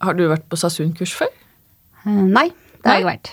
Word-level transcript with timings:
Har 0.00 0.16
du 0.16 0.24
vært 0.30 0.46
på 0.50 0.56
Sasun-kurs 0.60 1.12
før? 1.18 1.28
Eh, 2.06 2.10
Nei, 2.32 2.48
det 2.80 2.88
har 2.88 2.98
jeg 3.02 3.08
vært. 3.10 3.30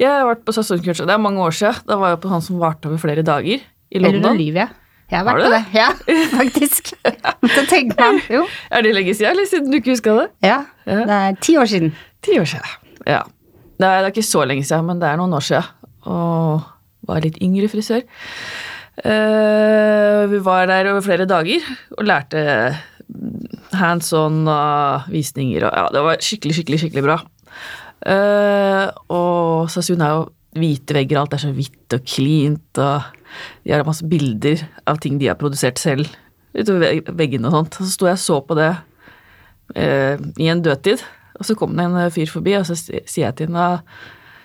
Jeg 0.00 0.08
har 0.08 0.24
vært 0.30 0.44
på 0.46 0.54
Sasun-kurs, 0.56 1.00
og 1.04 1.08
det 1.10 1.14
er 1.16 1.20
mange 1.22 1.42
år 1.44 1.52
siden. 1.56 1.82
Da 1.90 1.98
var 2.00 2.14
jeg 2.14 2.20
på 2.22 2.30
sånn 2.32 2.44
som 2.46 2.58
varte 2.62 2.88
over 2.88 3.00
flere 3.02 3.24
dager 3.26 3.60
i 3.60 3.96
Eller 3.98 4.14
London. 4.16 4.32
Olivia. 4.38 4.68
Jeg 5.10 5.20
har 5.20 5.26
Har 5.28 5.36
vært 5.36 5.44
du 5.44 5.46
på 5.46 5.54
det. 5.54 5.64
Ja, 5.80 5.88
faktisk. 6.32 6.92
Måtte 7.44 7.66
tenker 7.70 8.00
man 8.00 8.20
jo. 8.32 8.46
Er 8.74 8.82
det 8.82 8.94
lenge 8.96 9.12
siden, 9.14 9.30
eller 9.34 9.46
siden 9.50 9.70
du 9.70 9.76
ikke 9.78 9.92
huska 9.94 10.16
det? 10.22 10.28
Ja, 10.48 10.62
Ja. 10.86 10.96
det 11.04 11.18
er 11.20 11.36
ti 11.44 11.56
år 11.60 11.68
siden. 11.70 11.92
Ti 12.26 12.38
år 12.40 12.48
siden. 12.54 12.72
Ja. 13.06 13.20
Det 13.76 13.84
er, 13.86 14.00
det 14.00 14.08
er 14.08 14.14
ikke 14.16 14.24
så 14.26 14.42
lenge 14.48 14.64
siden, 14.64 14.86
men 14.88 14.98
det 15.02 15.06
er 15.12 15.20
noen 15.20 15.36
år 15.36 15.44
siden. 15.44 15.68
Og 16.08 16.64
var 17.06 17.20
litt 17.22 17.36
yngre 17.44 17.68
frisør. 17.70 18.02
Uh, 19.04 20.24
vi 20.32 20.38
var 20.40 20.66
der 20.70 20.88
over 20.90 21.04
flere 21.04 21.26
dager 21.28 21.60
og 21.98 22.06
lærte 22.08 22.40
hands 23.74 24.12
on 24.16 24.44
og 24.48 25.08
visninger 25.12 25.66
og 25.66 25.74
Ja, 25.74 25.86
det 25.94 26.02
var 26.06 26.22
skikkelig, 26.22 26.58
skikkelig, 26.58 26.80
skikkelig 26.84 27.04
bra. 27.06 27.18
Uh, 28.06 28.86
og 29.10 29.70
Sasun 29.72 30.04
er 30.04 30.14
jo 30.14 30.26
hvite 30.56 30.96
vegger, 30.96 31.20
alt 31.20 31.34
er 31.36 31.42
så 31.42 31.52
hvitt 31.52 31.96
og 31.96 32.04
cleant, 32.08 32.80
og 32.80 33.02
de 33.64 33.74
har 33.74 33.86
masse 33.86 34.06
bilder 34.08 34.62
av 34.88 35.00
ting 35.02 35.18
de 35.20 35.28
har 35.30 35.38
produsert 35.40 35.80
selv 35.80 36.08
utover 36.56 37.02
veggene 37.18 37.50
og 37.50 37.56
sånt. 37.56 37.80
Så 37.80 37.92
sto 37.92 38.08
jeg 38.08 38.18
og 38.18 38.22
så 38.22 38.40
på 38.46 38.56
det 38.58 38.70
uh, 38.72 40.14
i 40.40 40.50
en 40.52 40.62
dødtid, 40.64 41.02
og 41.36 41.48
så 41.48 41.56
kom 41.58 41.74
det 41.76 41.84
en 41.84 41.98
eh, 42.00 42.12
fyr 42.12 42.30
forbi, 42.32 42.54
og 42.56 42.64
så 42.68 42.78
sier 42.78 43.26
jeg 43.26 43.36
til 43.36 43.50
henne 43.50 43.82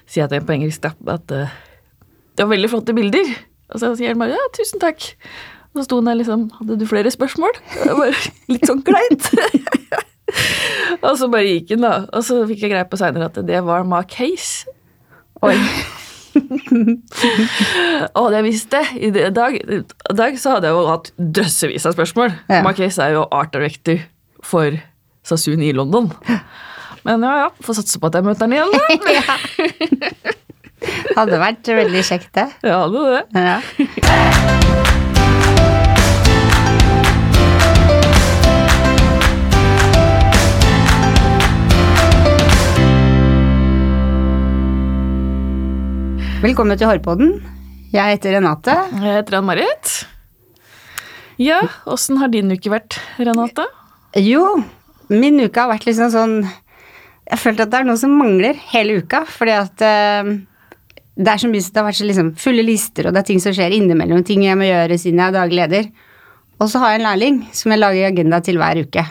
sier 0.10 0.26
jeg 0.26 0.32
til 0.32 0.42
henne 0.42 0.50
på 0.50 0.58
engelsk 0.58 0.90
at 0.92 1.36
uh, 1.38 1.54
det 2.36 2.44
var 2.44 2.52
veldig 2.52 2.72
flotte 2.72 2.96
bilder. 2.96 3.32
Og 3.72 3.80
så 3.80 3.94
sier 3.96 4.12
han 4.12 4.20
bare 4.20 4.36
ja, 4.36 4.48
tusen 4.56 4.82
takk. 4.82 5.06
Så 5.72 5.86
sto 5.88 6.02
han 6.02 6.10
der 6.10 6.20
liksom 6.20 6.50
Hadde 6.58 6.76
du 6.80 6.86
flere 6.90 7.12
spørsmål? 7.14 7.56
Bare, 7.86 8.12
litt 8.52 8.68
sånn 8.68 8.84
kleint. 8.86 9.30
og 11.06 11.16
så 11.20 11.30
bare 11.32 11.48
gikk 11.48 11.76
han, 11.76 11.86
da. 11.86 11.94
Og 12.12 12.26
så 12.28 12.42
fikk 12.50 12.66
jeg 12.66 12.74
greie 12.74 12.88
på 12.92 13.00
seinere 13.00 13.32
at 13.32 13.40
det 13.48 13.64
var 13.68 13.88
Mark 13.88 14.12
Case. 14.12 14.68
Oi. 15.42 15.56
Og 18.20 18.28
det 18.32 18.38
jeg 18.38 18.46
visste 18.46 18.82
i 18.96 19.10
dag, 19.12 19.58
i 19.58 19.82
dag 20.16 20.38
så 20.40 20.56
hadde 20.56 20.70
jeg 20.70 20.78
jo 20.78 20.86
hatt 20.88 21.12
drøssevis 21.40 21.88
av 21.90 21.96
spørsmål. 21.98 22.36
Ja. 22.52 22.62
Mark 22.66 22.80
Case 22.80 23.04
er 23.04 23.18
jo 23.18 23.26
art 23.36 23.52
director 23.56 23.98
for 24.46 24.78
Sasun 25.28 25.64
i 25.64 25.74
London. 25.76 26.12
Men 27.08 27.26
ja, 27.26 27.34
ja, 27.46 27.50
får 27.66 27.82
satse 27.82 28.00
på 28.00 28.12
at 28.12 28.20
jeg 28.20 28.28
møter 28.28 28.48
han 28.48 28.56
igjen, 28.56 28.72
da. 28.72 28.78
Hadde 31.18 31.42
vært 31.42 31.68
veldig 31.82 32.06
kjekt, 32.06 32.32
det. 32.38 32.48
Ja, 32.66 32.86
var 32.90 33.20
det. 33.20 33.24
Ja. 33.38 34.88
Velkommen 46.42 46.74
til 46.74 46.90
Hårpodden. 46.90 47.36
Jeg 47.94 48.16
heter 48.16 48.34
Renate. 48.34 48.74
Jeg 48.98 49.20
heter 49.20 49.36
Ann-Marit. 49.38 49.92
Ja, 51.38 51.60
åssen 51.86 52.18
har 52.18 52.32
din 52.34 52.50
uke 52.50 52.72
vært, 52.74 52.98
Renate? 53.22 53.68
Jo, 54.18 54.48
min 55.14 55.38
uke 55.38 55.62
har 55.62 55.70
vært 55.70 55.86
liksom 55.86 56.10
sånn 56.10 56.34
Jeg 56.42 57.38
følte 57.44 57.68
at 57.68 57.76
det 57.76 57.84
er 57.84 57.88
noe 57.92 58.02
som 58.02 58.18
mangler 58.18 58.58
hele 58.72 58.98
uka, 59.04 59.22
fordi 59.30 59.54
at 59.54 59.86
uh, 59.86 60.34
det 61.14 61.30
er 61.30 61.44
så 61.46 61.52
mye 61.52 61.62
Det 61.62 61.78
har 61.78 61.90
vært 61.92 62.02
så 62.02 62.10
liksom 62.10 62.34
fulle 62.42 62.66
lister, 62.66 63.06
og 63.06 63.14
det 63.14 63.22
er 63.22 63.30
ting 63.30 63.46
som 63.46 63.54
skjer 63.54 63.78
innimellom, 63.78 64.26
ting 64.26 64.42
jeg 64.48 64.58
må 64.58 64.66
gjøre 64.66 64.98
siden 64.98 65.22
jeg 65.22 65.30
er 65.30 65.38
daglig 65.38 65.62
leder. 65.62 65.92
Og 66.58 66.74
så 66.74 66.82
har 66.82 66.96
jeg 66.96 67.04
en 67.04 67.10
lærling 67.12 67.42
som 67.54 67.70
jeg 67.70 67.86
lager 67.86 68.10
agenda 68.10 68.42
til 68.42 68.58
hver 68.58 68.82
uke. 68.82 69.06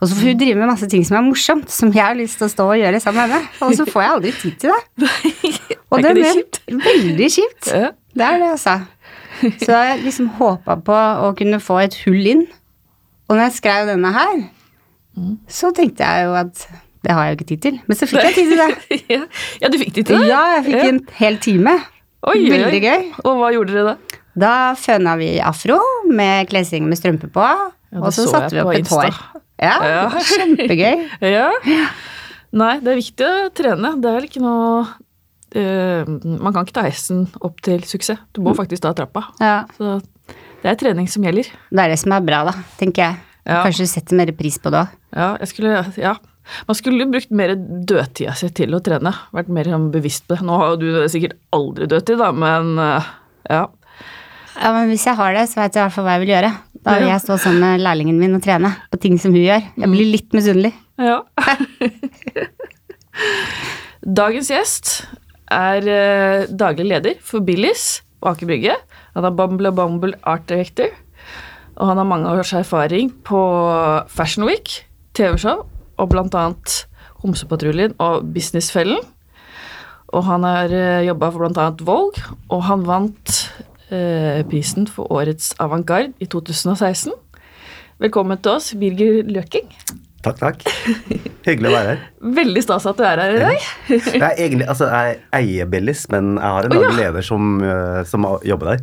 Og 0.00 0.08
så 0.08 0.16
får 0.16 0.30
hun 0.30 0.38
drive 0.40 0.56
med 0.56 0.70
masse 0.70 0.88
ting 0.88 1.02
som 1.04 1.18
er 1.18 1.26
morsomt, 1.26 1.72
som 1.72 1.90
jeg 1.92 2.00
har 2.00 2.16
lyst 2.16 2.38
til 2.40 2.48
å 2.48 2.52
stå 2.52 2.66
og 2.72 2.78
gjøre 2.80 3.00
sammen 3.04 3.28
med 3.28 3.36
henne. 3.36 3.50
Og 3.66 3.74
så 3.76 3.84
får 3.88 4.02
jeg 4.02 4.12
aldri 4.14 4.32
tid 4.40 4.54
til 4.62 4.72
det. 4.72 5.10
Og 5.90 6.04
det 6.04 6.14
er? 6.14 6.40
Veldig 6.88 7.28
kjipt. 7.34 7.68
Det 7.68 8.24
er 8.26 8.38
det, 8.40 8.48
altså. 8.54 8.78
Så 9.60 9.72
jeg 9.76 10.00
liksom 10.04 10.30
håpa 10.38 10.78
på 10.84 10.96
å 10.96 11.32
kunne 11.36 11.60
få 11.62 11.82
et 11.84 11.98
hull 12.06 12.30
inn. 12.32 12.46
Og 13.28 13.36
når 13.36 13.46
jeg 13.48 13.58
skrev 13.60 13.90
denne 13.92 14.12
her, 14.14 14.40
så 15.52 15.70
tenkte 15.76 16.06
jeg 16.06 16.28
jo 16.28 16.36
at 16.38 16.64
det 17.04 17.14
har 17.16 17.26
jeg 17.26 17.32
jo 17.32 17.38
ikke 17.38 17.48
tid 17.48 17.62
til. 17.64 17.76
Men 17.88 17.96
så 17.96 18.08
fikk 18.08 18.24
jeg 18.26 18.36
tid 18.36 18.50
til 18.52 18.60
det. 18.60 18.70
ja. 19.14 19.20
ja, 19.62 19.70
du 19.72 19.78
fikk 19.80 19.92
tid 19.98 20.10
til? 20.10 20.16
det? 20.16 20.28
Ja, 20.28 20.40
jeg 20.56 20.64
fikk 20.68 20.80
en 20.84 21.02
hel 21.20 21.38
time. 21.44 21.76
Oi. 22.28 22.38
Veldig 22.52 22.80
gøy. 22.84 23.06
Og 23.24 23.38
hva 23.40 23.52
gjorde 23.54 23.76
dere 23.76 23.92
da? 23.92 24.18
Da 24.40 24.54
føna 24.78 25.16
vi 25.20 25.30
afro 25.42 25.78
med 26.08 26.48
klesing 26.50 26.88
med 26.88 27.00
strømpe 27.00 27.30
på, 27.32 27.46
Ja, 27.90 27.98
og 27.98 28.12
så 28.14 28.28
så 28.28 28.36
satte 28.36 28.54
vi 28.54 28.60
opp 28.62 28.74
et 28.76 28.86
hår. 28.86 29.16
Ja, 29.60 29.76
Ja. 29.84 30.04
kjempegøy. 30.10 31.06
Ja. 31.36 31.50
Nei, 32.50 32.72
det 32.82 32.90
er 32.90 32.98
viktig 32.98 33.26
å 33.28 33.50
trene. 33.54 33.92
Det 34.02 34.08
er 34.10 34.16
vel 34.18 34.26
ikke 34.26 34.40
noe 34.42 34.80
uh, 35.54 36.08
Man 36.40 36.50
kan 36.54 36.64
ikke 36.64 36.74
ta 36.80 36.86
hesten 36.88 37.28
opp 37.46 37.60
til 37.62 37.84
suksess. 37.86 38.18
Du 38.34 38.40
må 38.42 38.54
faktisk 38.58 38.82
ta 38.86 38.90
trappa. 38.96 39.28
Ja, 39.38 39.60
Så 39.76 40.00
det 40.60 40.72
er 40.72 40.80
trening 40.80 41.06
som 41.08 41.22
gjelder. 41.24 41.46
Det 41.70 41.84
er 41.84 41.92
det 41.94 42.00
som 42.02 42.12
er 42.16 42.24
bra, 42.26 42.42
da, 42.50 42.56
tenker 42.80 43.04
jeg. 43.06 43.20
Ja. 43.46 43.62
Kanskje 43.64 43.86
sette 43.88 44.16
mer 44.18 44.32
pris 44.36 44.58
på 44.60 44.72
det 44.74 44.82
òg. 44.82 44.96
Ja, 45.16 45.28
jeg 45.40 45.48
skulle, 45.52 45.84
ja. 45.98 46.16
Man 46.66 46.76
skulle 46.76 47.06
brukt 47.08 47.30
mer 47.30 47.54
dødtida 47.56 48.34
si 48.36 48.48
til 48.54 48.74
å 48.76 48.80
trene. 48.84 49.12
Vært 49.36 49.48
mer 49.54 49.70
sånn 49.70 49.88
bevisst 49.94 50.26
på 50.26 50.34
det. 50.36 50.44
Nå 50.46 50.58
har 50.60 50.72
jo 50.74 50.80
du 50.82 50.88
sikkert 51.12 51.38
aldri 51.54 51.86
dødtid, 51.90 52.18
da, 52.20 52.32
men 52.34 52.74
eh, 52.82 53.08
ja. 53.50 53.62
Ja, 54.58 54.72
men 54.74 54.90
hvis 54.90 55.06
jeg 55.06 55.16
har 55.16 55.32
det, 55.38 55.46
så 55.48 55.62
vet 55.62 55.76
jeg 55.78 55.80
i 55.80 55.86
hvert 55.86 55.94
fall 55.94 56.04
hva 56.08 56.16
jeg 56.18 56.24
vil 56.26 56.32
gjøre. 56.34 56.50
Da 56.84 56.94
vil 56.96 57.08
Ja. 57.08 57.12
jeg 57.14 57.20
stå 57.26 57.36
sammen 57.38 57.60
med 57.60 57.80
lærlingen 57.84 58.18
min 58.18 58.34
og 58.34 58.42
trene 58.42 58.70
på 58.90 59.00
ting 59.00 59.18
som 59.20 59.32
hun 59.32 59.42
gjør. 59.42 59.62
Jeg 59.76 59.90
blir 59.90 60.12
litt 60.12 60.32
misunnelig. 60.32 60.72
ja. 60.98 61.20
Dagens 64.20 64.48
gjest 64.48 64.92
er 65.52 65.84
eh, 65.84 66.46
daglig 66.48 66.86
leder 66.88 67.18
for 67.20 67.44
Billis 67.44 68.00
på 68.20 68.30
Aker 68.32 68.48
Brygge. 68.48 68.76
Han 69.16 69.26
er 69.28 69.34
Bumble 69.36 69.68
og 69.68 69.76
Bumble 69.76 70.14
Art 70.24 70.46
Director. 70.48 70.88
Og 71.76 71.88
han 71.90 72.00
har 72.00 72.08
mange 72.08 72.28
års 72.32 72.52
erfaring 72.56 73.10
på 73.24 73.40
Fashion 74.08 74.46
Week, 74.48 74.86
TV-show 75.16 75.66
og 76.00 76.08
annet 76.16 76.84
Homsepatruljen 77.20 77.94
og 78.00 78.24
Businessfellen. 78.32 79.00
Og 80.10 80.24
han 80.26 80.44
har 80.44 80.72
uh, 80.72 81.04
jobba 81.06 81.28
for 81.30 81.46
annet 81.46 81.84
Vogue, 81.86 82.24
og 82.50 82.64
han 82.66 82.82
vant 82.88 83.34
eh, 83.60 83.69
prisen 84.50 84.86
for 84.90 85.10
Årets 85.12 85.52
avantgarde 85.62 86.14
i 86.22 86.28
2016. 86.30 87.12
Velkommen 88.00 88.38
til 88.40 88.54
oss, 88.56 88.70
Birger 88.80 89.26
Løking. 89.28 89.66
Takk, 90.20 90.36
takk. 90.36 90.64
Hyggelig 91.46 91.70
å 91.70 91.72
være 91.72 91.92
her. 91.94 92.00
Veldig 92.40 92.62
stas 92.64 92.86
at 92.90 92.98
du 92.98 93.04
er 93.08 93.20
her 93.22 93.36
i 93.36 93.40
dag. 93.40 93.68
Jeg, 93.88 94.20
er 94.20 94.34
egentlig, 94.34 94.66
altså, 94.68 94.88
jeg 94.92 95.20
eier 95.36 95.68
Billis, 95.72 96.02
men 96.12 96.34
jeg 96.36 96.56
har 96.56 96.68
en 96.68 96.76
oh, 96.76 96.84
ja. 96.84 96.90
leder 96.98 97.24
som, 97.24 97.54
øh, 97.64 98.02
som 98.08 98.26
jobber 98.44 98.74
der. 98.74 98.82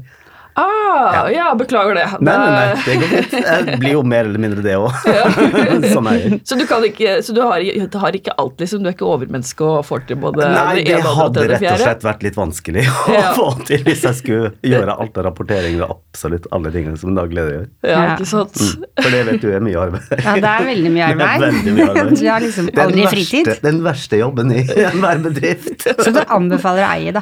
Ah, 0.58 1.28
ja, 1.30 1.52
beklager 1.58 1.94
det. 2.00 2.06
Nei, 2.26 2.34
nei, 2.34 2.50
nei, 2.50 2.84
det 2.86 2.96
går 2.98 3.12
fint. 3.12 3.34
Jeg 3.46 3.80
blir 3.82 3.92
jo 3.94 4.00
mer 4.10 4.26
eller 4.26 4.42
mindre 4.42 4.64
det 4.66 4.74
òg, 4.80 4.96
som 5.94 6.08
eier. 6.10 6.40
Så 6.48 6.58
du, 6.58 6.64
ikke, 6.88 7.18
så 7.22 7.36
du 7.38 7.42
har, 7.46 7.62
har 8.02 8.18
ikke 8.18 8.34
alt, 8.42 8.56
liksom? 8.64 8.82
Du 8.82 8.90
er 8.90 8.96
ikke 8.96 9.06
overmenneske 9.06 9.62
og 9.68 9.84
får 9.86 10.08
til 10.10 10.18
både 10.24 10.48
Nei, 10.50 10.82
det 10.82 10.98
det 10.98 11.14
hadde 11.20 11.46
rett 11.54 11.66
og 11.70 11.84
slett 11.84 12.08
vært 12.08 12.26
litt 12.26 12.40
vanskelig 12.40 12.88
å 12.90 13.14
Ja. 13.14 13.30
få 13.38 13.48
til 13.70 13.86
hvis 13.86 14.02
jeg 14.08 14.18
skulle 14.24 14.52
gjøre 14.66 14.98
alt 14.98 15.18
av 15.22 15.28
rapportering 15.30 15.78
og 15.86 15.94
absolutt 16.00 16.50
alle 16.56 16.74
tingene 16.74 16.98
som 16.98 17.14
en 17.14 17.22
daglig 17.22 17.38
leder 17.42 17.56
gjør. 17.60 17.70
Ja, 17.86 17.94
Ja. 17.98 18.10
ikke 18.18 18.30
sant? 18.34 18.58
Mm. 18.58 18.86
For 19.04 19.14
det 19.14 19.24
vet 19.30 19.42
du 19.46 19.50
er 19.54 19.66
mye 19.70 19.82
arbeid. 19.86 20.12
Ja, 20.26 20.36
det 20.42 20.52
er 20.56 20.68
veldig 20.74 20.92
mye 20.98 21.08
Det 21.08 21.28
arbeid. 21.30 21.48
veldig 21.48 21.74
mye 21.78 21.90
arbeid. 21.94 22.18
Du 22.18 22.28
har 22.32 22.42
liksom 22.48 22.70
Den 22.74 22.84
aldri 22.88 23.06
verste- 23.06 23.16
fritid. 23.16 23.64
Den 23.70 23.84
verste 23.86 24.22
jobben 24.26 24.52
i 24.58 24.64
enhver 24.88 25.22
bedrift. 25.30 25.86
Så 26.02 26.14
du 26.18 26.24
anbefaler 26.26 26.88
å 26.88 26.94
eie, 26.98 27.14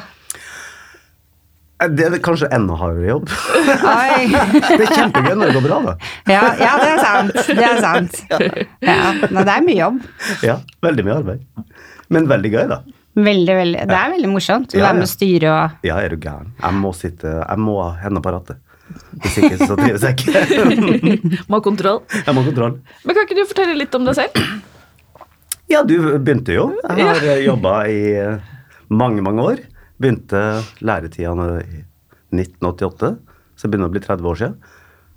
Det 1.76 2.06
er 2.08 2.14
kanskje 2.24 2.48
enda 2.56 2.72
hardere 2.80 3.08
jobb. 3.10 3.26
Oi. 3.28 4.28
Det 4.78 4.84
er 4.86 4.92
kjempegøy 4.96 5.34
når 5.36 5.50
det 5.50 5.54
går 5.58 5.64
bra, 5.66 5.80
da. 5.84 5.94
Ja, 6.30 6.44
ja, 6.56 6.70
det 6.80 6.86
er 6.94 7.00
sant. 7.04 7.34
Det 7.50 7.66
er 7.66 7.80
sant. 7.84 8.20
Ja, 8.86 9.10
men 9.28 9.42
det 9.44 9.52
er 9.58 9.64
mye 9.66 9.76
jobb. 9.82 9.98
Ja, 10.46 10.54
veldig 10.86 11.04
mye 11.04 11.16
arbeid. 11.20 11.42
Men 12.16 12.28
veldig 12.30 12.52
gøy, 12.54 12.62
da. 12.70 12.78
Veldig, 13.16 13.54
veldig. 13.58 13.82
Det 13.90 13.96
er 13.98 14.10
veldig 14.14 14.30
morsomt. 14.32 14.72
å 14.72 14.78
Ja, 14.80 14.86
være 14.88 14.98
med 15.02 15.04
ja. 15.04 15.10
å 15.10 15.12
styre 15.12 15.52
og 15.52 15.86
Ja, 15.90 15.98
er 16.04 16.14
du 16.16 16.16
gæren. 16.24 16.50
Jeg 16.62 16.80
må 16.80 16.94
sitte 16.96 17.34
Jeg 17.42 17.60
må 17.66 17.76
ha 17.82 17.90
hendene 18.02 18.24
på 18.24 18.32
rattet. 18.34 18.62
Hvis 19.20 19.36
ikke, 19.42 19.56
så 19.66 19.76
trives 19.76 20.04
jeg 20.06 20.16
ikke. 20.16 21.38
Må 21.50 21.58
ha 21.58 21.62
kontroll. 21.64 22.02
Jeg 22.14 22.32
må 22.36 22.40
ha 22.44 22.46
kontroll. 22.46 22.76
Men 23.04 23.16
kan 23.16 23.24
ikke 23.26 23.36
du 23.40 23.48
fortelle 23.50 23.74
litt 23.80 23.96
om 23.98 24.04
deg 24.06 24.14
selv? 24.14 24.36
Ja, 25.72 25.80
du 25.82 25.96
begynte 26.22 26.54
jo. 26.54 26.68
Jeg 26.94 27.08
har 27.08 27.40
jobba 27.42 27.72
i 27.90 27.96
eh, 28.14 28.36
mange, 28.94 29.24
mange 29.26 29.42
år. 29.50 29.64
Begynte 30.02 30.42
læretida 30.84 31.32
i 31.62 31.82
1988, 32.36 33.14
så 33.56 33.66
det 33.66 33.72
begynner 33.72 33.90
å 33.90 33.94
bli 33.94 34.04
30 34.04 34.32
år 34.32 34.40
siden. 34.42 34.58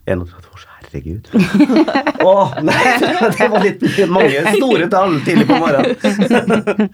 31 0.09 0.53
år 0.53 0.59
herregud. 0.89 1.29
Å, 2.25 2.33
nei, 2.65 2.77
det 3.37 3.47
var 3.51 3.65
litt 3.65 3.83
mange 4.11 4.53
store 4.55 4.89
tall 4.91 5.17
tidlig 5.25 5.47
på 5.49 5.59
morgenen. 5.61 6.89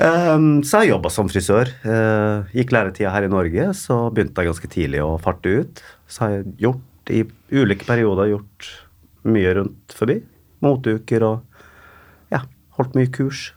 Um, 0.00 0.48
så 0.66 0.82
jeg 0.82 0.92
jobba 0.92 1.12
som 1.12 1.30
frisør. 1.30 1.72
Uh, 1.84 2.48
gikk 2.56 2.74
læretida 2.76 3.12
her 3.14 3.26
i 3.26 3.32
Norge, 3.32 3.70
så 3.78 4.02
begynte 4.14 4.42
jeg 4.42 4.52
ganske 4.52 4.72
tidlig 4.72 5.04
å 5.04 5.14
farte 5.22 5.60
ut. 5.62 5.84
Så 6.10 6.24
har 6.24 6.36
jeg 6.36 6.48
gjort 6.66 7.14
i 7.14 7.24
ulike 7.56 7.88
perioder 7.88 8.34
gjort 8.34 8.72
mye 9.30 9.56
rundt 9.58 9.96
forbi. 9.96 10.20
Moteuker 10.64 11.24
og 11.26 11.64
ja, 12.32 12.44
Holdt 12.76 12.96
mye 12.98 13.10
kurs. 13.12 13.50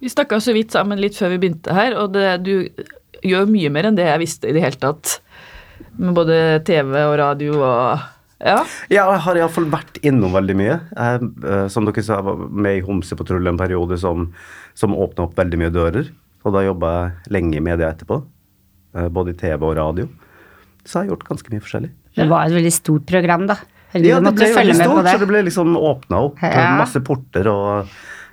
Vi 0.00 0.08
snakka 0.12 0.40
så 0.40 0.52
vidt 0.54 0.74
sammen 0.74 1.00
litt 1.00 1.16
før 1.18 1.32
vi 1.34 1.38
begynte 1.42 1.74
her, 1.74 1.94
og 1.98 2.12
det, 2.14 2.42
du 2.44 2.68
gjør 3.24 3.46
mye 3.48 3.70
mer 3.72 3.88
enn 3.88 3.96
det 3.96 4.04
jeg 4.06 4.20
visste 4.20 4.48
i 4.50 4.52
det 4.56 4.62
hele 4.64 4.76
tatt. 4.82 5.18
Med 5.98 6.14
både 6.16 6.36
TV 6.66 6.92
og 7.08 7.16
radio 7.18 7.60
og 7.60 8.10
Ja. 8.44 8.58
Ja, 8.92 9.04
jeg 9.14 9.20
har 9.24 9.38
iallfall 9.40 9.68
vært 9.72 10.00
innom 10.04 10.34
veldig 10.34 10.56
mye. 10.58 10.74
Jeg, 10.92 11.28
eh, 11.48 11.68
som 11.72 11.86
dere 11.86 12.02
sa, 12.04 12.18
jeg 12.18 12.26
var 12.26 12.42
med 12.50 12.76
i 12.76 12.82
Homsepatruljen 12.84 13.54
en 13.54 13.60
periode 13.60 13.96
som, 13.98 14.26
som 14.76 14.92
åpna 14.92 15.24
opp 15.24 15.38
veldig 15.38 15.60
mye 15.62 15.72
dører. 15.72 16.10
Og 16.44 16.52
da 16.52 16.60
jobba 16.66 16.90
jeg 16.98 17.32
lenge 17.32 17.56
i 17.56 17.62
media 17.64 17.88
etterpå. 17.94 18.18
eh, 18.98 19.08
Både 19.08 19.32
i 19.32 19.38
TV 19.40 19.62
og 19.64 19.76
radio. 19.78 20.08
Så 20.84 20.98
jeg 21.00 21.08
har 21.08 21.14
gjort 21.14 21.24
ganske 21.30 21.54
mye 21.54 21.64
forskjellig. 21.64 21.90
Det 22.18 22.28
var 22.28 22.44
et 22.50 22.52
veldig 22.58 22.72
stort 22.74 23.06
program, 23.08 23.46
da. 23.48 23.56
Eller, 23.94 24.08
Ja, 24.10 24.18
det 24.20 24.34
ble 24.34 24.50
veldig 24.58 24.74
stort, 24.76 25.06
så 25.08 25.18
det 25.22 25.28
ble 25.30 25.42
liksom 25.48 25.76
åpna 25.78 26.20
opp 26.26 26.42
Ja. 26.42 26.76
masse 26.76 27.00
porter. 27.00 27.48
og 27.48 27.86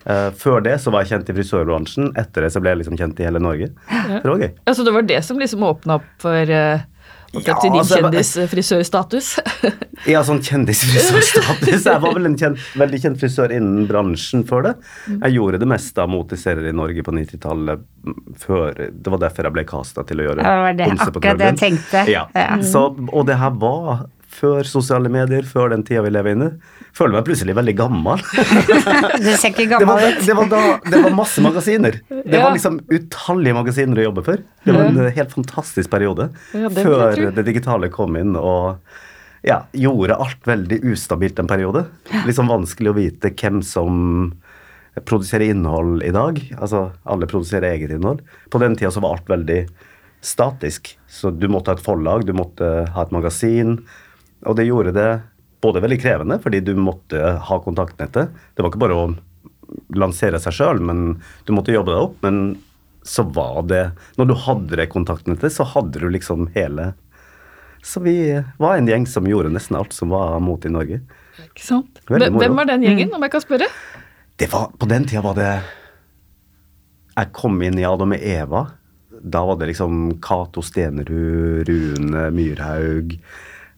eh, 0.06 0.30
Før 0.38 0.62
det 0.66 0.78
så 0.82 0.92
var 0.94 1.04
jeg 1.06 1.14
kjent 1.16 1.30
i 1.30 1.36
frisørbransjen. 1.40 2.14
Etter 2.18 2.46
det 2.48 2.54
så 2.54 2.62
ble 2.64 2.74
jeg 2.76 2.84
liksom 2.84 2.98
kjent 3.00 3.20
i 3.22 3.28
hele 3.28 3.42
Norge. 3.44 3.72
Det 3.92 4.24
var 4.26 4.40
gøy. 4.42 4.52
Altså, 4.66 4.86
det 4.88 4.94
var 4.96 5.02
det 5.10 5.22
som 5.28 5.40
liksom 5.40 5.64
åpna 5.68 6.00
opp 6.02 6.10
for 6.22 6.52
uh, 6.52 6.82
Ja, 7.32 7.54
til 7.62 7.72
din 7.72 7.80
altså, 7.80 8.02
kjendisfrisørstatus. 8.02 9.34
Ja, 10.10 10.24
sånn 10.26 10.40
kjendisfrisørstatus. 10.42 11.84
Jeg 11.86 12.02
var 12.02 12.16
vel 12.16 12.26
en 12.32 12.36
kjent, 12.40 12.58
veldig 12.82 13.00
kjent 13.04 13.20
frisør 13.22 13.52
innen 13.54 13.86
bransjen 13.90 14.42
før 14.50 14.64
det. 14.66 14.72
Jeg 15.12 15.36
gjorde 15.36 15.60
det 15.62 15.68
meste 15.70 16.02
av 16.02 16.10
moteserier 16.10 16.72
i 16.72 16.74
Norge 16.76 17.04
på 17.06 17.14
90-tallet 17.14 17.84
mm, 18.08 18.16
før 18.42 18.82
Det 18.92 19.14
var 19.14 19.22
derfor 19.22 19.48
jeg 19.48 19.56
ble 19.60 19.66
kasta 19.70 20.04
til 20.10 20.24
å 20.24 20.26
gjøre 20.26 20.42
Ja, 20.42 20.56
det 20.56 20.64
var 20.66 20.80
det- 20.80 20.90
akkurat 21.06 21.38
det 21.44 21.52
jeg 21.52 21.60
tenkte. 21.62 22.04
Ja. 22.10 22.26
Ja. 22.34 22.58
Så, 22.66 22.88
og 23.14 23.28
det 23.30 23.38
her 23.38 23.54
var 23.62 24.08
før 24.32 24.64
sosiale 24.68 25.10
medier, 25.12 25.44
før 25.46 25.70
den 25.74 25.84
tida 25.88 26.02
vi 26.06 26.12
lever 26.14 26.36
inne. 26.36 26.48
Føler 26.96 27.18
meg 27.18 27.26
plutselig 27.28 27.56
veldig 27.58 27.74
gammel. 27.78 28.24
Du 29.22 29.30
ser 29.38 29.52
ikke 29.52 29.68
Det 29.68 29.86
var, 29.88 30.02
gammel 30.02 30.18
ut. 30.18 30.26
det, 30.26 30.36
det, 30.54 30.92
det 30.96 31.02
var 31.06 31.16
masse 31.18 31.44
magasiner. 31.44 32.00
Det 32.10 32.24
Ja. 32.38 32.44
var 32.46 32.56
liksom 32.56 32.80
utallige 32.92 33.56
magasiner 33.58 34.02
å 34.02 34.08
jobbe 34.10 34.24
for. 34.26 34.44
Det 34.66 34.76
var 34.76 34.90
en 34.90 35.00
helt 35.20 35.32
fantastisk 35.36 35.92
periode. 35.94 36.30
Ja, 36.56 36.70
det 36.72 36.84
før 36.88 37.22
det 37.38 37.46
digitale 37.48 37.90
kom 37.94 38.16
inn 38.20 38.36
og 38.40 38.80
ja, 39.48 39.64
gjorde 39.74 40.18
alt 40.22 40.44
veldig 40.46 40.82
ustabilt 40.94 41.40
en 41.42 41.48
periode. 41.50 41.86
Liksom 42.28 42.48
vanskelig 42.52 42.92
å 42.92 42.98
vite 42.98 43.32
hvem 43.34 43.62
som 43.66 44.34
produserer 45.08 45.50
innhold 45.54 46.04
i 46.04 46.12
dag. 46.14 46.38
Altså, 46.60 46.92
alle 47.08 47.28
produserer 47.32 47.72
eget 47.76 47.94
innhold. 47.96 48.22
På 48.52 48.60
den 48.62 48.76
tida 48.76 48.92
så 48.92 49.02
var 49.04 49.16
alt 49.18 49.30
veldig 49.32 49.62
statisk. 50.22 50.92
Så 51.10 51.32
du 51.34 51.48
måtte 51.50 51.72
ha 51.72 51.78
et 51.80 51.84
forlag, 51.86 52.26
du 52.28 52.34
måtte 52.38 52.68
ha 52.94 53.06
et 53.08 53.14
magasin. 53.16 53.80
Og 54.48 54.58
det 54.58 54.68
gjorde 54.68 54.94
det 54.96 55.10
både 55.62 55.82
veldig 55.84 56.00
krevende, 56.02 56.40
fordi 56.42 56.62
du 56.66 56.74
måtte 56.80 57.36
ha 57.46 57.60
kontaktnettet. 57.62 58.32
Det 58.56 58.64
var 58.64 58.72
ikke 58.72 58.82
bare 58.82 58.98
å 58.98 59.06
lansere 59.96 60.40
seg 60.42 60.56
sjøl, 60.58 60.82
men 60.84 61.22
du 61.46 61.54
måtte 61.56 61.74
jobbe 61.76 61.94
deg 61.94 62.08
opp. 62.08 62.18
Men 62.26 62.42
så 63.04 63.24
var 63.34 63.64
det 63.66 63.84
Når 64.18 64.28
du 64.30 64.34
hadde 64.46 64.78
det 64.78 64.92
kontaktnettet, 64.94 65.54
så 65.54 65.66
hadde 65.66 65.98
du 65.98 66.06
liksom 66.14 66.52
hele 66.54 66.92
Så 67.82 68.02
vi 68.06 68.14
var 68.62 68.78
en 68.78 68.90
gjeng 68.90 69.08
som 69.10 69.26
gjorde 69.26 69.50
nesten 69.50 69.80
alt 69.80 69.94
som 69.94 70.14
var 70.14 70.36
mot 70.40 70.66
i 70.66 70.70
Norge. 70.70 71.00
Ikke 71.48 71.66
sant? 71.66 72.02
Veldig 72.06 72.28
Hvem 72.30 72.44
hvem 72.44 72.60
var 72.60 72.70
den 72.70 72.86
gjengen, 72.86 73.14
om 73.18 73.26
jeg 73.26 73.34
kan 73.34 73.42
spørre? 73.42 73.70
Det 74.38 74.52
var, 74.52 74.70
på 74.78 74.90
den 74.90 75.08
tida 75.10 75.24
var 75.26 75.38
det 75.38 75.50
Jeg 77.18 77.34
kom 77.34 77.58
inn 77.66 77.80
i 77.82 77.88
Adam 77.90 78.14
og 78.14 78.22
Eva. 78.22 78.66
Da 79.22 79.42
var 79.46 79.58
det 79.58 79.72
liksom 79.72 80.20
Cato 80.22 80.62
Stenerud, 80.66 81.66
Rune 81.70 82.30
Myrhaug 82.34 83.18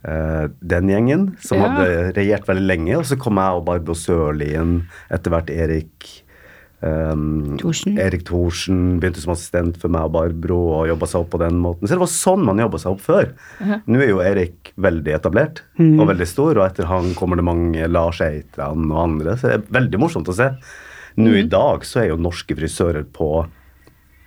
eh, 0.03 0.47
Den 0.63 0.89
gjengen 0.91 1.27
som 1.39 1.57
Ja. 1.59 1.69
hadde 1.69 2.13
regjert 2.17 2.45
veldig 2.47 2.67
lenge. 2.67 2.97
Og 2.97 3.05
så 3.05 3.17
kom 3.19 3.35
jeg 3.41 3.59
og 3.61 3.65
Barbro 3.65 3.93
Sørlien, 3.95 4.83
etter 5.11 5.31
hvert 5.31 5.49
Erik 5.49 6.09
um, 6.81 7.57
Thorsen. 7.61 7.97
Erik 7.99 8.25
Thorsen 8.27 8.99
begynte 8.99 9.21
som 9.23 9.31
assistent 9.33 9.77
for 9.79 9.87
meg 9.93 10.03
og 10.09 10.13
Barbro 10.17 10.57
og 10.81 10.87
jobba 10.89 11.07
seg 11.07 11.21
opp 11.23 11.29
på 11.35 11.39
den 11.39 11.59
måten. 11.63 11.87
Så 11.87 11.95
det 11.95 12.01
var 12.03 12.11
sånn 12.11 12.43
man 12.45 12.59
jobba 12.59 12.81
seg 12.81 12.91
opp 12.95 13.03
før. 13.05 13.29
Nå 13.87 14.01
er 14.03 14.09
jo 14.11 14.19
Erik 14.23 14.73
veldig 14.75 15.15
etablert 15.15 15.61
og 15.79 16.07
veldig 16.09 16.27
stor, 16.27 16.57
og 16.59 16.65
etter 16.67 16.89
han 16.89 17.13
kommer 17.15 17.39
det 17.39 17.45
mange 17.47 17.87
Lars 17.87 18.19
Eitran 18.25 18.89
og 18.91 18.99
andre. 19.05 19.37
Så 19.39 19.47
det 19.47 19.55
er 19.61 19.67
veldig 19.79 20.01
morsomt 20.03 20.27
å 20.27 20.35
se. 20.35 20.49
Nå 21.15 21.29
i 21.37 21.47
dag 21.47 21.85
så 21.85 22.01
er 22.01 22.07
jo 22.09 22.17
norske 22.17 22.55
frisører 22.57 23.05
på 23.05 23.45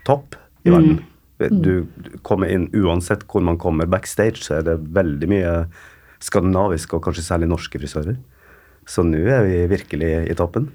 topp 0.07 0.37
i 0.65 0.71
verden. 0.71 0.97
Du, 1.01 1.13
du 1.39 1.87
kommer 2.25 2.49
inn 2.53 2.69
uansett 2.75 3.27
hvor 3.29 3.45
man 3.45 3.59
kommer 3.61 3.87
backstage, 3.91 4.41
så 4.47 4.59
er 4.61 4.67
det 4.71 4.79
veldig 4.97 5.29
mye 5.29 5.53
skandinaviske 6.25 6.97
og 6.97 7.05
kanskje 7.05 7.27
særlig 7.27 7.51
norske 7.51 7.79
frisører. 7.83 8.17
Så 8.89 9.03
nå 9.05 9.19
er 9.29 9.45
vi 9.45 9.63
virkelig 9.75 10.11
i 10.31 10.35
toppen. 10.39 10.71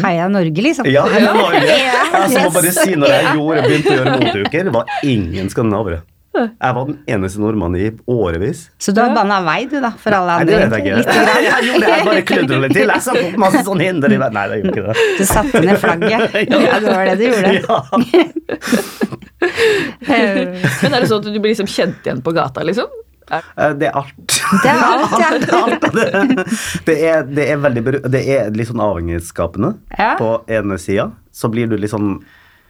Heia 0.00 0.28
Norge, 0.32 0.62
liksom. 0.64 0.86
Ja, 0.88 1.02
heia 1.10 1.34
Norge. 1.36 1.62
Ja, 2.16 2.26
Jeg 2.32 2.46
må 2.46 2.52
bare 2.54 2.70
si 2.72 2.94
når 2.96 3.10
jeg 3.12 3.32
gjorde, 3.36 3.64
begynte 3.66 3.90
å 3.92 3.96
gjøre 3.98 4.12
moteuker, 4.22 4.68
var 4.72 4.92
ingen 5.04 5.50
skandinavere. 5.52 5.98
Jeg 6.36 6.74
var 6.76 6.84
den 6.84 6.96
eneste 7.08 7.40
nordmannen 7.40 7.80
i 7.80 7.86
årevis. 8.12 8.66
Så 8.80 8.92
du 8.92 8.98
har 9.00 9.12
banna 9.16 9.38
vei, 9.44 9.62
du, 9.72 9.78
da, 9.80 9.88
for 10.00 10.12
alle 10.16 10.34
Nei, 10.36 10.44
det 10.48 10.56
andre? 10.66 10.78
vet 10.78 10.84
jeg 10.84 11.00
ikke. 11.00 11.14
Jeg 11.46 11.64
gjorde 11.66 11.80
det, 11.80 11.92
jeg 11.96 12.06
bare 12.08 12.24
kludra 12.28 12.58
litt 12.64 12.74
til. 12.76 12.92
Jeg 12.92 13.04
satte 13.06 13.22
opp 13.30 13.38
masse 13.40 13.62
sånne 13.64 13.86
hinder 13.88 14.12
i 14.12 14.18
veien. 14.20 14.36
Nei, 14.36 14.44
det 14.50 14.58
gjorde 14.60 14.72
ikke 14.74 14.84
det. 14.86 15.06
Du 15.16 15.24
satte 15.30 15.62
ned 15.64 15.80
flagget. 15.80 16.36
Ja, 16.66 16.76
det 16.84 16.92
var 16.92 17.08
det 17.08 17.16
du 17.16 17.24
gjorde. 17.26 17.52
Ja. 17.56 19.15
Men 20.06 20.94
er 20.94 21.00
det 21.02 21.08
sånn 21.10 21.22
at 21.22 21.28
du 21.28 21.38
blir 21.40 21.52
liksom 21.52 21.68
kjent 21.70 22.06
igjen 22.06 22.22
på 22.24 22.34
gata, 22.36 22.64
liksom? 22.66 22.88
Eh, 23.30 23.72
Det 23.78 23.88
er 23.88 23.96
alt. 23.98 24.16
Det 24.62 24.70
er 24.70 24.82
alt, 24.86 25.14
ja. 25.20 25.30
Det 25.42 25.48
er, 25.50 25.58
alt. 25.58 25.86
Det, 25.94 26.46
det 26.86 26.96
er, 27.10 27.22
det 27.26 27.46
er 27.50 27.62
veldig 27.62 27.84
Det 28.12 28.22
er 28.36 28.50
litt 28.54 28.70
sånn 28.70 28.82
avhengighetsskapende. 28.84 29.72
Ja. 29.98 30.12
På 30.20 30.32
ene 30.46 30.78
sida 30.82 31.10
så 31.36 31.50
blir 31.52 31.68
du 31.68 31.76
litt 31.76 31.92
sånn 31.92 32.20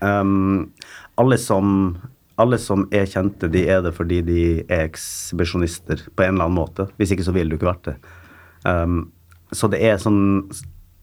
um, 0.00 0.62
alle, 1.20 1.36
som, 1.38 1.68
alle 2.40 2.58
som 2.58 2.86
er 2.94 3.06
kjente, 3.08 3.50
de 3.52 3.66
er 3.70 3.84
det 3.84 3.92
fordi 3.94 4.22
de 4.26 4.40
er 4.66 4.88
ekshibisjonister 4.88 6.08
på 6.16 6.24
en 6.26 6.34
eller 6.34 6.48
annen 6.48 6.58
måte. 6.58 6.88
Hvis 6.98 7.14
ikke 7.14 7.26
så 7.28 7.34
ville 7.36 7.52
du 7.52 7.60
ikke 7.60 7.70
vært 7.70 7.92
det. 7.92 7.96
Um, 8.66 9.04
så 9.54 9.70
det 9.70 9.78
er 9.86 10.00
sånn 10.02 10.48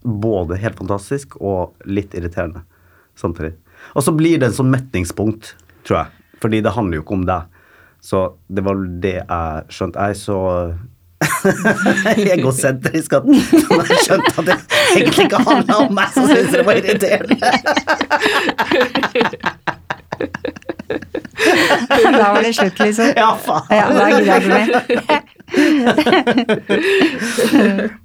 både 0.03 0.57
helt 0.59 0.75
fantastisk 0.81 1.37
og 1.39 1.77
litt 1.87 2.11
irriterende 2.17 2.65
samtidig. 3.15 3.53
Og 3.95 4.03
så 4.03 4.11
blir 4.15 4.39
det 4.41 4.49
en 4.49 4.57
sånn 4.57 4.71
metningspunkt, 4.73 5.53
tror 5.85 5.97
jeg. 5.99 6.07
Fordi 6.43 6.57
det 6.63 6.75
handler 6.75 6.95
jo 6.97 7.03
ikke 7.05 7.17
om 7.19 7.27
deg. 7.27 7.41
Så 8.03 8.23
det 8.51 8.63
var 8.65 8.75
det 9.03 9.15
jeg 9.21 9.63
skjønte. 9.71 9.99
Jeg 9.99 10.09
er 10.09 10.19
så 10.19 10.39
egosentrisk 12.35 13.13
at 13.15 13.23
jeg 13.31 13.43
skjønte 14.03 14.33
at 14.33 14.45
det 14.49 14.57
egentlig 14.97 15.23
ikke 15.29 15.43
handla 15.47 15.73
om 15.85 15.91
meg, 15.95 16.07
så 16.11 16.19
syntes 16.27 16.51
jeg 16.51 16.59
det 16.59 16.65
var 16.67 16.75
irriterende. 16.81 17.37
Da 21.13 22.29
var 22.33 22.41
det 22.43 22.53
slutt, 22.57 22.79
liksom. 22.79 23.11
Ja, 23.17 23.29
faen. 23.37 23.67
Ja, 23.69 23.85
da 23.93 24.07
gidder 24.09 24.27
jeg 24.29 24.41
ikke 24.41 24.53
mer. 24.53 25.23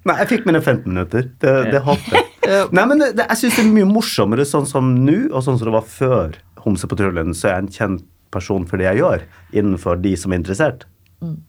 Nei, 0.08 0.16
jeg 0.22 0.28
fikk 0.32 0.46
mine 0.48 0.60
15 0.62 0.84
minutter. 0.92 1.22
Det, 1.42 1.54
det 1.72 1.80
holdt 1.86 2.10
jeg. 2.12 2.24
Nei, 2.74 2.84
men 2.88 3.00
det, 3.02 3.08
det, 3.18 3.26
jeg 3.32 3.40
syns 3.42 3.56
det 3.58 3.64
er 3.64 3.72
mye 3.74 3.88
morsommere 3.90 4.44
sånn 4.48 4.68
som 4.68 4.92
nå, 5.04 5.16
og 5.32 5.42
sånn 5.44 5.58
som 5.60 5.68
det 5.70 5.74
var 5.78 5.86
før 5.88 6.36
Homsepatruljen, 6.64 7.34
så 7.38 7.48
er 7.50 7.52
jeg 7.58 7.62
en 7.66 7.72
kjent 7.78 8.06
person 8.34 8.64
for 8.68 8.80
det 8.80 8.88
jeg 8.90 9.00
gjør, 9.02 9.22
innenfor 9.56 10.00
de 10.04 10.12
som 10.20 10.32
er 10.34 10.40
interessert. 10.42 10.86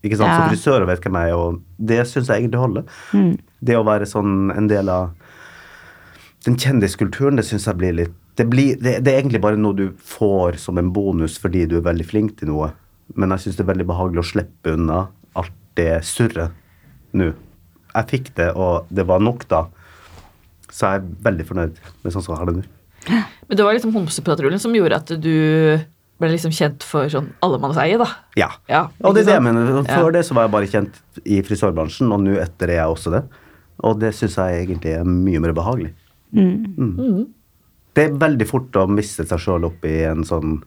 Ikke 0.04 0.18
sant? 0.18 0.32
Så 0.32 0.40
Ja. 0.40 0.48
frisører 0.50 0.86
vet 0.90 1.04
hvem 1.06 1.18
jeg 1.20 1.30
er, 1.34 1.38
og 1.38 1.60
det 1.92 2.02
syns 2.10 2.30
jeg 2.32 2.44
egentlig 2.46 2.62
holder. 2.64 2.84
Det 3.62 3.76
å 3.78 3.84
være 3.88 4.08
sånn 4.10 4.50
en 4.56 4.68
del 4.72 4.90
av 4.90 5.12
den 6.48 6.56
kjendiskulturen, 6.56 7.36
det 7.38 7.46
syns 7.50 7.68
jeg 7.68 7.78
blir 7.82 7.94
litt 7.98 8.16
det, 8.38 8.46
blir, 8.48 8.78
det, 8.80 9.00
det 9.04 9.12
er 9.12 9.22
egentlig 9.22 9.42
bare 9.44 9.60
noe 9.60 9.76
du 9.76 9.90
får 10.06 10.60
som 10.62 10.78
en 10.80 10.92
bonus 10.96 11.38
fordi 11.42 11.66
du 11.70 11.80
er 11.80 11.88
veldig 11.90 12.08
flink 12.08 12.38
til 12.40 12.52
noe. 12.54 12.72
Men 13.18 13.34
jeg 13.36 13.46
syns 13.46 13.60
det 13.60 13.66
er 13.66 13.72
veldig 13.74 13.88
behagelig 13.90 14.24
å 14.24 14.30
slippe 14.32 14.76
unna 14.78 15.04
alt 15.40 15.56
det 15.80 15.92
surret 16.08 16.56
nå. 17.18 17.32
Jeg 17.90 18.10
fikk 18.12 18.34
det, 18.38 18.52
og 18.54 18.90
det 18.94 19.06
var 19.10 19.24
nok 19.24 19.48
da. 19.50 19.64
Så 20.70 20.86
jeg 20.86 21.02
er 21.02 21.08
veldig 21.26 21.46
fornøyd 21.50 21.80
med 22.04 22.14
sånn 22.14 22.24
som 22.26 22.36
jeg 22.36 22.42
har 22.42 22.52
det 22.52 22.60
nå. 22.60 22.68
Men 23.50 23.58
det 23.58 23.66
var 23.66 23.74
liksom 23.74 23.96
Homsepatruljen 23.96 24.62
som 24.62 24.76
gjorde 24.76 25.00
at 25.00 25.14
du 25.18 25.34
ble 26.20 26.30
liksom 26.34 26.52
kjent 26.54 26.84
for 26.86 27.10
sånn 27.12 27.32
allemannseie, 27.46 27.96
da. 28.00 28.10
Ja. 28.38 28.50
Ja, 28.70 28.84
og 29.02 29.16
det 29.16 29.24
er 29.24 29.30
det 29.32 29.38
jeg 29.38 29.46
mener. 29.46 29.70
mener. 29.72 29.88
Ja. 29.88 30.12
Det 30.14 30.26
så 30.28 30.36
var 30.36 30.46
jeg 30.46 30.54
bare 30.54 30.70
kjent 30.70 31.00
i 31.24 31.40
frisørbransjen, 31.48 32.12
og 32.12 32.26
nå 32.26 32.36
etter 32.44 32.74
er 32.74 32.82
jeg 32.82 32.96
også 32.96 33.14
det. 33.16 33.24
Og 33.88 34.00
det 34.02 34.12
syns 34.18 34.36
jeg 34.36 34.66
egentlig 34.66 34.98
er 35.00 35.08
mye 35.08 35.42
mer 35.42 35.56
behagelig. 35.56 35.94
Mm. 36.36 36.76
Mm. 36.76 37.22
Det 38.00 38.06
er 38.08 38.18
veldig 38.26 38.48
fort 38.48 38.72
å 38.80 38.88
miste 38.90 39.26
seg 39.28 39.40
sjøl 39.44 39.66
opp 39.68 39.84
i 39.90 39.98
en 40.08 40.24
sånn 40.28 40.60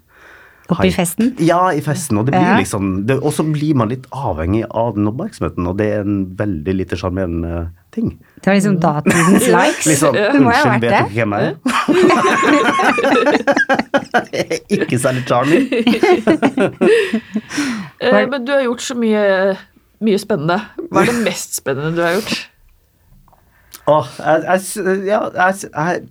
Oppi 0.73 0.89
festen? 0.95 1.33
Ja, 1.43 1.67
i 1.75 1.81
festen. 1.85 2.17
Og 2.21 2.25
det 2.29 2.33
blir 2.37 2.47
Ja. 2.47 2.55
liksom 2.57 3.05
det- 3.07 3.19
Og 3.21 3.33
så 3.35 3.43
blir 3.45 3.75
man 3.77 3.89
litt 3.91 4.07
avhengig 4.15 4.65
av 4.71 4.95
den 4.95 5.09
oppmerksomheten, 5.11 5.67
og 5.69 5.77
det 5.77 5.89
er 5.93 6.01
en 6.01 6.27
veldig 6.39 6.75
lite 6.79 6.97
sjarmerende 6.97 7.71
ting. 7.93 8.19
Det 8.41 8.47
var 8.47 8.55
liksom 8.55 8.79
datidens 8.81 9.49
likes. 9.59 9.87
Liksom, 9.91 10.15
unnskyld, 10.17 10.81
vet 10.81 10.81
du 10.81 10.89
dere 10.89 11.09
hvem 11.13 11.33
jeg 11.37 11.43
er? 11.51 11.57
Ikke 14.79 14.99
særlig 15.03 15.25
charming. 15.29 15.69
Eh, 18.03 18.25
men 18.27 18.43
du 18.45 18.51
har 18.51 18.65
gjort 18.65 18.83
så 18.83 18.95
mye, 18.99 19.53
mye 20.03 20.19
spennende. 20.19 20.57
Hva 20.91 21.05
er 21.05 21.11
det 21.13 21.21
mest 21.23 21.55
spennende 21.55 21.93
du 21.95 22.01
har 22.03 22.17
gjort? 22.17 22.33
Åh, 23.93 24.09
jeg, 24.19 24.43
jeg, 24.49 24.97
ja, 25.07 25.21
jeg, 25.37 25.55
jeg 25.71 26.03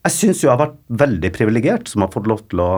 Jeg 0.00 0.16
syns 0.16 0.40
jo 0.40 0.48
jeg 0.48 0.54
har 0.54 0.62
vært 0.62 0.78
veldig 1.02 1.30
privilegert 1.36 1.90
som 1.90 2.04
har 2.04 2.12
fått 2.12 2.28
lov 2.30 2.44
til 2.48 2.62
å 2.64 2.70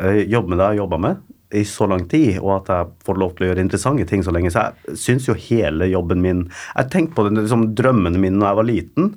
eh, 0.00 0.22
jobbe 0.24 0.52
med 0.52 0.58
det 0.58 0.64
jeg 0.64 0.72
har 0.72 0.84
jobba 0.84 1.00
med 1.04 1.24
i 1.54 1.62
så 1.68 1.86
lang 1.86 2.06
tid, 2.10 2.40
og 2.40 2.56
at 2.56 2.70
jeg 2.72 2.88
får 3.06 3.18
lov 3.22 3.34
til 3.36 3.46
å 3.46 3.50
gjøre 3.50 3.62
interessante 3.62 4.06
ting 4.08 4.24
så 4.24 4.32
lenge. 4.34 4.50
Så 4.50 4.64
jeg 4.64 4.96
syns 4.98 5.28
jo 5.28 5.36
hele 5.38 5.86
jobben 5.92 6.24
min 6.24 6.40
Jeg 6.48 6.90
tenkte 6.92 7.14
på 7.14 7.26
det 7.28 7.36
liksom 7.38 7.68
drømmene 7.78 8.18
mine 8.18 8.40
da 8.42 8.50
jeg 8.50 8.60
var 8.60 8.68
liten. 8.70 9.12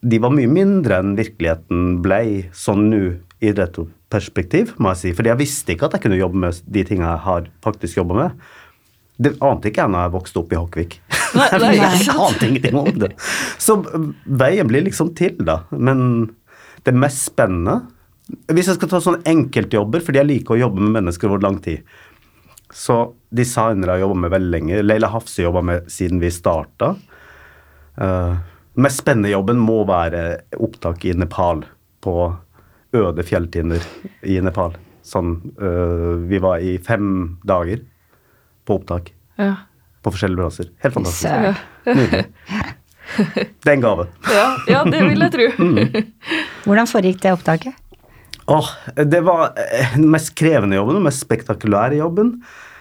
De 0.00 0.20
var 0.22 0.32
mye 0.32 0.50
mindre 0.50 1.00
enn 1.02 1.16
virkeligheten 1.18 1.98
ble 2.04 2.22
sånn 2.56 2.86
nå 2.92 3.02
i 3.40 3.52
retroperspektiv, 3.56 4.76
må 4.78 4.92
jeg 4.94 5.00
si. 5.00 5.14
Fordi 5.16 5.32
jeg 5.32 5.40
visste 5.40 5.74
ikke 5.74 5.88
at 5.88 5.96
jeg 5.96 6.06
kunne 6.06 6.20
jobbe 6.20 6.44
med 6.44 6.60
de 6.64 6.84
tingene 6.86 7.10
jeg 7.10 7.24
har 7.26 7.48
faktisk 7.64 8.00
jobba 8.00 8.18
med. 8.20 8.50
Det 9.20 9.34
ante 9.44 9.68
ikke 9.68 9.82
jeg 9.84 9.92
når 9.92 10.06
jeg 10.06 10.14
vokste 10.14 10.40
opp 10.40 10.52
i 10.52 10.60
Hokkvik. 10.60 11.00
Jeg 11.30 12.10
ante 12.10 12.46
ingenting 12.48 12.74
om 12.74 12.88
det. 12.98 13.12
Så 13.60 13.76
veien 14.24 14.66
blir 14.66 14.82
liksom 14.82 15.12
til, 15.14 15.36
da. 15.46 15.60
Men 15.70 16.00
det 16.86 16.94
mest 16.96 17.26
spennende 17.30 17.80
Hvis 18.50 18.68
jeg 18.70 18.78
skal 18.78 18.90
ta 18.92 19.00
sånne 19.02 19.24
enkeltjobber, 19.28 20.02
fordi 20.04 20.20
jeg 20.20 20.28
liker 20.28 20.54
å 20.54 20.60
jobbe 20.62 20.80
med 20.84 20.94
mennesker 21.00 21.28
over 21.30 21.42
lang 21.44 21.58
tid 21.64 21.82
Så 22.72 22.96
designere 23.34 23.90
har 23.92 24.00
jeg 24.00 24.06
jobba 24.06 24.20
med 24.24 24.32
veldig 24.34 24.50
lenge. 24.54 24.82
Leila 24.84 25.10
Hafse 25.10 25.42
jobba 25.42 25.62
med 25.66 25.88
siden 25.90 26.20
vi 26.22 26.30
starta. 26.34 26.92
Uh, 27.98 28.36
mest 28.78 29.02
spennende 29.02 29.32
jobben 29.32 29.58
må 29.58 29.80
være 29.88 30.22
opptak 30.62 31.04
i 31.10 31.14
Nepal, 31.18 31.64
på 32.02 32.14
øde 32.96 33.24
fjelltinder 33.26 33.82
i 34.22 34.38
Nepal. 34.42 34.74
Sånn, 35.06 35.36
uh, 35.58 36.14
vi 36.30 36.38
var 36.42 36.62
i 36.62 36.76
fem 36.78 37.38
dager 37.46 37.82
på 38.66 38.78
opptak 38.78 39.10
Ja. 39.38 39.54
på 40.02 40.14
forskjellige 40.14 40.42
plasser. 40.46 40.70
Helt 40.82 40.94
fantastisk. 40.94 41.66
Nydelig. 41.90 42.24
Det 43.18 43.68
er 43.68 43.76
en 43.76 43.84
gave. 43.84 44.08
Ja, 44.38 44.46
ja, 44.70 44.82
det 44.86 45.04
vil 45.08 45.26
jeg 45.26 45.36
tro. 45.36 45.50
Mm. 45.70 46.10
Hvordan 46.64 46.88
foregikk 46.90 47.20
det 47.22 47.34
opptaket? 47.34 47.76
Oh, 48.50 48.66
det 48.96 49.20
var 49.26 49.52
eh, 49.60 49.94
den 49.94 50.08
mest 50.10 50.32
krevende 50.38 50.78
jobben, 50.78 50.98
den 50.98 51.06
mest 51.06 51.22
spektakulære 51.22 52.00
jobben. 52.00 52.34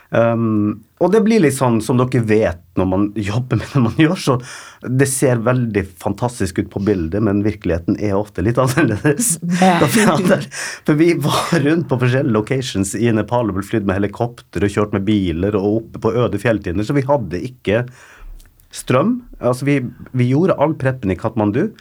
Um, 0.09 0.87
og 0.97 1.11
det 1.13 1.19
blir 1.21 1.43
litt 1.43 1.53
sånn 1.53 1.77
som 1.85 1.99
dere 1.99 2.23
vet 2.25 2.61
når 2.79 2.87
man 2.89 3.03
jobber 3.29 3.59
med 3.59 3.69
det 3.69 3.81
man 3.83 3.99
gjør, 4.01 4.17
så 4.17 4.37
det 4.81 5.05
ser 5.11 5.43
veldig 5.45 5.83
fantastisk 6.01 6.63
ut 6.63 6.71
på 6.73 6.81
bildet, 6.87 7.21
men 7.25 7.43
virkeligheten 7.45 7.99
er 8.01 8.17
ofte 8.17 8.43
litt 8.45 8.57
annerledes. 8.61 9.35
For 10.87 10.97
vi 10.97 11.11
var 11.21 11.53
rundt 11.65 11.89
på 11.91 11.99
forskjellige 12.01 12.35
locations 12.35 12.95
i 12.97 13.11
Nepal 13.13 13.51
og 13.51 13.59
ble 13.59 13.67
flydd 13.69 13.85
med 13.89 13.99
helikopter 14.01 14.65
og 14.65 14.73
kjørt 14.73 14.97
med 14.97 15.05
biler 15.07 15.57
og 15.59 15.83
oppe 15.83 16.01
på 16.07 16.15
øde 16.25 16.41
fjelltinder, 16.41 16.87
så 16.87 16.97
vi 16.97 17.05
hadde 17.05 17.43
ikke 17.51 17.85
strøm. 18.75 19.15
Altså 19.39 19.65
vi, 19.67 19.79
vi 20.13 20.29
gjorde 20.31 20.57
all 20.61 20.75
preppen 20.79 21.11
i 21.13 21.17
Katmandu. 21.19 21.71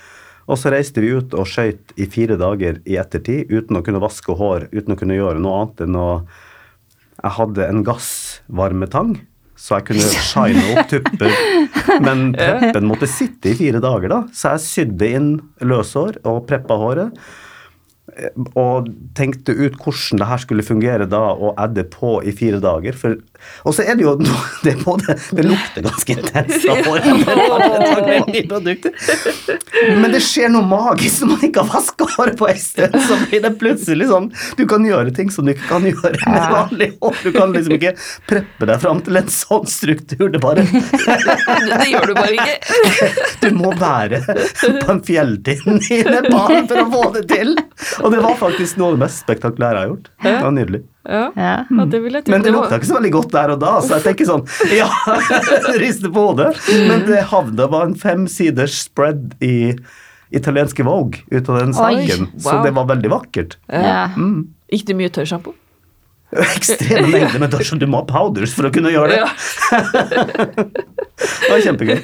Og 0.49 0.57
så 0.57 0.71
reiste 0.73 1.02
vi 1.04 1.11
ut 1.12 1.35
og 1.37 1.45
skøyt 1.50 1.92
i 2.00 2.07
fire 2.09 2.38
dager 2.40 2.78
i 2.88 2.95
ettertid 2.97 3.50
uten 3.52 3.76
å 3.76 3.83
kunne 3.85 4.00
vaske 4.00 4.33
hår, 4.33 4.71
uten 4.73 4.95
å 4.95 4.97
kunne 4.97 5.18
gjøre 5.18 5.42
noe 5.45 5.59
annet 5.62 5.83
enn 5.85 5.99
å 6.00 6.07
Jeg 7.18 7.35
hadde 7.35 7.66
en 7.66 7.83
gassvarmetang, 7.85 9.16
så 9.59 9.76
jeg 9.80 9.88
kunne 9.88 10.09
shine 10.23 10.62
opp 10.78 10.88
tupper. 10.92 11.33
Men 12.00 12.28
preppen 12.38 12.87
måtte 12.87 13.09
sitte 13.11 13.50
i 13.50 13.57
fire 13.59 13.80
dager, 13.83 14.09
da. 14.12 14.21
Så 14.33 14.54
jeg 14.54 14.64
sydde 14.64 15.09
inn 15.18 15.28
løshår 15.61 16.21
og 16.30 16.45
preppa 16.47 16.76
håret. 16.78 17.18
eh, 18.14 18.30
Og 18.54 18.87
tenkte 19.18 19.52
ut 19.52 19.75
hvordan 19.83 20.23
det 20.23 20.28
her 20.30 20.45
skulle 20.47 20.62
fungere 20.64 21.11
da, 21.11 21.25
og 21.35 21.59
adde 21.59 21.85
på 21.90 22.21
i 22.23 22.33
fire 22.33 22.62
dager. 22.62 22.95
For, 22.97 23.18
og 23.64 23.75
så 23.75 23.85
er 23.87 23.99
det 23.99 24.04
jo 24.04 24.14
Det, 24.64 24.75
både, 24.85 25.14
det 25.37 25.45
lukter 25.47 25.85
ganske 25.87 26.14
intenst 26.18 26.64
av 26.68 26.76
håret. 26.88 27.04
Men 29.99 30.12
det 30.12 30.21
skjer 30.25 30.50
noe 30.52 30.66
magisk 30.66 31.23
når 31.23 31.30
man 31.33 31.45
ikke 31.49 31.62
har 31.62 31.71
vaska 31.73 32.09
håret 32.16 32.38
på 32.40 32.49
en 32.50 32.59
stund. 32.61 32.97
Så 33.07 33.18
blir 33.28 33.45
det 33.45 33.52
plutselig 33.61 34.09
sånn 34.11 34.26
Du 34.59 34.64
kan 34.71 34.85
gjøre 34.87 35.12
ting 35.14 35.30
som 35.35 35.47
du 35.47 35.52
ikke 35.54 35.68
kan 35.71 35.87
gjøre 35.88 36.14
med 36.25 36.54
vanlig 36.57 36.90
hår. 37.02 37.21
Du 37.23 37.30
kan 37.37 37.54
liksom 37.54 37.76
ikke 37.78 37.95
preppe 38.28 38.68
deg 38.73 38.83
fram 38.83 39.02
til 39.07 39.21
en 39.23 39.30
sånn 39.33 39.68
struktur. 39.71 40.26
Det 40.35 40.42
bare 40.42 40.66
Det 40.66 41.88
gjør 41.92 42.11
du 42.11 42.14
bare 42.18 42.35
ikke. 42.35 42.59
Du 43.42 43.49
må 43.54 43.71
være 43.78 44.23
på 44.26 44.90
en 44.92 45.02
fjelltind 45.07 45.90
i 45.95 46.02
Nepal 46.09 46.64
for 46.68 46.83
å 46.83 46.87
få 46.92 47.02
det 47.14 47.25
til. 47.30 47.54
Og 48.02 48.12
det 48.14 48.23
var 48.25 48.38
faktisk 48.40 48.78
noe 48.80 48.92
av 48.92 48.99
det 48.99 49.04
mest 49.07 49.23
spektakulære 49.25 49.78
jeg 49.78 49.85
har 49.87 49.92
gjort. 49.95 50.11
Det 50.25 50.38
var 50.42 50.54
nydelig. 50.57 50.83
Ja, 51.09 51.23
Ja. 51.37 51.53
ja 51.71 51.85
det 51.88 52.00
vil 52.05 52.12
jeg 52.19 52.27
tro. 52.27 52.35
Men 52.35 52.43
det 52.45 52.53
lukta 52.53 52.77
ikke 52.79 52.91
så 52.91 52.99
veldig 52.99 53.12
godt 53.15 53.31
der 53.33 53.55
og 53.55 53.62
da, 53.62 53.71
så 53.85 53.97
jeg 53.97 54.05
tenker 54.11 54.29
sånn 54.29 54.45
Ja, 54.81 54.88
rister 55.83 56.12
på 56.12 56.27
hodet. 56.31 56.50
Men 56.91 57.07
det 57.09 57.23
havna 57.33 57.69
var 57.73 57.88
en 57.88 57.97
femsiders 57.99 58.83
spread 58.87 59.33
i 59.45 59.73
italienske 60.37 60.85
Vogue 60.85 61.23
ut 61.33 61.49
av 61.49 61.62
den 61.62 61.73
saken, 61.73 62.27
wow. 62.35 62.43
Så 62.45 62.59
det 62.67 62.75
var 62.77 62.85
veldig 62.91 63.11
vakkert. 63.15 63.57
Ja. 63.73 64.11
Gikk 64.69 64.85
det 64.91 64.99
mye 64.99 65.09
tørrsjampo? 65.15 65.55
Ekstreme 66.29 67.09
mengder 67.09 67.41
med 67.41 67.51
dusj, 67.55 67.71
og 67.73 67.81
du 67.81 67.87
må 67.89 68.03
ha 68.03 68.07
powders 68.09 68.53
for 68.53 68.69
å 68.69 68.71
kunne 68.75 68.91
gjøre 68.93 69.15
det. 69.15 69.21
Ja. 69.23 69.29
Det 71.19 71.49
var 71.51 71.63
kjempegøy. 71.65 71.99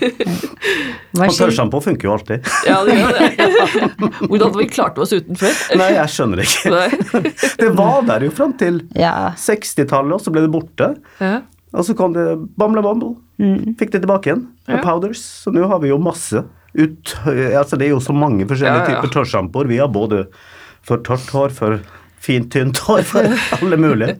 Og 1.22 1.34
tørrsjampo 1.36 1.78
funker 1.84 2.08
jo 2.08 2.14
alltid. 2.16 2.46
ja, 2.66 2.78
det 2.86 2.96
gjør 2.98 3.18
det. 3.18 3.28
Hvordan 4.26 4.44
hadde 4.48 4.58
vi 4.58 4.66
klart 4.72 4.96
oss 5.04 5.12
uten 5.14 5.38
før? 5.38 5.52
Nei, 5.78 5.90
jeg 5.94 6.12
skjønner 6.14 6.42
ikke. 6.42 6.72
Det 7.62 7.68
var 7.78 8.06
der 8.08 8.26
jo 8.26 8.32
fram 8.34 8.54
til 8.58 8.80
Ja. 8.98 9.12
60-tallet, 9.38 10.16
og 10.16 10.24
så 10.24 10.32
ble 10.34 10.42
det 10.46 10.52
borte. 10.54 10.88
Ja. 11.22 11.36
Og 11.74 11.86
så 11.86 11.94
kom 11.98 12.14
det 12.16 12.24
Bamble 12.58 12.82
Bumble. 12.86 13.14
Mm. 13.42 13.74
Fikk 13.78 13.94
det 13.94 14.02
tilbake 14.04 14.30
igjen. 14.32 14.44
Ja. 14.70 14.80
Powders. 14.82 15.22
Så 15.44 15.52
nå 15.54 15.66
har 15.70 15.82
vi 15.84 15.92
jo 15.92 16.00
masse. 16.02 16.42
Ut, 16.74 17.14
altså 17.30 17.78
det 17.78 17.86
er 17.86 17.92
jo 17.94 18.00
så 18.02 18.14
mange 18.16 18.48
forskjellige 18.50 18.82
Ja, 18.82 18.96
ja. 18.96 19.02
typer 19.04 19.14
tørrsjampoer. 19.20 19.68
Vi 19.70 19.78
har 19.82 19.92
både 19.94 20.24
for 20.84 21.02
tørt 21.06 21.28
hår, 21.34 21.54
for 21.54 21.78
fint, 22.24 22.48
tynt 22.54 22.80
hår, 22.86 23.02
for 23.08 23.28
alle 23.58 23.78
mulige. 23.80 24.16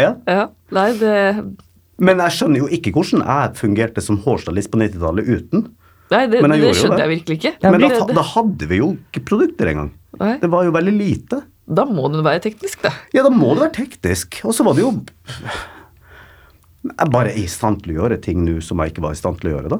Ja. 0.00 0.14
ja. 0.26 0.46
Nei, 0.72 0.88
det 0.96 1.14
Men 2.00 2.22
jeg 2.24 2.36
skjønner 2.38 2.62
jo 2.62 2.68
ikke 2.72 2.92
hvordan 2.96 3.24
jeg 3.26 3.56
fungerte 3.60 4.00
som 4.04 4.18
hårstylist 4.24 4.70
på 4.72 4.80
90-tallet 4.80 5.28
uten. 5.28 5.66
Nei, 6.10 6.24
det, 6.26 6.40
Men 6.42 6.56
jeg 6.56 6.64
det 6.64 6.70
skjønte 6.80 6.96
det. 6.96 7.02
jeg 7.04 7.12
virkelig 7.12 7.36
ikke. 7.38 7.52
Men 7.70 7.84
da, 7.84 7.98
da 8.18 8.22
hadde 8.32 8.66
vi 8.70 8.78
jo 8.80 8.88
ikke 8.96 9.22
produkter 9.28 9.68
engang. 9.70 9.90
Nei. 10.18 10.32
Det 10.42 10.48
var 10.50 10.64
jo 10.66 10.72
veldig 10.74 10.94
lite. 10.96 11.42
Da 11.70 11.84
må 11.86 12.08
det 12.10 12.24
være 12.26 12.42
teknisk, 12.48 12.80
da. 12.82 12.90
Ja, 13.14 13.22
da 13.22 13.30
må 13.30 13.52
det 13.54 13.62
være 13.68 13.76
teknisk. 13.76 14.40
Og 14.48 14.56
så 14.56 14.64
var 14.66 14.74
det 14.74 14.82
jo 14.82 14.90
Jeg 16.88 17.12
bare 17.14 17.30
er 17.30 17.38
i 17.38 17.46
stand 17.52 17.84
til 17.84 17.92
å 17.94 17.98
gjøre 18.00 18.18
ting 18.24 18.40
nå 18.42 18.56
som 18.64 18.80
jeg 18.82 18.90
ikke 18.94 19.04
var 19.04 19.14
i 19.14 19.20
stand 19.20 19.38
til 19.38 19.52
å 19.52 19.54
gjøre 19.54 19.70
da. 19.76 19.78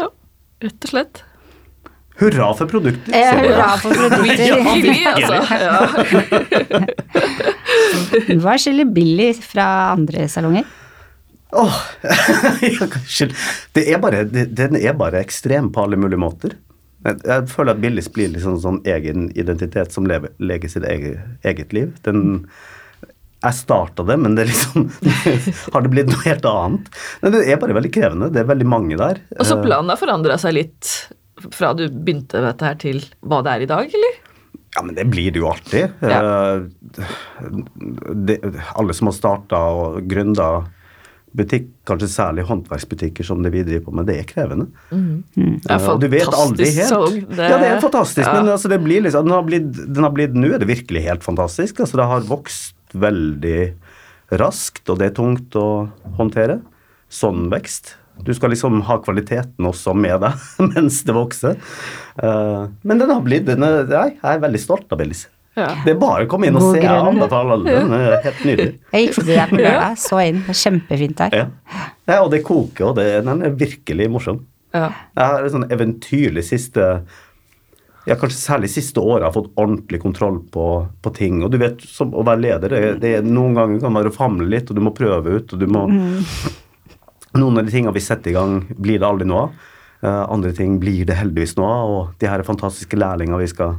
Ja, 0.00 0.08
rett 0.64 0.86
og 0.88 0.92
slett. 0.94 1.22
Hurra 2.20 2.50
for 2.54 2.66
produkter. 2.68 3.14
Eh, 3.16 3.38
hurra 3.38 3.70
for 3.80 3.90
produkter. 3.96 4.44
ja, 4.44 4.56
Hyggelig, 4.74 5.06
altså. 5.08 5.34
Hva 8.42 8.56
skiller 8.60 8.84
Billy 8.92 9.30
fra 9.40 9.66
andre 9.94 10.28
salonger? 10.28 10.64
Åh, 11.50 11.78
oh. 12.82 12.98
Det 13.72 13.86
er 13.86 13.98
bare, 14.02 14.24
det, 14.28 14.44
den 14.54 14.76
er 14.78 14.92
bare 14.98 15.22
ekstrem 15.24 15.72
på 15.74 15.82
alle 15.82 15.98
mulige 15.98 16.20
måter. 16.20 16.58
Jeg, 17.04 17.46
føler 17.48 17.72
at 17.72 17.80
Billis 17.80 18.10
blir 18.12 18.28
liksom 18.34 18.58
sånn 18.60 18.82
egen 18.88 19.30
identitet 19.32 19.94
som 19.94 20.06
lever, 20.06 20.34
leger 20.36 20.70
sitt 20.70 20.84
eget, 20.84 21.22
eget 21.48 21.72
liv. 21.72 21.94
Den, 22.04 22.44
jeg 23.40 23.56
starta 23.56 24.04
det, 24.04 24.18
men 24.20 24.36
det 24.36 24.50
liksom 24.50 24.90
har 25.72 25.86
det 25.86 25.92
blitt 25.94 26.10
noe 26.12 26.20
helt 26.26 26.44
annet. 26.50 26.90
Men 27.22 27.34
det 27.34 27.46
er 27.48 27.62
bare 27.62 27.78
veldig 27.78 27.92
krevende. 27.94 28.28
Det 28.34 28.44
er 28.44 28.50
veldig 28.52 28.68
mange 28.68 29.00
der. 29.00 29.22
Og 29.38 29.48
så 29.48 29.56
Eh, 29.56 29.64
planen 29.64 29.94
har 29.94 30.00
forandra 30.00 30.36
seg 30.40 30.58
litt 30.58 30.92
fra 31.54 31.72
du 31.76 31.86
begynte 31.88 32.40
med 32.40 32.52
dette 32.52 32.68
her 32.68 32.80
til 32.80 33.00
hva 33.20 33.40
det 33.46 33.54
er 33.54 33.64
i 33.64 33.70
dag, 33.70 33.94
eller? 34.00 34.18
Ja, 34.76 34.84
men 34.86 34.94
det 34.94 35.06
blir 35.10 35.32
det 35.34 35.40
jo 35.42 35.48
alltid. 35.50 35.96
Ja. 36.06 36.20
Det, 38.28 38.36
alle 38.78 38.94
som 38.94 39.10
har 39.10 39.16
starta 39.16 39.62
og 39.74 40.04
gründa 40.10 40.50
butikk, 41.36 41.68
kanskje 41.86 42.08
særlig 42.10 42.44
håndverksbutikker 42.48 43.26
som 43.26 43.42
det 43.44 43.52
vi 43.54 43.62
driver 43.66 43.84
på 43.86 43.94
med, 43.94 44.08
det 44.10 44.16
er 44.18 44.26
krevende. 44.26 44.66
Det 44.90 45.70
er 45.70 45.76
Eh, 45.76 45.88
og 45.92 46.00
du 46.02 46.08
vet 46.10 46.26
aldri 46.26 46.66
helt. 46.74 47.30
det... 47.30 47.46
Ja, 47.50 47.58
det 47.60 47.68
er 47.70 47.82
fantastisk, 47.82 48.26
ja. 48.26 48.34
men 48.34 48.50
altså, 48.50 48.70
det 48.70 48.80
blir 48.82 49.04
liksom, 49.06 49.28
den 49.28 49.36
har 49.36 49.46
blitt, 49.46 49.70
den 49.70 50.06
har 50.06 50.14
blitt, 50.14 50.34
nå 50.34 50.50
er 50.54 50.62
det 50.62 50.70
virkelig 50.70 51.04
helt 51.06 51.26
fantastisk. 51.26 51.80
Altså, 51.80 52.00
det 52.00 52.08
har 52.10 52.26
vokst 52.26 52.74
veldig 52.98 53.60
raskt, 54.40 54.84
og 54.90 54.98
det 54.98 55.10
er 55.10 55.16
tungt 55.18 55.54
å 55.58 55.68
håndtere. 56.18 56.60
Sånn 57.10 57.48
vekst. 57.50 57.96
Du 58.26 58.32
skal 58.36 58.52
liksom 58.54 58.80
ha 58.86 58.98
kvaliteten 59.02 59.68
også 59.70 59.94
med 59.96 60.20
deg 60.24 60.46
mens 60.72 61.02
det 61.06 61.16
vokser. 61.16 61.58
Eh, 62.20 62.64
men 62.82 63.02
den 63.02 63.12
har 63.12 63.22
blitt, 63.26 63.46
den 63.48 63.66
er, 63.66 63.84
jeg 63.90 64.16
er 64.20 64.42
veldig 64.42 64.62
stolt 64.62 64.90
av 64.92 65.00
Bellis. 65.00 65.26
Ja. 65.58 65.72
Det 65.84 65.92
er 65.92 65.98
bare 65.98 66.24
å 66.24 66.30
komme 66.30 66.46
inn 66.46 66.56
og 66.56 66.62
God 66.62 66.76
se. 66.76 66.82
Jeg 66.84 66.90
grunn. 66.90 67.16
anbefaler 67.16 67.56
alle. 67.56 67.72
Den 67.74 67.96
er 67.96 68.20
helt 68.26 68.44
nydelig. 68.46 68.74
Jeg 68.94 69.06
gikk 69.06 69.16
forbi 69.16 69.34
der 69.34 69.50
på 69.50 69.58
lørdag, 69.58 69.96
så 69.98 70.20
inn. 70.22 70.38
Det 70.46 70.54
er 70.54 70.60
Kjempefint 70.60 71.18
der. 71.18 71.34
Ja. 71.40 71.88
ja, 72.12 72.20
og 72.20 72.30
det 72.32 72.44
koker, 72.46 72.84
og 72.90 72.94
det, 73.00 73.08
den 73.26 73.42
er 73.48 73.58
virkelig 73.58 74.06
morsom. 74.14 74.38
Ja. 74.70 74.92
Jeg 75.18 75.34
har 75.34 75.48
et 75.48 75.54
sånn 75.56 75.66
eventyrlig 75.74 76.46
siste 76.46 76.86
ja, 78.06 78.16
kanskje 78.16 78.38
særlig 78.38 78.70
siste 78.72 79.02
året 79.02 79.26
har 79.26 79.34
fått 79.34 79.50
ordentlig 79.60 80.00
kontroll 80.02 80.38
på, 80.52 80.66
på 81.02 81.12
ting. 81.14 81.42
Og 81.44 81.52
du 81.52 81.58
vet, 81.60 81.82
som 81.84 82.14
å 82.16 82.24
være 82.26 82.42
leder, 82.42 82.72
det, 82.72 82.94
det 83.02 83.12
er 83.18 83.26
noen 83.26 83.58
ganger 83.58 83.82
kan 83.82 83.98
være 83.98 84.12
å 84.12 84.16
famle 84.16 84.48
litt, 84.48 84.70
og 84.70 84.78
du 84.78 84.82
må 84.86 84.94
prøve 84.96 85.36
ut, 85.36 85.52
og 85.52 85.60
du 85.60 85.66
må 85.70 85.84
Noen 87.38 87.58
av 87.58 87.64
de 87.66 87.70
tingene 87.70 87.92
vi 87.94 88.00
setter 88.02 88.30
i 88.32 88.34
gang, 88.34 88.56
blir 88.74 88.98
det 88.98 89.06
aldri 89.06 89.26
noe 89.30 89.42
av. 89.46 89.50
Eh, 90.02 90.22
andre 90.32 90.52
ting 90.56 90.78
blir 90.82 91.04
det 91.06 91.14
heldigvis 91.18 91.56
noe 91.58 91.68
av, 91.70 91.90
og 91.98 92.14
de 92.18 92.26
her 92.30 92.42
fantastiske 92.46 92.96
lærlingene 92.98 93.38
vi 93.38 93.46
skal 93.52 93.76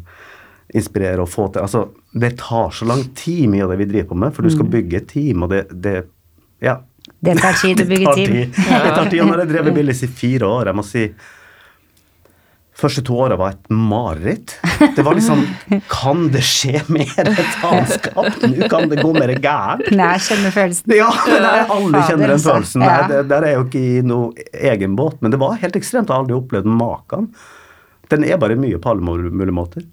inspirere 0.74 1.20
og 1.20 1.27
få 1.27 1.50
til. 1.51 1.65
Altså, 1.65 1.81
det 2.15 2.38
tar 2.39 2.70
så 2.72 2.86
lang 2.88 3.01
tid 3.17 3.50
mye 3.51 3.65
av 3.65 3.74
det 3.74 3.81
vi 3.81 3.89
driver 3.89 4.10
på 4.13 4.20
med, 4.24 4.34
for 4.34 4.43
du 4.43 4.50
skal 4.53 4.65
Mm. 4.70 4.72
bygge 4.72 4.98
et 5.01 5.08
team, 5.08 5.43
og 5.43 5.50
det, 5.50 5.65
det 5.81 6.05
Ja. 6.62 6.77
Det 7.22 7.38
tar 7.41 7.53
tid 7.53 7.81
å 7.81 7.86
bygge 7.91 8.13
team. 8.15 8.34
Det 8.53 8.93
tar 8.96 9.10
tid. 9.10 9.20
Og 9.22 9.27
når 9.27 9.39
jeg 9.43 9.50
drev 9.50 9.65
med 9.65 9.74
Billis 9.75 10.03
i 10.03 10.08
fire 10.08 10.46
år, 10.48 10.65
jeg 10.70 10.75
må 10.75 10.84
si 10.86 11.12
Første 12.78 13.04
to 13.06 13.18
åra 13.20 13.36
var 13.38 13.54
et 13.54 13.72
mareritt. 13.74 14.54
Det 14.96 15.04
var 15.04 15.18
liksom 15.18 15.44
Kan 15.92 16.30
det 16.34 16.42
skje 16.48 16.80
mer 16.90 17.28
et 17.28 17.66
anskap? 17.68 18.38
Nå 18.42 18.70
kan 18.72 18.88
det 18.90 19.01
gå 19.04 19.12
mer 19.16 19.34
gærent. 19.36 19.92
Nei, 19.92 20.12
jeg 20.16 20.25
kjenner 20.30 20.56
følelsen. 20.56 20.96
Ja, 20.96 21.10
men 21.28 21.48
jeg, 21.48 21.66
alle 21.75 22.04
kjenner 22.08 22.25
den 22.25 22.38
altså. 22.38 22.56
følelsen. 22.56 22.86
Nei, 22.86 23.00
det, 23.12 23.24
der 23.32 23.48
er 23.48 23.58
jo 23.58 23.66
ikke 23.68 23.82
i 23.84 24.04
noe 24.08 24.48
egen 24.72 24.96
båt, 24.98 25.20
men 25.22 25.36
det 25.36 25.42
var 25.42 25.60
helt 25.62 25.78
ekstremt. 25.78 26.08
Jeg 26.08 26.16
har 26.16 26.24
aldri 26.24 26.38
opplevd 26.40 26.72
maken. 26.82 27.32
Den 28.12 28.25
er 28.28 28.40
bare 28.42 28.58
mye 28.60 28.80
på 28.82 28.94
alle 28.94 29.20
mulige 29.30 29.56
måter. 29.56 29.86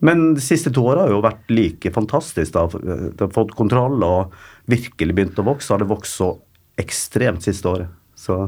Men 0.00 0.30
de 0.34 0.42
siste 0.42 0.72
to 0.72 0.84
åra 0.90 1.04
har 1.04 1.14
jo 1.14 1.22
vært 1.24 1.50
like 1.52 1.92
fantastisk. 1.94 2.54
da. 2.56 2.66
Det 2.72 3.20
har 3.20 3.34
fått 3.34 3.54
kontroll 3.56 4.00
og 4.04 4.36
virkelig 4.70 5.16
begynt 5.16 5.40
å 5.40 5.46
vokse. 5.46 5.72
Har 5.72 5.82
det 5.82 5.90
vokst 5.90 6.18
så 6.20 6.34
ekstremt 6.80 7.44
siste 7.44 7.68
året. 7.68 7.90
Så 8.16 8.38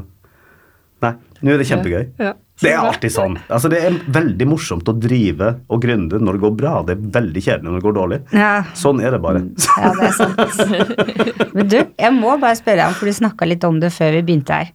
nei, 1.03 1.13
nå 1.41 1.53
er 1.53 1.61
det 1.61 1.69
kjempegøy. 1.69 2.03
Ja. 2.21 2.33
Det 2.61 2.69
er 2.69 2.77
alltid 2.77 3.11
sånn. 3.11 3.33
Altså, 3.51 3.69
det 3.71 3.79
er 3.81 3.95
veldig 4.13 4.45
morsomt 4.47 4.87
å 4.87 4.93
drive 4.95 5.49
og 5.73 5.81
gründe 5.83 6.19
når 6.21 6.37
det 6.37 6.41
går 6.43 6.53
bra. 6.59 6.73
Det 6.85 6.93
er 6.95 7.07
veldig 7.15 7.41
kjedelig 7.43 7.65
når 7.71 7.79
det 7.79 7.85
går 7.87 7.95
dårlig. 7.97 8.19
Ja. 8.37 8.51
Sånn 8.77 9.01
er 9.03 9.15
det 9.15 9.19
bare. 9.23 9.41
Ja, 9.81 9.89
det 9.97 10.11
er 10.11 10.15
sant. 10.19 11.51
Men 11.57 11.71
du, 11.71 11.77
jeg 11.81 12.13
må 12.15 12.35
bare 12.37 12.55
spørre 12.59 12.83
deg 12.83 12.91
om, 12.93 12.95
for 12.99 13.09
du 13.09 13.17
snakka 13.17 13.49
litt 13.49 13.65
om 13.67 13.81
det 13.81 13.89
før 13.95 14.13
vi 14.19 14.23
begynte 14.29 14.61
her. 14.61 14.71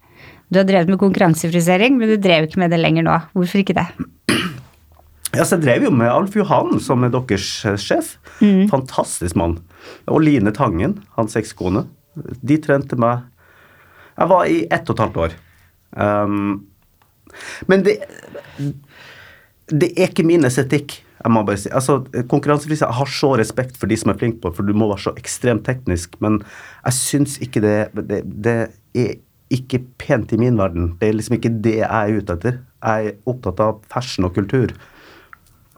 Du 0.49 0.59
har 0.59 0.67
drevet 0.69 0.91
med 0.91 1.01
konkurransefrisering, 1.01 1.99
men 2.01 2.11
du 2.11 2.17
drev 2.25 2.49
ikke 2.49 2.61
med 2.65 2.73
det 2.75 2.81
lenger 2.83 3.05
nå. 3.07 3.17
Hvorfor 3.37 3.63
ikke 3.63 3.77
det? 3.79 3.87
Ja, 5.37 5.45
så 5.45 5.59
Jeg 5.59 5.65
drev 5.67 5.85
jo 5.85 5.91
med 5.93 6.09
Alf 6.09 6.35
Johan, 6.37 6.79
som 6.81 7.05
er 7.05 7.13
deres 7.13 7.47
sjef. 7.61 7.85
sjef. 7.85 8.15
Fantastisk 8.73 9.37
mann. 9.39 9.59
Og 10.09 10.23
Line 10.25 10.53
Tangen, 10.57 10.99
hans 11.19 11.37
ekskone. 11.39 11.85
De 12.43 12.57
trente 12.59 12.97
meg 12.99 13.23
Jeg 14.19 14.29
var 14.33 14.49
i 14.51 14.65
ett 14.67 14.89
og 14.91 14.97
et 14.97 15.03
halvt 15.05 15.21
år. 15.27 15.37
Um, 15.95 16.65
men 17.71 17.85
det 17.87 17.99
Det 19.69 19.91
er 19.99 20.09
ikke 20.09 20.25
min 20.25 20.47
estetikk. 20.49 20.95
Jeg 21.19 21.33
må 21.35 21.43
bare 21.45 21.59
si. 21.61 21.69
Altså, 21.69 21.99
Konkurransefrihet 22.31 22.87
Jeg 22.87 22.97
har 22.97 23.11
så 23.13 23.35
respekt 23.37 23.77
for 23.77 23.91
de 23.91 23.97
som 24.01 24.13
er 24.13 24.17
flinke 24.17 24.41
på 24.41 24.53
for 24.55 24.65
du 24.65 24.73
må 24.73 24.89
være 24.89 25.11
så 25.11 25.13
ekstremt 25.19 25.67
teknisk, 25.67 26.15
men 26.25 26.41
jeg 26.85 26.97
syns 26.97 27.39
ikke 27.45 27.61
det, 27.61 27.77
det 28.09 28.23
Det 28.25 28.57
er 28.95 29.17
ikke 29.51 29.83
pent 29.99 30.33
i 30.33 30.39
min 30.41 30.57
verden. 30.57 30.97
Det 31.01 31.09
er 31.09 31.17
liksom 31.17 31.37
ikke 31.39 31.53
det 31.65 31.79
jeg 31.81 31.89
er 31.89 32.17
ute 32.21 32.37
etter. 32.37 32.59
Jeg 32.85 33.07
er 33.11 33.31
opptatt 33.31 33.61
av 33.61 33.79
fashion 33.93 34.29
og 34.29 34.35
kultur. 34.37 34.73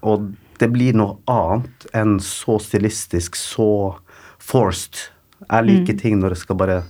Og 0.02 0.30
det 0.61 0.69
blir 0.73 0.97
noe 0.97 1.16
annet 1.30 1.87
enn 1.97 2.19
så 2.25 2.59
stilistisk, 2.61 3.38
så 3.38 3.97
forced. 4.42 5.09
Jeg 5.47 5.69
liker 5.69 5.97
ting 6.00 6.19
når 6.21 6.35
det 6.35 6.40
skal 6.42 6.59
bare 6.61 6.83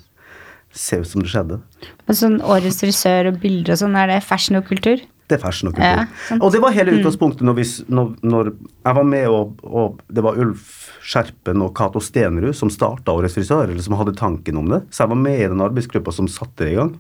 se 0.73 1.01
ut 1.01 1.09
som 1.09 1.23
det 1.25 1.31
skjedde. 1.33 1.61
Men 2.07 2.19
sånn 2.19 2.37
Årets 2.43 2.81
frisør 2.83 3.33
og 3.33 3.41
bilder 3.43 3.75
og 3.75 3.81
sånn, 3.83 3.97
er 3.99 4.11
det 4.13 4.21
fashion 4.27 4.61
og 4.61 4.69
kultur? 4.69 5.03
Det 5.31 5.37
er 5.39 5.43
fashion 5.45 5.71
og 5.71 5.77
kultur. 5.77 6.07
Ja, 6.31 6.39
og 6.43 6.51
det 6.55 6.61
var 6.63 6.75
hele 6.75 6.97
utgangspunktet 6.99 7.45
når, 7.47 7.55
vi, 7.61 7.65
når, 7.95 8.09
når 8.27 8.49
jeg 8.51 8.97
var 8.99 9.07
med 9.07 9.29
og, 9.31 9.61
og 9.63 10.01
det 10.11 10.25
var 10.27 10.39
Ulf 10.43 10.73
Skjerpen 11.07 11.63
og 11.65 11.71
Cato 11.79 12.03
Stenerud 12.03 12.55
som 12.59 12.71
starta 12.71 13.15
Årets 13.15 13.37
frisør, 13.39 13.71
eller 13.71 13.83
som 13.83 13.95
hadde 13.99 14.17
tanken 14.19 14.59
om 14.59 14.69
det. 14.75 14.83
Så 14.91 15.05
jeg 15.05 15.13
var 15.15 15.21
med 15.23 15.39
i 15.39 15.49
den 15.53 15.63
arbeidsgruppa 15.65 16.13
som 16.15 16.29
satte 16.31 16.67
det 16.67 16.75
i 16.75 16.79
gang. 16.81 16.93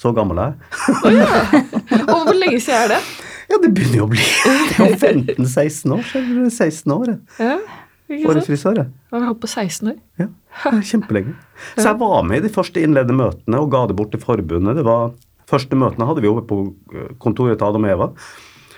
Så 0.00 0.10
gammel 0.16 0.40
er 0.42 0.54
jeg. 0.54 1.62
Og 2.08 2.24
hvor 2.26 2.34
lenge 2.34 2.58
siden 2.60 2.82
er 2.86 2.96
det? 2.96 3.04
Ja, 3.44 3.58
det 3.60 3.74
begynner 3.76 3.98
jo 3.98 4.04
å 4.06 4.08
bli 4.08 4.22
Det 4.70 4.78
er 4.80 4.86
jo 4.88 4.96
15-16 5.44 5.92
år 5.92 6.06
siden. 6.08 6.46
16 6.50 6.92
år. 6.94 7.10
Ja, 7.36 7.58
ikke 8.08 8.30
Årets 8.30 8.46
sant? 8.46 8.48
frisør. 8.48 8.78
jeg. 8.80 8.88
Har 9.12 9.20
vi 9.20 9.28
holdt 9.28 9.40
på 9.42 9.50
16 9.52 9.90
år. 9.92 9.98
Ja, 10.18 10.26
det 10.30 10.32
er 10.32 10.43
kjempelenge. 10.62 11.34
Så 11.76 11.90
jeg 11.90 12.00
var 12.00 12.24
med 12.26 12.42
i 12.42 12.46
de 12.48 12.54
første 12.54 12.82
innledende 12.82 13.18
møtene 13.18 13.60
og 13.62 13.70
ga 13.74 13.84
det 13.90 13.96
bort 13.98 14.12
til 14.14 14.22
forbundet. 14.22 14.78
Det 14.78 14.86
var 14.86 15.14
Første 15.50 15.76
møtene 15.76 16.08
hadde 16.08 16.24
vi 16.24 16.30
oppe 16.30 16.46
på 16.48 16.58
eh, 16.96 17.14
kontoret 17.20 17.60
til 17.60 17.68
Adam 17.68 17.86
og 17.86 17.94
Eva. 17.94 18.10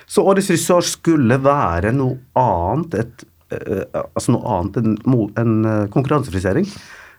Så 0.07 0.23
Årets 0.27 0.49
frisør 0.51 0.85
skulle 0.85 1.39
være 1.43 1.93
noe 1.95 2.19
annet, 2.39 2.97
et, 3.03 3.25
eh, 3.55 3.83
altså 4.03 4.35
noe 4.35 4.55
annet 4.57 4.79
enn 4.81 4.95
en 5.39 5.57
eh, 5.67 5.87
konkurransefrisering. 5.93 6.67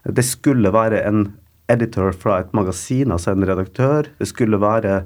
Det 0.08 0.24
skulle 0.24 0.72
være 0.72 1.02
en 1.08 1.30
editor 1.68 2.14
fra 2.16 2.38
et 2.42 2.52
magasin, 2.56 3.12
altså 3.12 3.34
en 3.34 3.44
redaktør. 3.48 4.08
Det 4.20 4.28
skulle 4.28 4.60
være 4.60 5.02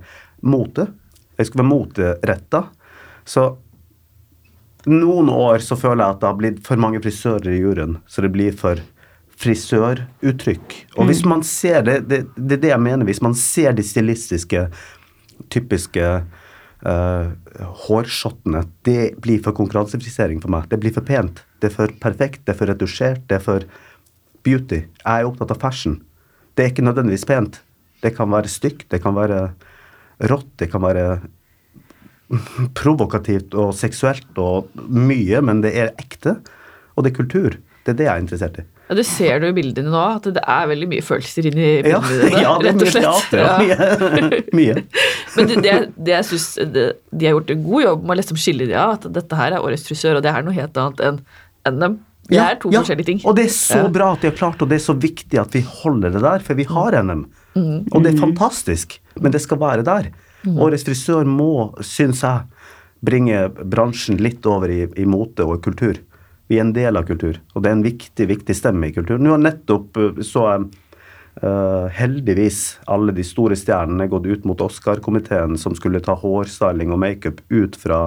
mote. 0.46 0.88
Det 1.38 1.48
skulle 1.48 1.64
være 1.64 1.72
moteretta. 1.72 2.64
Så 3.26 3.48
noen 4.90 5.30
år 5.30 5.62
så 5.62 5.78
føler 5.78 6.02
jeg 6.02 6.16
at 6.16 6.22
det 6.22 6.30
har 6.30 6.38
blitt 6.38 6.64
for 6.66 6.82
mange 6.82 7.02
frisører 7.02 7.54
i 7.54 7.60
juryen, 7.62 8.00
så 8.10 8.22
det 8.24 8.32
blir 8.34 8.54
for 8.58 8.82
frisøruttrykk. 9.40 10.76
Og 10.98 11.08
hvis 11.08 11.22
man 11.28 11.42
ser 11.46 11.82
det, 11.86 11.96
det, 12.10 12.22
det 12.36 12.58
er 12.58 12.62
det 12.66 12.72
jeg 12.72 12.84
mener, 12.84 13.08
hvis 13.08 13.22
man 13.24 13.34
ser 13.38 13.74
de 13.76 13.84
stilistiske, 13.86 14.66
typiske 15.52 16.10
uh, 16.86 17.32
hårshottene, 17.86 18.64
det 18.86 19.14
blir 19.24 19.42
for 19.44 19.56
konkurransefrisering 19.56 20.42
for 20.42 20.52
meg. 20.52 20.68
Det 20.70 20.80
blir 20.82 20.94
for 20.94 21.06
pent. 21.06 21.42
Det 21.62 21.70
er 21.70 21.76
for 21.76 21.96
perfekt, 22.02 22.44
det 22.46 22.54
er 22.54 22.60
for 22.60 22.70
retusjert, 22.70 23.26
det 23.30 23.40
er 23.40 23.44
for 23.44 23.66
beauty. 24.46 24.84
Jeg 25.02 25.12
er 25.12 25.28
opptatt 25.28 25.54
av 25.54 25.62
fashion. 25.62 26.00
Det 26.54 26.64
er 26.64 26.72
ikke 26.72 26.86
nødvendigvis 26.86 27.28
pent. 27.28 27.62
Det 28.02 28.14
kan 28.16 28.30
være 28.32 28.50
stygt, 28.50 28.88
det 28.90 29.02
kan 29.02 29.14
være 29.16 29.44
rått, 30.30 30.50
det 30.58 30.68
kan 30.72 30.82
være 30.82 31.06
provokativt 32.80 33.54
og 33.58 33.72
seksuelt 33.76 34.38
og 34.40 34.70
mye, 34.88 35.42
men 35.44 35.62
det 35.64 35.74
er 35.78 35.94
ekte, 36.00 36.38
og 36.94 37.04
det 37.04 37.12
er 37.12 37.18
kultur. 37.20 37.58
Det 37.82 37.94
er 37.94 37.98
det 37.98 38.06
jeg 38.06 38.14
er 38.14 38.24
interessert 38.24 38.60
i. 38.62 38.66
Ja, 38.88 38.94
Det 38.98 39.04
ser 39.06 39.38
du 39.40 39.46
i 39.48 39.52
bildene 39.56 39.88
nå, 39.92 40.00
at 40.18 40.26
det 40.34 40.42
er 40.42 40.66
veldig 40.68 40.88
mye 40.90 41.04
følelser 41.06 41.46
inni 41.48 41.68
Ja, 41.88 42.00
bildene 42.02 42.28
dine. 42.28 42.42
ja 42.42 42.52
det 42.58 42.68
er 42.68 42.72
rett 42.72 42.74
og 42.74 42.82
mye 42.82 42.92
slett. 42.92 43.28
teater 43.30 43.44
og 43.46 43.60
mye. 43.62 44.42
mye. 44.58 44.74
Men 45.36 45.46
det, 45.52 45.56
det, 45.64 45.76
det 45.96 46.14
jeg 46.16 46.24
synes 46.32 46.48
de 47.12 47.26
har 47.26 47.36
gjort 47.38 47.52
en 47.54 47.62
god 47.68 47.82
jobb 47.86 48.02
med 48.04 48.14
å 48.14 48.18
liksom 48.20 48.40
skille 48.42 48.66
det 48.68 48.76
av, 48.76 48.96
at 48.98 49.06
dette 49.16 49.38
her 49.38 49.56
er 49.56 49.64
årets 49.64 49.86
frisør, 49.88 50.18
og 50.18 50.26
det 50.26 50.32
er 50.34 50.42
noe 50.46 50.56
helt 50.58 50.76
annet 50.82 51.04
enn 51.08 51.22
NM. 51.72 52.00
Det 52.32 52.38
er 52.38 52.54
to 52.62 52.70
forskjellige 52.70 53.06
ting. 53.08 53.20
Og 53.26 53.34
det 53.36 53.44
er 53.48 53.54
så 53.54 53.80
Ja. 53.82 53.88
bra 53.92 54.12
at 54.14 54.20
de 54.22 54.28
har 54.30 54.36
klart, 54.38 54.60
og 54.62 54.68
det 54.70 54.76
er 54.78 54.84
så 54.84 54.94
viktig 54.98 55.38
at 55.40 55.52
vi 55.56 55.60
holder 55.66 56.10
det 56.14 56.22
der, 56.22 56.38
for 56.44 56.54
vi 56.58 56.64
har 56.70 56.94
NM. 57.02 57.24
Mm. 57.56 57.88
Og 57.92 58.02
det 58.04 58.12
er 58.14 58.20
fantastisk, 58.22 58.98
men 59.20 59.32
det 59.34 59.40
skal 59.42 59.58
være 59.58 59.82
der. 59.84 60.10
Årets 60.46 60.84
frisør 60.86 61.24
må, 61.28 61.50
syns 61.84 62.22
jeg, 62.22 62.44
bringe 63.02 63.48
bransjen 63.66 64.18
litt 64.22 64.46
over 64.46 64.70
i, 64.70 64.84
i 64.96 65.04
mote 65.04 65.42
og 65.46 65.60
kultur. 65.64 65.98
Vi 66.52 66.58
er 66.58 66.66
en 66.66 66.74
del 66.76 66.98
av 67.00 67.06
kultur, 67.08 67.38
og 67.54 67.62
det 67.64 67.70
er 67.70 67.78
en 67.78 67.86
viktig, 67.86 68.24
viktig 68.28 68.54
stemme 68.58 68.90
i 68.90 68.92
kultur. 68.92 69.16
Nå 69.16 69.30
har 69.32 69.40
nettopp 69.40 69.96
eh, 69.96 70.18
så 70.20 70.42
jeg 70.50 70.66
eh, 71.40 71.86
heldigvis 71.96 72.58
alle 72.92 73.14
de 73.16 73.24
store 73.24 73.56
stjernene 73.56 74.04
gått 74.12 74.28
ut 74.28 74.44
mot 74.44 74.60
Oscar-komiteen 74.60 75.56
som 75.56 75.72
skulle 75.78 76.02
ta 76.04 76.12
hårstyling 76.20 76.92
og 76.92 77.00
makeup 77.00 77.40
ut 77.48 77.78
fra 77.80 78.02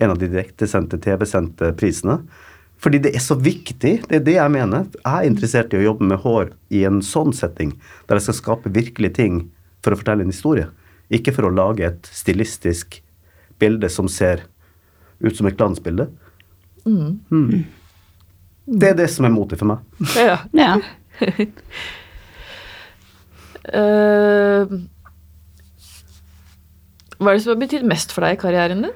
en 0.00 0.14
av 0.14 0.22
de 0.22 0.30
direktesendte 0.32 0.96
TV-sendte 1.04 1.74
prisene. 1.76 2.22
Fordi 2.80 3.02
det 3.04 3.12
er 3.12 3.20
så 3.20 3.36
viktig. 3.36 3.92
Det 4.08 4.22
er 4.22 4.24
det 4.24 4.38
jeg 4.38 4.54
mener. 4.56 4.88
Jeg 4.96 5.12
er 5.12 5.28
interessert 5.28 5.76
i 5.76 5.82
å 5.82 5.84
jobbe 5.90 6.08
med 6.14 6.22
hår 6.24 6.54
i 6.72 6.86
en 6.88 7.02
sånn 7.04 7.36
setting, 7.36 7.76
der 8.08 8.16
jeg 8.16 8.30
skal 8.30 8.38
skape 8.40 8.72
virkelige 8.72 9.18
ting 9.20 9.38
for 9.84 9.92
å 9.92 10.00
fortelle 10.00 10.24
en 10.24 10.32
historie. 10.32 10.70
Ikke 11.12 11.36
for 11.36 11.50
å 11.50 11.52
lage 11.52 11.84
et 11.92 12.08
stilistisk 12.08 13.02
bilde 13.60 13.92
som 13.92 14.08
ser 14.08 14.46
ut 15.20 15.36
som 15.36 15.52
et 15.52 15.60
glansbilde. 15.60 16.08
Mm. 16.88 17.20
Det 18.72 18.92
er 18.92 18.96
det 18.98 19.08
som 19.12 19.26
er 19.28 19.34
motet 19.34 19.60
for 19.60 19.68
meg. 19.68 19.78
Ja. 20.16 20.38
Ja. 20.56 20.72
uh, 23.68 24.64
hva 27.22 27.30
er 27.30 27.36
det 27.36 27.42
som 27.44 27.52
har 27.52 27.60
betydd 27.60 27.84
mest 27.88 28.14
for 28.14 28.24
deg 28.24 28.38
i 28.38 28.40
karrieren 28.40 28.86
din? 28.86 28.94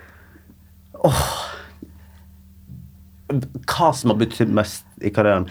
Hva 3.67 3.91
som 3.95 4.15
har 4.15 4.19
betydd 4.23 4.55
mest 4.55 4.87
i 5.05 5.13
karrieren 5.15 5.47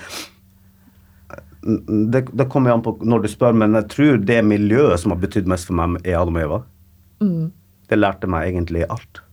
det, 2.11 2.27
det 2.31 2.45
kommer 2.49 2.75
an 2.75 2.83
på 2.85 2.93
når 3.01 3.23
du 3.23 3.29
spør, 3.31 3.55
men 3.57 3.73
jeg 3.79 3.89
tror 3.89 4.19
det 4.21 4.37
miljøet 4.45 5.01
som 5.01 5.15
har 5.15 5.21
betydd 5.23 5.47
mest 5.49 5.69
for 5.69 5.77
meg, 5.79 5.97
er 6.05 6.19
Adam 6.19 6.37
og 6.37 6.43
Eva. 6.43 6.59
Mm. 7.25 7.45
Det 7.89 7.97
lærte 7.97 8.29
meg 8.29 8.51
egentlig 8.51 8.85
alt. 8.85 9.24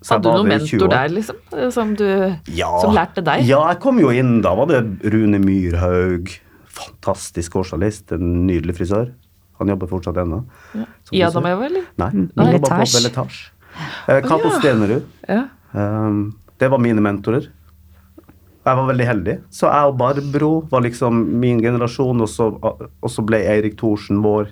Så 0.00 0.14
Hadde 0.14 0.30
du 0.30 0.36
noen 0.38 0.48
der 0.52 0.60
i 0.62 0.66
20 0.68 0.78
mentor 0.78 0.90
der, 0.94 1.08
liksom? 1.08 1.36
eh, 1.58 1.70
Som, 1.74 1.94
du, 1.98 2.04
Ja. 2.54 2.68
som 2.80 2.94
lærte 2.94 3.22
deg? 3.24 3.44
Ja, 3.48 3.64
jeg 3.72 3.80
kom 3.82 3.98
jo 3.98 4.10
inn. 4.14 4.40
Da 4.44 4.54
var 4.54 4.66
det 4.70 4.82
Rune 5.12 5.38
Myrhaug. 5.42 6.28
Fantastisk 6.78 7.56
årsjournalist. 7.58 8.12
En 8.14 8.46
nydelig 8.46 8.76
frisør. 8.78 9.10
Han 9.58 9.68
jobber 9.72 9.88
fortsatt 9.90 10.16
ennå. 10.22 10.44
Ja. 10.78 10.84
I 11.12 11.22
Adam 11.26 11.46
Eva, 11.50 11.64
eller? 11.66 11.82
Nei, 11.98 12.10
Mm. 12.10 12.30
han 12.36 12.52
jobber 12.52 12.68
på 12.68 12.92
Belletage. 12.94 13.50
Eh, 14.08 14.20
Cato 14.22 14.48
ja. 14.48 14.58
Stenerud. 14.60 15.02
Ja. 15.28 15.44
Um, 15.74 16.36
det 16.58 16.70
var 16.70 16.78
mine 16.78 17.00
mentorer. 17.02 17.48
Jeg 18.68 18.76
var 18.76 18.86
veldig 18.86 19.06
heldig. 19.06 19.34
Så 19.50 19.66
jeg 19.66 19.88
og 19.90 19.96
Barbro 19.98 20.60
var 20.70 20.80
liksom 20.82 21.24
min 21.40 21.60
generasjon, 21.62 22.20
og 22.20 22.28
så, 22.28 22.52
og 22.62 23.08
så 23.10 23.24
ble 23.24 23.38
Eirik 23.48 23.76
Thorsen 23.78 24.22
vår 24.22 24.50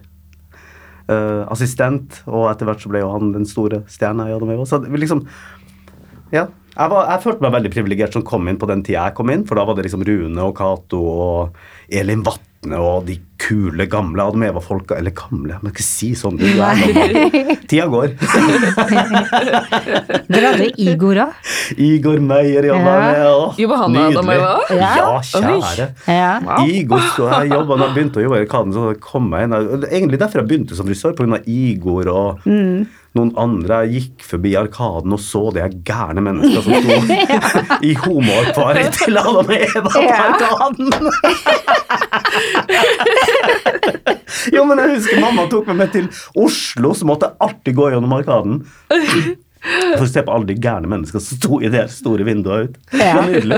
eh, 1.13 1.43
assistent, 1.53 2.21
og 2.27 2.49
etter 2.51 2.69
hvert 2.69 2.83
så 2.83 2.93
ble 2.93 3.03
jo 3.03 3.13
han 3.15 3.35
den 3.35 3.49
store 3.49 3.83
stjerna 3.91 4.29
i 4.29 4.37
Adam 4.37 4.53
Eva. 4.55 4.69
Så 4.69 4.83
liksom, 4.85 5.27
ja. 6.35 6.49
Jeg, 6.77 6.93
var, 6.93 7.07
jeg 7.09 7.23
følte 7.23 7.41
meg 7.41 7.55
veldig 7.55 7.73
privilegert 7.73 8.17
som 8.17 8.25
kom 8.27 8.51
inn 8.51 8.59
på 8.61 8.69
den 8.69 8.83
tida 8.85 9.07
jeg 9.07 9.17
kom 9.17 9.31
inn, 9.33 9.47
for 9.49 9.57
da 9.57 9.65
var 9.65 9.79
det 9.79 9.87
liksom 9.87 10.05
Rune 10.05 10.43
og 10.45 10.53
Cato 10.59 10.99
og 11.01 11.57
Elin 11.89 12.25
Vatne 12.65 12.79
og 12.81 13.05
de 13.07 13.19
kule, 13.39 13.85
gamle 13.87 14.23
Adam 14.25 14.43
Eva-folka 14.47 14.97
Eller 14.99 15.13
gamle, 15.15 15.59
men 15.63 15.71
ikke 15.73 15.85
si 15.85 16.09
sånn. 16.17 16.39
Du 16.41 16.45
er 16.47 16.57
gammel. 16.57 17.57
Tida 17.69 17.85
går. 17.93 18.15
Dere 20.33 20.51
hadde 20.55 20.71
Igor 20.81 21.21
òg. 21.27 21.33
Igor 21.77 22.19
Meyer 22.25 22.65
jobba 22.71 22.95
Ja. 22.97 23.01
med. 23.05 23.23
Åh, 23.27 23.55
Jobba 23.61 23.77
han 23.83 23.93
med 23.93 24.03
Adam 24.07 24.27
nydelig. 24.27 24.41
Eva? 24.41 24.61
Ja, 24.71 24.95
Ja. 24.97 25.21
kjære. 25.21 25.89
Ja. 26.09 26.41
Wow. 26.47 26.67
Igor 26.69 27.01
så 27.15 27.29
jeg 27.43 27.51
jobbet, 27.53 27.79
da 27.79 27.85
jeg 27.87 27.95
begynte 27.95 28.17
å 28.21 28.25
jobbe 28.27 28.37
i 28.41 28.45
Arkaden, 28.47 28.73
så 28.73 29.01
kom 29.01 29.31
jeg 29.33 29.43
inn. 29.45 29.81
det 29.81 29.93
Egentlig 29.93 30.19
derfor 30.19 30.39
jeg 30.41 30.49
begynte 30.49 30.75
som 30.77 30.87
frisør, 30.87 31.13
pga. 31.15 31.43
Igor 31.47 32.09
og 32.09 32.39
noen 32.47 33.33
andre. 33.39 33.87
Gikk 33.89 34.21
forbi 34.25 34.57
Arkaden 34.57 35.13
og 35.13 35.21
så 35.21 35.53
de 35.53 35.61
gærne 35.85 36.21
menneskene 36.25 36.63
som 36.63 36.73
sto 36.73 36.97
i 37.89 37.95
homoakvariet 37.95 38.93
til 38.93 39.17
Adam 39.17 39.37
og 39.47 39.53
Eva 39.53 39.81
på 39.89 40.03
Ja. 40.03 40.17
Arkaden. 40.33 40.91
jo, 44.55 44.63
men 44.69 44.83
jeg 44.83 44.95
husker 44.99 45.23
mamma 45.23 45.49
tok 45.51 45.67
meg 45.73 45.81
med 45.85 45.95
til 45.97 46.07
Oslo, 46.39 46.93
så 46.97 47.09
måtte 47.09 47.31
jeg 47.31 47.41
alltid 47.49 47.79
gå 47.81 47.91
gjennom 47.95 48.17
Arkaden. 48.21 48.63
For 49.67 50.05
å 50.05 50.07
se 50.07 50.23
på 50.23 50.31
alle 50.31 50.47
de 50.47 50.55
gærne 50.63 50.87
menneskene 50.87 51.19
som 51.25 51.39
sto 51.41 51.57
i 51.65 51.67
det 51.73 51.81
store 51.91 52.23
vinduet 52.29 52.69
ut. 52.69 52.75
Det 52.93 53.01
var 53.01 53.17
Ja. 53.17 53.23
nydelig. 53.27 53.57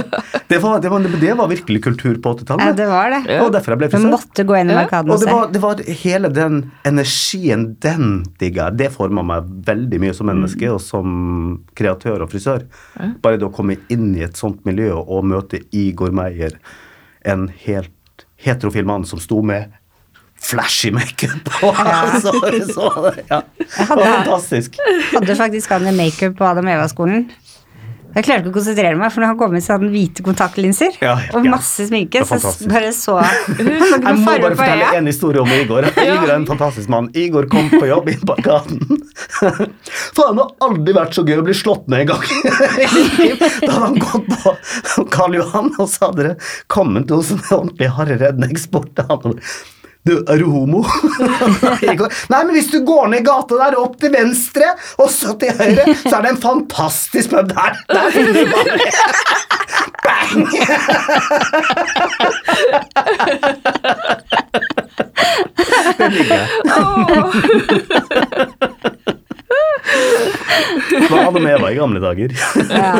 Det 0.48 0.58
var, 0.62 0.78
det 0.80 0.88
var, 0.88 1.02
det 1.20 1.32
var 1.36 1.48
virkelig 1.50 1.82
kultur 1.84 2.14
på 2.24 2.30
80-tallet. 2.38 2.64
ja, 2.64 2.72
det 2.78 2.86
var 2.88 3.10
det. 3.12 3.18
Og 3.42 3.50
derfor 3.52 3.74
jeg 3.74 3.80
ble 3.82 3.88
Du 3.92 4.06
måtte 4.08 4.44
gå 4.48 4.56
inn 4.56 4.70
i. 4.72 4.76
Arkaden 4.80 5.10
Og 5.10 5.18
og 5.18 5.20
det 5.20 5.28
se. 5.28 5.34
var, 5.34 5.50
det 5.52 5.60
var 5.60 5.82
hele 6.06 6.30
den 6.32 6.56
energien, 6.88 7.66
den 7.84 8.22
digga. 8.40 8.70
Det 8.72 8.88
forma 8.94 9.20
meg 9.34 9.50
veldig 9.68 10.00
mye 10.00 10.14
som 10.16 10.30
menneske 10.30 10.70
og 10.72 10.80
som 10.80 11.60
kreatør 11.76 12.24
og 12.24 12.32
frisør. 12.32 12.64
Bare 13.20 13.36
det 13.36 13.44
å 13.50 13.52
komme 13.52 13.76
inn 13.92 14.14
i 14.16 14.24
et 14.24 14.40
sånt 14.40 14.64
miljø 14.64 14.94
og 15.02 15.28
møte 15.28 15.60
Igor 15.76 16.14
Meyer, 16.16 16.56
en 17.28 17.50
helt 17.66 17.92
heterofil 18.38 18.86
mann 18.86 19.04
som 19.06 19.20
sto 19.20 19.42
med 19.42 19.72
flashy 20.40 20.90
makeup 20.94 21.44
på. 21.44 21.74
så, 22.22 22.32
så, 22.74 23.12
ja. 23.28 23.42
Det 23.58 23.88
var 23.88 24.04
fantastisk. 24.04 24.78
Hadde 25.12 25.36
faktisk 25.36 25.70
han 25.70 25.86
i 25.86 25.92
makeup 25.96 26.38
på 26.38 26.44
Adam 26.44 26.68
Eva-skolen. 26.68 27.28
Jeg 28.18 28.24
klarte 28.26 28.42
ikke 28.42 28.50
å 28.50 28.56
konsentrere 28.56 28.98
meg, 28.98 29.12
for 29.14 29.22
når 29.22 29.30
han 29.30 29.36
kom 29.38 29.52
med 29.54 29.62
så 29.62 29.76
hadde 29.76 29.86
han 29.86 29.92
hvite 29.94 30.24
kontaktlinser 30.26 30.96
Ja, 31.04 31.12
og 31.38 31.44
masse 31.46 31.86
sminke. 31.86 32.24
Så 32.26 32.38
bare 32.66 32.90
så 32.96 33.14
Jeg 33.60 34.16
må 34.18 34.24
bare 34.26 34.56
fortelle 34.58 34.88
en 34.98 35.06
historie 35.06 35.44
om 35.44 35.52
Igor. 35.54 35.86
Igor 36.02 36.26
er 36.26 36.34
en 36.34 36.48
fantastisk 36.48 36.90
mann. 36.90 37.12
Igor 37.14 37.46
kom 37.52 37.70
på 37.70 37.84
jobb 37.86 38.10
inn 38.10 38.24
på 38.26 38.34
Arkaden. 38.34 38.82
Faen, 39.38 40.34
det 40.34 40.42
har 40.42 40.52
aldri 40.66 40.96
vært 40.98 41.14
så 41.14 41.22
gøy 41.28 41.38
å 41.38 41.46
bli 41.46 41.54
slått 41.54 41.86
ned 41.86 42.08
en 42.08 42.10
gang. 42.10 42.26
da 43.68 43.70
hadde 43.70 43.80
han 43.86 43.98
gått 44.02 44.34
på 44.42 45.06
Karl 45.14 45.38
Johan, 45.38 45.70
og 45.78 45.86
så 45.86 46.08
hadde 46.08 46.32
det 46.32 46.36
kommet 46.66 47.14
noen 47.14 47.38
en 47.38 47.58
ordentlig 47.60 47.92
harde 47.94 48.18
og 48.18 49.38
Du, 50.06 50.24
er 50.28 50.38
du 50.38 50.46
homo? 50.48 50.84
Nei, 52.32 52.44
men 52.44 52.52
hvis 52.54 52.70
du 52.72 52.78
går 52.86 53.08
ned 53.12 53.24
gata 53.26 53.58
der, 53.58 53.76
opp 53.80 53.98
til 54.00 54.12
venstre, 54.14 54.70
og 55.02 55.10
så 55.12 55.34
til 55.40 55.50
høyre, 55.58 55.84
så 56.04 56.16
er 56.18 56.22
det 56.24 56.30
en 56.34 56.42
fantastisk 56.42 57.30
pub 57.34 57.48
der. 57.50 57.72
Der 57.90 58.10
finner 58.14 58.32
du 58.32 58.44
bare 58.52 58.72
Bang! 60.04 60.48
Det 65.98 66.08
ligger 66.12 66.34
jeg. 66.34 66.48
Det 70.90 71.08
hadde 71.10 71.40
og 71.40 71.46
Eva 71.48 71.70
i 71.72 71.78
gamle 71.78 72.00
dager. 72.02 72.30
Ja. 72.70 72.92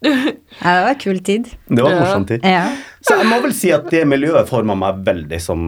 Ja, 0.00 0.32
det 0.62 0.82
var 0.84 0.88
en 0.92 1.00
kul 1.02 1.18
tid. 1.26 1.48
Det 1.66 1.82
var 1.82 1.90
en 1.90 2.02
morsom 2.02 2.26
tid. 2.28 2.44
Ja. 2.46 2.64
Så 3.02 3.16
jeg 3.18 3.26
må 3.30 3.40
vel 3.42 3.54
si 3.56 3.70
at 3.74 3.88
det 3.90 4.04
miljøet 4.06 4.50
forma 4.50 4.76
meg 4.78 5.02
veldig 5.06 5.40
som, 5.42 5.62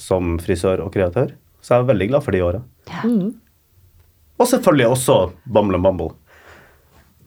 som 0.00 0.36
frisør 0.40 0.84
og 0.86 0.92
kreatør. 0.94 1.34
Så 1.64 1.74
jeg 1.74 1.84
er 1.84 1.90
veldig 1.92 2.08
glad 2.12 2.24
for 2.24 2.36
de 2.36 2.42
åra. 2.44 2.62
Og 4.34 4.48
selvfølgelig 4.50 4.88
også 4.96 5.18
Bumble 5.44 5.78
and 5.78 5.86
Bumble, 5.86 6.10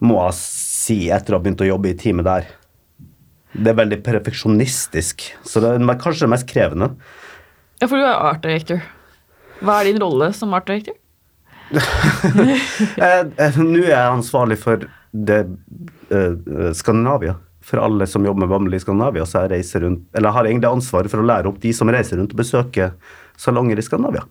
må 0.04 0.20
jeg 0.28 0.38
si, 0.38 0.98
etter 1.14 1.34
å 1.34 1.40
ha 1.40 1.46
begynt 1.46 1.64
å 1.66 1.70
jobbe 1.70 1.90
i 1.94 1.98
teamet 1.98 2.28
der. 2.28 2.50
Det 3.58 3.72
er 3.72 3.80
veldig 3.80 4.02
perfeksjonistisk, 4.06 5.24
så 5.48 5.64
det 5.64 5.72
er 5.78 6.00
kanskje 6.02 6.28
det 6.28 6.34
mest 6.36 6.50
krevende. 6.50 6.92
Ja, 7.82 7.88
for 7.88 7.98
du 7.98 8.06
er 8.06 8.14
art 8.30 8.44
director. 8.44 8.84
Hva 9.62 9.80
er 9.80 9.90
din 9.90 10.02
rolle 10.02 10.30
som 10.38 10.54
art 10.58 10.70
director? 10.70 10.98
Eh, 12.98 13.24
eh, 13.44 13.58
Nå 13.60 13.82
er 13.82 13.92
jeg 13.92 14.12
ansvarlig 14.14 14.56
for 14.62 14.86
det 15.26 15.42
uh, 16.14 16.72
Skandinavia. 16.78 17.36
For 17.68 17.82
alle 17.84 18.08
som 18.08 18.24
jobber 18.24 18.46
med 18.46 18.52
Bamble 18.52 18.78
i 18.78 18.80
Skandinavia. 18.80 19.26
Så 19.28 19.44
jeg 19.44 19.52
reiser 19.58 19.84
rundt, 19.84 20.06
eller 20.14 20.30
jeg 20.30 20.38
har 20.38 20.50
egentlig 20.50 20.70
ansvaret 20.70 21.12
for 21.12 21.24
å 21.24 21.28
lære 21.28 21.52
opp 21.52 21.60
de 21.64 21.74
som 21.76 21.92
reiser 21.92 22.22
rundt 22.22 22.36
og 22.36 22.42
besøker 22.42 22.94
salonger 23.40 23.80
i 23.80 23.86
Skandinavia. 23.86 24.24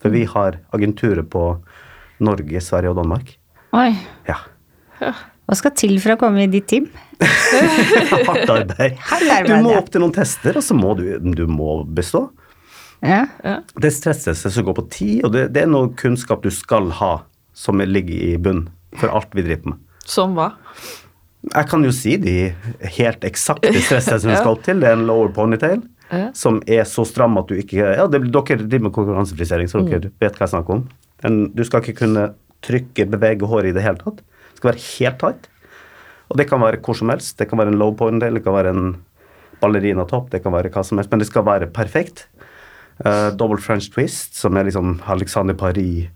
For 0.00 0.14
vi 0.14 0.24
har 0.28 0.60
agenturer 0.76 1.26
på 1.26 1.44
Norge, 2.24 2.62
Sverige 2.62 2.92
og 2.92 3.00
Danmark. 3.00 3.34
Oi. 3.76 3.90
Ja. 4.28 4.38
Hva 5.00 5.56
skal 5.58 5.74
til 5.74 5.96
for 6.02 6.14
å 6.14 6.20
komme 6.20 6.44
i 6.44 6.50
ditt 6.52 6.68
team? 6.70 6.86
Hardt 8.28 8.52
arbeid. 8.52 9.00
Du 9.48 9.56
må 9.64 9.74
opp 9.76 9.90
til 9.92 10.04
noen 10.04 10.14
tester, 10.14 10.60
og 10.60 10.64
så 10.64 10.76
må 10.78 10.94
du, 10.98 11.04
du 11.18 11.46
må 11.50 11.80
bestå. 11.84 12.28
Ja. 13.00 13.24
Det 13.40 13.88
er 13.88 13.94
stresstester 13.96 14.52
som 14.52 14.66
går 14.66 14.76
på 14.76 14.86
tid, 14.92 15.16
og 15.24 15.32
det, 15.34 15.48
det 15.56 15.64
er 15.64 15.70
noe 15.72 15.92
kunnskap 15.98 16.44
du 16.44 16.50
skal 16.52 16.90
ha, 17.00 17.12
som 17.56 17.80
ligger 17.80 18.14
i 18.14 18.34
bunn 18.40 18.66
for 19.00 19.12
alt 19.12 19.32
vi 19.36 19.44
driver 19.46 19.74
med. 19.74 19.86
Som 20.08 20.34
hva? 20.38 20.52
Jeg 21.54 21.68
kan 21.70 21.84
jo 21.84 21.90
si 21.94 22.16
de 22.20 22.34
helt 22.98 23.24
eksakte 23.24 23.72
stresstestene 23.80 24.34
ja. 24.36 24.42
skal 24.42 24.58
til. 24.64 24.82
Det 24.82 24.90
er 24.90 24.98
en 24.98 25.06
lower 25.08 25.32
ponytail 25.36 25.82
Ja. 26.10 26.32
som 26.34 26.56
er 26.66 26.82
så 26.90 27.04
stram 27.06 27.36
at 27.38 27.46
du 27.46 27.54
ikke 27.54 27.76
Ja, 27.78 28.06
det, 28.10 28.24
dere 28.34 28.56
driver 28.64 28.82
med 28.88 28.92
konkurransefrisering, 28.96 29.68
så 29.70 29.84
dere 29.86 30.10
vet 30.18 30.34
hva 30.34 30.42
jeg 30.48 30.52
snakker 30.56 30.80
om. 30.80 30.88
En, 31.24 31.36
du 31.54 31.62
skal 31.64 31.84
ikke 31.84 32.00
kunne 32.02 32.24
trykke, 32.66 33.06
bevege 33.12 33.46
håret 33.46 33.70
i 33.70 33.76
det 33.76 33.84
hele 33.84 34.00
tatt. 34.00 34.18
Det 34.50 34.58
skal 34.60 34.72
være 34.72 34.82
helt 34.88 35.20
tight. 35.22 35.46
Og 36.30 36.36
det 36.38 36.48
kan 36.50 36.60
være 36.62 36.80
hvor 36.82 36.98
som 36.98 37.08
helst. 37.14 37.36
Det 37.38 37.46
kan 37.48 37.58
være 37.62 37.72
en 37.72 37.78
low 37.80 37.94
ponytail, 37.96 38.34
det 38.36 38.42
kan 38.44 38.56
være 38.58 38.74
en 38.74 38.90
ballerina-topp, 39.62 40.30
det 40.32 40.42
kan 40.44 40.52
være 40.54 40.70
hva 40.74 40.82
som 40.86 40.98
helst, 41.00 41.10
men 41.12 41.22
det 41.22 41.28
skal 41.30 41.44
være 41.46 41.70
perfekt. 41.72 42.26
Uh, 43.00 43.30
double 43.32 43.60
French 43.62 43.88
twist, 43.94 44.34
som 44.36 44.56
er 44.60 44.66
liksom 44.68 44.98
Alexander 45.08 45.54
Paris 45.56 46.10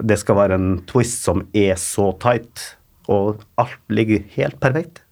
Det 0.00 0.16
skal 0.16 0.38
være 0.38 0.56
en 0.56 0.68
twist 0.88 1.26
som 1.26 1.42
er 1.52 1.74
så 1.76 2.06
tight, 2.22 2.62
og 3.10 3.42
alt 3.60 3.80
ligger 3.92 4.22
helt 4.36 4.60
perfekt. 4.62 5.02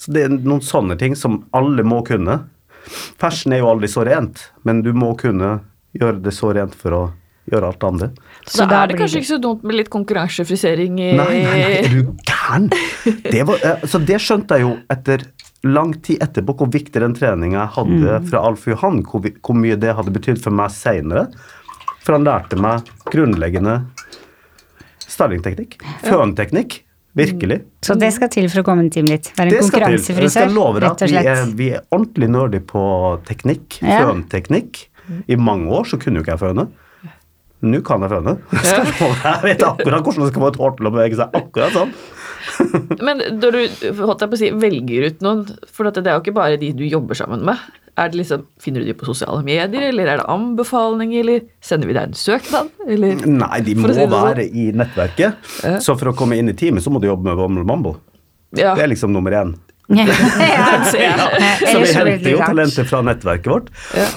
Så 0.00 0.14
det 0.16 0.24
er 0.24 0.32
noen 0.32 0.64
sånne 0.64 0.96
ting 1.00 1.16
som 1.18 1.42
alle 1.56 1.84
må 1.84 2.00
kunne. 2.06 2.40
Fersen 3.20 3.52
er 3.52 3.60
jo 3.60 3.68
aldri 3.74 3.90
så 3.92 4.04
rent, 4.08 4.46
men 4.64 4.80
du 4.84 4.94
må 4.96 5.12
kunne 5.20 5.58
gjøre 5.96 6.22
det 6.24 6.32
så 6.32 6.54
rent 6.56 6.76
for 6.78 6.96
å 6.96 7.02
gjøre 7.50 7.68
alt 7.68 7.80
det 7.82 7.88
andre. 7.90 8.08
Så, 8.46 8.64
da 8.64 8.82
er 8.82 8.90
det 8.90 8.96
kanskje 9.00 9.20
ikke 9.20 9.32
så 9.32 9.40
dumt 9.42 9.66
med 9.66 9.76
litt 9.76 9.90
konkurransefrisering 9.92 10.98
i 11.02 11.10
Nei, 11.18 11.28
nei, 11.44 11.44
nei, 11.44 11.70
er 11.80 11.92
du 11.92 12.12
gæren? 12.24 12.68
Det, 13.26 13.44
var, 13.48 13.62
eh, 13.66 13.86
så 13.90 14.00
det 14.06 14.20
skjønte 14.22 14.58
jeg 14.58 14.66
jo 14.66 14.74
etter 14.92 15.26
lang 15.66 15.92
tid 16.00 16.22
etterpå, 16.24 16.56
hvor 16.56 16.70
viktig 16.72 17.02
den 17.02 17.14
treninga 17.16 17.58
jeg 17.58 17.74
hadde 17.76 18.20
fra 18.30 18.44
Alf 18.48 18.64
Johan, 18.70 19.02
hvor, 19.04 19.26
hvor 19.44 19.58
mye 19.58 19.76
det 19.80 19.92
hadde 19.98 20.14
betydd 20.14 20.40
for 20.40 20.56
meg 20.56 20.72
seinere. 20.72 21.26
For 22.00 22.16
han 22.16 22.24
lærte 22.24 22.56
meg 22.60 22.88
grunnleggende 23.10 23.82
stylingteknikk. 25.20 25.78
Fønteknikk. 26.06 26.80
Virkelig. 27.18 27.56
Så 27.82 27.96
det 27.98 28.12
skal 28.14 28.30
til 28.30 28.46
for 28.52 28.62
å 28.62 28.66
komme 28.68 28.84
en 28.84 28.90
i 28.90 28.92
teamet 28.94 29.16
ditt? 29.16 29.32
Være 29.34 29.50
en 29.50 29.56
Det 29.56 29.64
skal 29.66 29.80
til. 29.80 29.80
Jeg 29.80 29.98
konkurransefrisør, 29.98 30.34
skal 30.36 30.54
love 30.54 30.78
deg 30.78 30.84
rett 30.84 30.92
at 30.92 31.02
og 31.02 31.10
vi 31.10 31.18
er, 31.18 31.40
slett? 31.40 31.56
vi 31.58 31.66
er 31.74 31.82
ordentlig 31.90 32.28
nerdy 32.30 32.60
på 32.70 32.84
teknikk. 33.26 33.80
Ja. 33.82 34.04
Fønteknikk. 34.06 34.84
I 35.26 35.38
mange 35.40 35.74
år 35.74 35.90
så 35.90 35.98
kunne 35.98 36.20
jo 36.20 36.26
ikke 36.26 36.36
jeg 36.36 36.42
føne. 36.44 36.68
Nå 37.66 37.80
kan 37.84 38.06
jeg 38.06 38.12
føne. 38.14 38.36
Ja. 38.54 38.76
jeg. 39.00 39.10
Jeg 39.26 39.42
vet 39.48 39.66
akkurat 39.66 40.06
hvordan 40.06 40.24
det 40.24 40.30
skal 40.30 40.44
få 40.46 40.52
et 40.52 40.60
hår 40.62 40.76
til 40.78 40.88
å 40.88 40.94
bevege 40.94 41.18
seg 41.18 41.36
akkurat 41.42 41.74
sånn. 41.74 41.94
Men 43.06 43.22
når 43.40 43.56
du 43.56 43.60
holdt 44.00 44.24
jeg 44.24 44.32
på 44.32 44.36
å 44.36 44.40
si, 44.40 44.50
velger 44.62 45.06
ut 45.08 45.22
noen, 45.24 45.44
for 45.70 45.88
det 45.90 46.04
er 46.04 46.16
jo 46.16 46.24
ikke 46.24 46.36
bare 46.36 46.58
de 46.60 46.72
du 46.76 46.84
jobber 46.86 47.18
sammen 47.18 47.44
med. 47.46 47.62
Er 48.00 48.12
det 48.12 48.20
liksom, 48.20 48.44
Finner 48.62 48.84
du 48.84 48.88
de 48.88 48.96
på 48.96 49.08
sosiale 49.08 49.42
medier, 49.44 49.88
eller 49.90 50.08
er 50.08 50.20
det 50.22 50.28
anbefalinger, 50.30 51.24
eller 51.24 51.48
sender 51.64 51.90
vi 51.90 51.96
deg 51.96 52.10
en 52.10 52.18
søknad? 52.18 52.70
Eller? 52.86 53.24
Nei, 53.26 53.60
de 53.66 53.74
må 53.76 53.90
si 53.90 53.98
være 53.98 54.06
sånn. 54.06 54.28
være 54.30 54.46
i 54.46 54.68
nettverket. 54.80 55.50
Ja. 55.66 55.74
Så 55.84 55.96
for 56.00 56.12
å 56.12 56.16
komme 56.16 56.38
inn 56.40 56.52
i 56.52 56.56
teamet, 56.56 56.84
så 56.84 56.92
må 56.94 57.02
du 57.02 57.10
jobbe 57.10 57.28
med 57.28 57.40
Bumble 57.40 57.66
Mumble. 57.66 57.98
Ja, 58.56 58.74
Det 58.74 58.86
er 58.86 58.92
liksom 58.94 59.12
nummer 59.14 59.34
én. 59.36 59.54
ja. 59.90 60.06
Så 60.86 61.80
vi 61.82 61.92
henter 61.92 62.30
jo 62.30 62.38
talenter 62.42 62.86
fra 62.86 63.02
nettverket 63.06 63.50
vårt. 63.50 63.72
ja. 63.98 64.10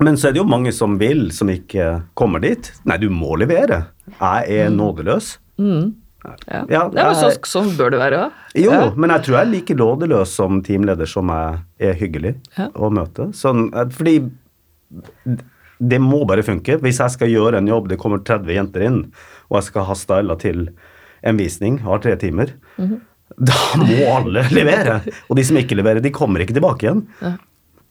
Men 0.00 0.16
så 0.16 0.30
er 0.30 0.32
det 0.32 0.40
jo 0.40 0.48
mange 0.48 0.72
som 0.72 0.94
vil, 1.00 1.26
som 1.36 1.50
ikke 1.52 1.90
kommer 2.16 2.40
dit. 2.40 2.70
Nei, 2.88 2.96
du 3.02 3.10
må 3.12 3.34
levere. 3.36 3.82
Jeg 4.14 4.46
er 4.48 4.62
ja. 4.64 4.72
nådeløs. 4.72 5.34
Ja, 6.24 6.64
ja 6.68 6.82
men 6.92 7.14
så, 7.16 7.30
jeg- 7.30 7.46
sånn 7.48 7.70
bør 7.78 7.90
det 7.94 8.00
være 8.02 8.18
òg. 8.26 8.32
Jo, 8.60 8.70
Ja. 8.72 8.90
men 8.94 9.10
jeg 9.10 9.22
tror 9.24 9.36
jeg 9.38 9.46
er 9.46 9.50
like 9.50 9.74
nådeløs 9.78 10.26
som 10.36 10.60
teamleder 10.62 11.08
som 11.08 11.28
jeg 11.28 11.60
er 11.90 11.94
hyggelig 11.94 12.34
Ja. 12.58 12.68
å 12.76 12.90
møte. 12.92 13.30
Sånn, 13.32 13.70
eh, 13.74 13.86
fordi 13.88 14.30
det 15.80 15.98
må 16.02 16.24
bare 16.28 16.42
funke. 16.44 16.76
Hvis 16.82 16.98
jeg 17.00 17.10
skal 17.16 17.28
gjøre 17.32 17.56
en 17.62 17.66
jobb, 17.70 17.88
det 17.88 17.98
kommer 17.98 18.18
30 18.26 18.52
jenter 18.54 18.82
inn, 18.84 18.98
og 19.50 19.56
jeg 19.60 19.68
skal 19.70 19.84
ha 19.88 19.94
styla 19.94 20.36
til 20.38 20.66
en 21.24 21.36
visning, 21.40 21.78
har 21.84 21.98
tre 22.04 22.16
timer, 22.20 22.52
da 22.78 23.54
må 23.80 24.00
alle 24.16 24.42
levere. 24.58 25.00
Og 25.30 25.36
de 25.36 25.44
som 25.46 25.56
ikke 25.56 25.76
leverer, 25.78 26.02
de 26.04 26.10
kommer 26.12 26.40
ikke 26.44 26.56
tilbake 26.58 26.84
igjen. 26.88 27.06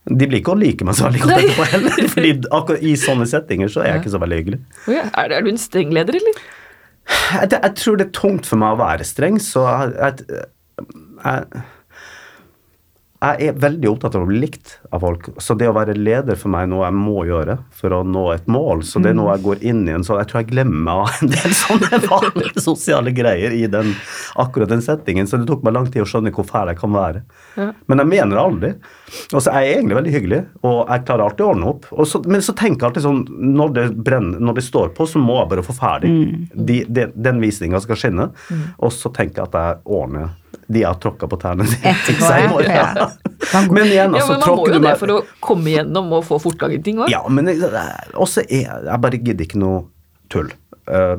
De 0.09 0.25
blir 0.25 0.39
ikke 0.41 0.53
å 0.55 0.59
like 0.59 0.85
meg 0.87 0.95
så 0.97 1.09
veldig 1.09 1.21
godt 1.21 1.41
etterpå 1.43 1.65
heller, 1.73 2.07
fordi 2.13 2.31
akkurat 2.55 2.81
i 2.85 2.93
sånne 2.97 3.27
settinger 3.29 3.69
så 3.69 3.83
er 3.83 3.91
jeg 3.93 4.01
ikke 4.03 4.13
så 4.15 4.21
veldig 4.21 4.37
hyggelig. 4.43 4.59
Ja, 4.89 5.03
Er, 5.21 5.33
er 5.37 5.41
du 5.45 5.49
en 5.51 5.59
streng 5.61 5.91
leder, 5.93 6.17
eller? 6.17 6.39
Jeg, 7.09 7.51
jeg 7.53 7.73
tror 7.77 7.99
det 7.99 8.07
er 8.07 8.15
tungt 8.15 8.47
for 8.49 8.61
meg 8.61 8.73
å 8.73 8.79
være 8.79 9.05
streng, 9.07 9.37
så 9.43 9.65
jeg, 9.93 10.23
jeg, 11.23 11.63
jeg, 13.19 13.49
er 13.49 13.57
veldig 13.59 13.89
opptatt 13.89 14.15
av 14.15 14.23
å 14.23 14.27
bli 14.29 14.37
likt 14.45 14.77
av 14.95 15.01
folk. 15.03 15.25
Så 15.43 15.55
det 15.59 15.67
å 15.67 15.73
være 15.75 15.95
leder 15.97 16.37
for 16.39 16.51
meg 16.53 16.65
er 16.65 16.69
noe 16.71 16.85
jeg 16.85 16.95
må 16.95 17.25
gjøre 17.27 17.57
for 17.75 17.95
å 17.97 17.99
nå 18.07 18.23
et 18.31 18.47
mål. 18.47 18.85
Så 18.87 19.01
det 19.03 19.11
er 19.11 19.17
noe 19.19 19.33
jeg 19.35 19.43
går 19.43 19.65
inn 19.67 19.81
i 19.89 19.95
en 19.97 20.05
sånn 20.07 20.21
Jeg 20.21 20.29
tror 20.31 20.39
jeg 20.39 20.49
glemmer 20.53 21.03
av 21.03 21.17
en 21.17 21.33
del 21.33 21.55
sånne 21.63 21.99
vanlige 22.05 22.63
sosiale 22.63 23.11
greier 23.15 23.55
i 23.55 23.65
den, 23.71 23.91
akkurat 24.39 24.71
den 24.71 24.85
settingen. 24.85 25.27
Så 25.27 25.41
det 25.41 25.49
tok 25.51 25.67
meg 25.67 25.75
lang 25.75 25.91
tid 25.91 26.05
å 26.05 26.07
skjønne 26.07 26.31
hvor 26.35 26.47
fæl 26.47 26.71
jeg 26.71 26.79
kan 26.79 26.95
være. 26.95 27.25
Men 27.59 28.03
jeg 28.05 28.11
mener 28.13 28.35
det 28.37 28.43
aldri. 28.45 28.73
Og 29.33 29.43
så 29.43 29.51
er 29.51 29.67
jeg 29.67 29.77
egentlig 29.79 29.99
veldig 29.99 30.15
hyggelig, 30.15 30.41
og 30.63 30.79
jeg 30.85 31.07
klarer 31.09 31.27
alltid 31.27 31.43
å 31.43 31.51
ordne 31.51 31.71
opp. 31.73 31.91
Så, 32.07 32.23
men 32.29 32.43
så 32.45 32.55
tenker 32.55 32.85
jeg 32.85 32.91
alltid 32.93 33.07
sånn 33.09 33.23
når 33.59 33.75
det 33.75 33.87
brenner, 33.99 34.39
når 34.39 34.61
det 34.61 34.67
står 34.69 34.93
på, 34.95 35.07
så 35.09 35.19
må 35.19 35.41
jeg 35.41 35.51
bare 35.57 35.65
få 35.67 35.75
ferdig. 35.75 36.13
De, 36.53 36.83
de, 36.87 37.09
den 37.19 37.43
visninga 37.43 37.83
skal 37.83 37.99
skinne. 37.99 38.31
Og 38.79 38.93
så 38.95 39.11
tenker 39.11 39.43
jeg 39.43 39.51
at 39.51 39.59
jeg 39.59 39.83
ordner 39.99 40.37
de 40.67 40.83
har 40.85 40.97
tråkka 41.01 41.27
på 41.29 41.37
tærne 41.41 41.65
Etterpå, 41.65 42.25
senere. 42.25 42.65
ja. 42.67 43.09
Men 43.71 43.87
igjen, 43.87 44.13
altså, 44.13 44.35
Ja, 44.35 44.37
men 44.37 44.43
Man 44.43 44.57
må 44.59 44.67
jo 44.67 44.79
det 44.83 44.93
for 44.99 45.13
å 45.15 45.19
komme 45.41 45.71
igjennom 45.71 46.11
og 46.17 46.25
få 46.27 46.37
fortgang 46.43 46.73
i 46.75 46.81
ting 46.83 46.99
òg. 47.01 47.09
Ja, 47.09 47.21
men 47.29 47.47
jeg- 47.47 47.61
også 48.13 48.43
er 48.45 48.67
jeg 48.85 49.01
bare 49.01 49.17
gidder 49.17 49.45
ikke 49.47 49.61
noe 49.61 49.85
tull. 50.29 50.51
Uh, 50.89 51.17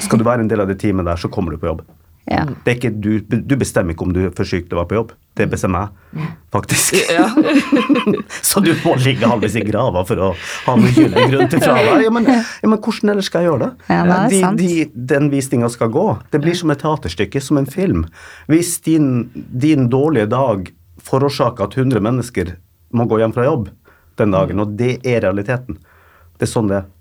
skal 0.00 0.18
du 0.20 0.24
være 0.24 0.40
en 0.44 0.48
del 0.48 0.60
av 0.62 0.68
det 0.70 0.78
teamet 0.80 1.04
der, 1.04 1.16
så 1.20 1.28
kommer 1.32 1.52
du 1.52 1.58
på 1.60 1.68
jobb. 1.68 1.82
Ja. 2.26 2.42
Det 2.64 2.72
er 2.72 2.78
ikke, 2.80 2.90
du, 2.90 3.20
du 3.22 3.54
bestemmer 3.58 3.94
ikke 3.94 4.02
om 4.08 4.12
du 4.14 4.24
er 4.26 4.32
for 4.34 4.48
syk 4.48 4.66
til 4.66 4.74
å 4.74 4.80
være 4.80 4.90
på 4.90 4.96
jobb. 4.98 5.12
Det 5.38 5.46
bestemmer 5.52 5.84
jeg, 5.84 6.24
faktisk. 6.54 6.96
Ja. 7.12 7.26
så 8.48 8.62
du 8.64 8.72
må 8.82 8.96
ligge 9.04 9.28
halvveis 9.30 9.58
i 9.60 9.62
grava 9.66 10.02
for 10.08 10.22
å 10.22 10.30
ha 10.34 10.74
noen 10.74 10.96
gyllen 10.96 11.30
grunn 11.30 11.52
til 11.52 11.62
fravær. 11.62 12.02
Ja, 12.02 12.12
men, 12.14 12.26
ja, 12.26 12.40
men 12.66 12.80
hvordan 12.80 13.12
ellers 13.14 13.30
skal 13.30 13.44
jeg 13.44 13.52
gjøre 13.52 13.68
det? 13.68 13.70
Ja, 13.92 14.18
det 14.32 14.40
de, 14.40 14.50
de, 14.58 15.04
den 15.14 15.30
visninga 15.34 15.70
skal 15.70 15.92
gå. 15.94 16.06
Det 16.32 16.42
blir 16.42 16.58
som 16.58 16.72
et 16.74 16.82
teaterstykke, 16.82 17.42
som 17.44 17.60
en 17.60 17.70
film. 17.70 18.06
Hvis 18.50 18.74
din, 18.88 19.28
din 19.34 19.86
dårlige 19.92 20.32
dag 20.34 20.72
forårsaker 21.06 21.68
at 21.68 21.78
100 21.78 22.02
mennesker 22.02 22.56
må 22.96 23.06
gå 23.06 23.20
hjem 23.22 23.36
fra 23.36 23.46
jobb 23.46 23.70
den 24.18 24.32
dagen, 24.34 24.62
og 24.64 24.74
det 24.80 24.96
er 25.06 25.22
realiteten. 25.28 25.78
Det 26.36 26.48
er 26.48 26.50
sånn 26.50 26.72
det 26.72 26.80
er. 26.80 26.92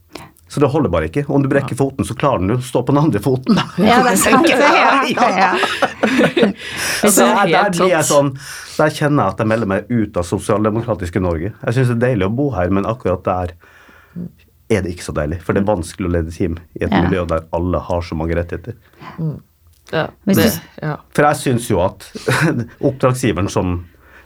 Så 0.47 0.60
det 0.62 0.67
holder 0.69 0.91
bare 0.93 1.08
ikke. 1.10 1.23
Om 1.27 1.41
du 1.41 1.49
brekker 1.49 1.75
foten, 1.75 2.05
så 2.05 2.13
klarer 2.15 2.43
du 2.47 2.53
å 2.53 2.62
stå 2.62 2.84
på 2.86 2.93
den 2.93 3.01
andre 3.01 3.19
foten. 3.23 3.58
Ja, 3.81 3.97
det 4.05 4.12
er 4.13 4.19
sant. 4.21 4.49
Ja, 5.15 5.29
ja. 5.39 5.51
Så 7.01 7.12
det 7.17 7.25
er 7.25 7.47
der, 7.49 7.51
der 7.51 7.71
blir 7.73 7.89
jeg 7.91 8.05
sånn 8.08 8.29
Der 8.77 8.93
kjenner 8.93 9.25
jeg 9.25 9.34
at 9.36 9.41
jeg 9.41 9.49
melder 9.49 9.69
meg 9.71 9.89
ut 9.89 10.17
av 10.21 10.27
sosialdemokratiske 10.27 11.21
Norge. 11.23 11.53
Jeg 11.65 11.77
syns 11.77 11.89
det 11.91 11.95
er 11.97 12.03
deilig 12.10 12.27
å 12.29 12.36
bo 12.38 12.49
her, 12.55 12.69
men 12.73 12.86
akkurat 12.89 13.23
der 13.25 13.55
er 14.75 14.81
det 14.86 14.93
ikke 14.95 15.05
så 15.10 15.13
deilig. 15.17 15.41
For 15.45 15.53
det 15.53 15.62
er 15.63 15.67
vanskelig 15.69 16.08
å 16.10 16.13
lede 16.15 16.31
team 16.34 16.55
i 16.77 16.84
et 16.86 16.91
Ja. 16.93 17.01
miljø 17.05 17.25
der 17.29 17.43
alle 17.53 17.79
har 17.89 18.01
så 18.05 18.15
mange 18.17 18.38
rettigheter. 18.38 18.77
Ja, 19.93 20.08
det, 20.25 20.47
ja. 20.81 20.95
For 21.13 21.27
jeg 21.27 21.41
syns 21.41 21.67
jo 21.69 21.81
at 21.86 22.08
oppdragsgiveren 22.81 23.49
som, 23.53 23.75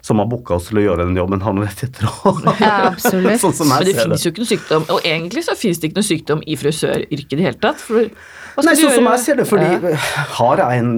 som 0.01 0.17
har 0.21 0.25
booka 0.31 0.55
oss 0.55 0.69
til 0.69 0.79
å 0.79 0.83
gjøre 0.85 1.05
den 1.05 1.17
jobben, 1.19 1.41
har 1.43 1.53
noen 1.53 1.67
rettigheter 1.67 2.07
òg. 2.25 2.43
Ja, 2.63 2.73
absolutt. 2.93 3.39
sånn 3.41 3.53
som 3.57 3.67
Men 3.69 3.83
jeg 3.83 3.93
det 3.93 4.01
ser 4.01 4.09
det. 4.09 4.19
jo 4.23 4.31
ikke 4.31 4.43
noe 4.45 4.51
sykdom, 4.53 4.85
og 4.95 4.99
egentlig 5.05 5.43
så 5.45 5.55
finnes 5.59 5.79
det 5.81 5.89
ikke 5.91 5.99
noe 5.99 6.07
sykdom 6.09 6.43
i 6.47 6.55
frisøryrket 6.59 7.33
i 7.33 7.39
det 7.39 7.45
hele 7.49 7.59
tatt. 7.61 7.83
For 7.83 8.07
hva 8.09 8.63
skal 8.63 8.69
Nei, 8.69 8.75
sånn 8.79 8.95
som 8.97 9.09
jeg 9.11 9.19
ser 9.23 9.35
det, 9.39 9.45
fordi 9.47 9.67
Ja. 9.91 9.97
har 10.39 10.57
jeg 10.63 10.79
en 10.79 10.89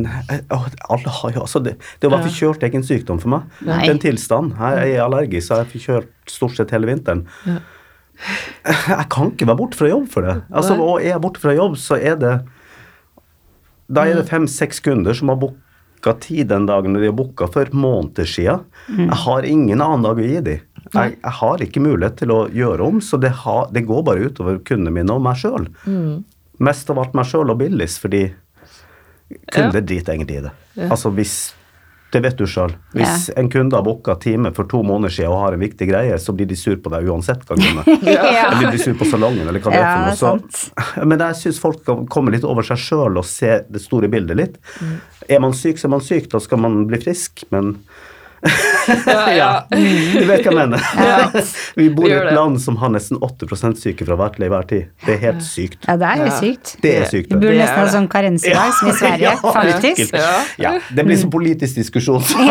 Alle 0.90 1.10
har 1.18 1.32
jo 1.36 1.42
altså 1.44 1.62
det, 1.64 1.76
det 2.00 2.08
å 2.10 2.14
være 2.14 2.30
forkjølt 2.30 2.64
er 2.64 2.72
ikke 2.72 2.80
en 2.82 2.88
sykdom 2.88 3.20
for 3.22 3.30
meg. 3.36 3.42
Nei. 3.68 3.88
Den 3.88 4.00
tilstanden. 4.02 4.54
tilstand. 4.56 4.80
Jeg 4.82 4.96
er 4.96 5.04
allergisk, 5.06 5.48
så 5.48 5.60
jeg 5.60 5.66
er 5.68 5.72
forkjølt 5.76 6.10
stort 6.38 6.56
sett 6.58 6.72
hele 6.72 6.88
vinteren. 6.90 7.26
Jeg 8.62 9.06
kan 9.10 9.32
ikke 9.34 9.48
være 9.50 9.58
borte 9.58 9.78
fra 9.80 9.90
jobb 9.90 10.08
for 10.14 10.22
det. 10.26 10.36
Altså, 10.54 10.76
og 10.78 11.00
er 11.02 11.08
jeg 11.16 11.22
borte 11.24 11.42
fra 11.42 11.54
jobb, 11.58 11.78
så 11.82 11.98
er 11.98 12.16
det 12.22 12.34
Da 13.92 14.06
er 14.08 14.16
det 14.22 14.30
fem-seks 14.30 14.80
kunder 14.86 15.14
som 15.18 15.28
har 15.34 15.36
booka 15.42 15.58
tid 16.24 16.50
den 16.50 16.66
dagen 16.66 16.94
de 16.98 17.06
har 17.06 17.14
booka 17.16 17.46
for 17.54 17.70
måneder 17.78 18.26
siden. 18.26 18.64
Jeg 18.90 19.18
har 19.24 19.46
ingen 19.46 19.82
annen 19.82 20.04
dag 20.08 20.18
å 20.18 20.26
gi 20.26 20.42
dem. 20.42 20.60
Jeg, 20.92 21.14
jeg 21.22 21.34
har 21.40 21.62
ikke 21.64 21.80
mulighet 21.86 22.18
til 22.20 22.32
å 22.34 22.40
gjøre 22.52 22.84
om, 22.84 22.98
så 23.06 23.20
det, 23.22 23.30
ha, 23.46 23.58
det 23.72 23.86
går 23.88 24.02
bare 24.04 24.26
utover 24.28 24.58
kundene 24.66 24.92
mine 24.98 25.14
og 25.14 25.22
meg 25.24 25.38
sjøl. 25.40 25.70
Mest 26.62 26.90
av 26.92 27.00
alt 27.00 27.14
meg 27.16 27.30
sjøl 27.30 27.54
og 27.54 27.60
Billis, 27.62 27.96
fordi 28.02 28.26
kunder 29.54 29.82
driter 29.86 30.14
egentlig 30.18 30.42
i 30.42 30.46
det. 30.50 30.52
Altså 30.90 31.14
hvis 31.16 31.36
Det 32.12 32.20
vet 32.26 32.36
du 32.36 32.44
sjøl. 32.50 32.74
Hvis 32.96 33.30
en 33.40 33.48
kunde 33.52 33.78
har 33.78 33.86
booka 33.86 34.18
time 34.20 34.52
for 34.56 34.68
to 34.72 34.82
måneder 34.84 35.14
siden 35.16 35.32
og 35.32 35.46
har 35.46 35.56
en 35.56 35.64
viktig 35.64 35.88
greie, 35.88 36.18
så 36.20 36.36
blir 36.36 36.50
de 36.50 36.58
sur 36.60 36.76
på 36.84 36.92
deg 36.92 37.08
uansett 37.08 37.46
hva 37.48 37.56
grunnen 37.56 37.86
er. 37.86 38.04
Ja. 38.12 38.26
Eller 38.50 38.74
blir 38.74 38.84
sur 38.84 38.98
på 39.00 39.08
salongen, 39.08 39.48
eller 39.48 39.64
hva 39.64 39.72
det 39.72 39.80
er 39.80 40.16
for 40.18 40.42
noe. 40.42 40.42
Så, 40.52 41.06
men 41.10 41.24
jeg 41.24 41.40
syns 41.40 41.62
folk 41.64 41.80
skal 41.86 42.04
komme 42.12 42.36
litt 42.36 42.48
over 42.48 42.68
seg 42.68 42.82
sjøl 42.84 43.22
og 43.22 43.28
se 43.28 43.62
det 43.72 43.84
store 43.84 44.12
bildet 44.12 44.40
litt. 44.40 44.60
Er 45.32 45.44
man 45.44 45.56
syk, 45.56 45.80
så 45.80 45.88
er 45.88 45.96
man 45.96 46.04
syk. 46.04 46.28
Da 46.34 46.42
skal 46.44 46.60
man 46.64 46.82
bli 46.90 47.00
frisk, 47.00 47.46
men 47.56 47.78
ja, 49.40 49.50
du 49.70 50.26
vet 50.26 50.42
hva 50.42 50.50
jeg 50.50 50.56
mener. 50.58 50.82
Vi 51.80 51.88
bor 51.94 52.10
i 52.10 52.16
et 52.16 52.32
land 52.34 52.58
som 52.64 52.80
har 52.82 52.90
nesten 52.94 53.20
8 53.22 53.48
sykefravær 53.78 54.34
til 54.36 54.48
enhver 54.48 54.66
tid. 54.70 54.88
Det 55.06 55.16
er 55.16 55.22
helt 55.28 55.44
sykt. 55.46 55.86
Ja, 55.86 55.98
det 56.02 56.10
er 56.10 56.24
jo 56.24 56.32
sykt. 56.40 56.74
Det 56.82 56.94
er 56.98 57.06
sykt. 57.12 57.30
Vi 57.30 57.38
burde 57.38 57.60
nesten 57.60 57.82
ha 57.84 57.92
sånn 57.94 58.10
karensdag 58.12 58.74
som 58.80 58.90
i 58.90 58.96
Sverige, 59.02 59.36
Ja, 59.36 59.54
faktisk. 59.60 60.18
Ja. 60.18 60.34
Ja, 60.62 60.74
det 60.90 61.06
blir 61.08 61.20
sånn 61.22 61.34
politisk 61.34 61.78
diskusjon. 61.82 62.26
så 62.26 62.42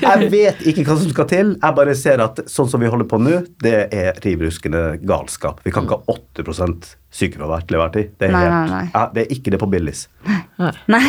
jeg 0.00 0.30
vet 0.32 0.64
ikke 0.70 0.86
hva 0.86 0.96
som 1.00 1.10
skal 1.10 1.28
til. 1.30 1.52
Jeg 1.58 1.78
bare 1.82 1.98
ser 1.98 2.22
at 2.24 2.44
sånn 2.50 2.70
som 2.70 2.82
vi 2.82 2.90
holder 2.90 3.08
på 3.10 3.20
nå, 3.22 3.42
det 3.64 3.76
er 3.90 4.14
riv 4.24 4.46
ruskende 4.46 4.94
galskap. 5.02 5.60
Vi 5.66 5.74
kan 5.74 5.88
ikke 5.88 6.00
ha 6.00 6.16
8 6.16 6.46
sykefravær 7.10 7.64
til 7.66 7.76
enhver 7.76 7.92
tid. 7.94 8.10
Det 8.20 8.28
er, 8.28 8.34
Nei, 8.34 8.42
helt, 8.44 8.54
nei, 8.54 8.70
nei. 8.70 8.90
Ja, 8.94 9.02
det 9.14 9.24
er 9.24 9.32
ikke 9.34 9.50
det 9.54 9.58
på 9.60 9.66
Billis. 9.70 10.04
Nei, 10.90 11.00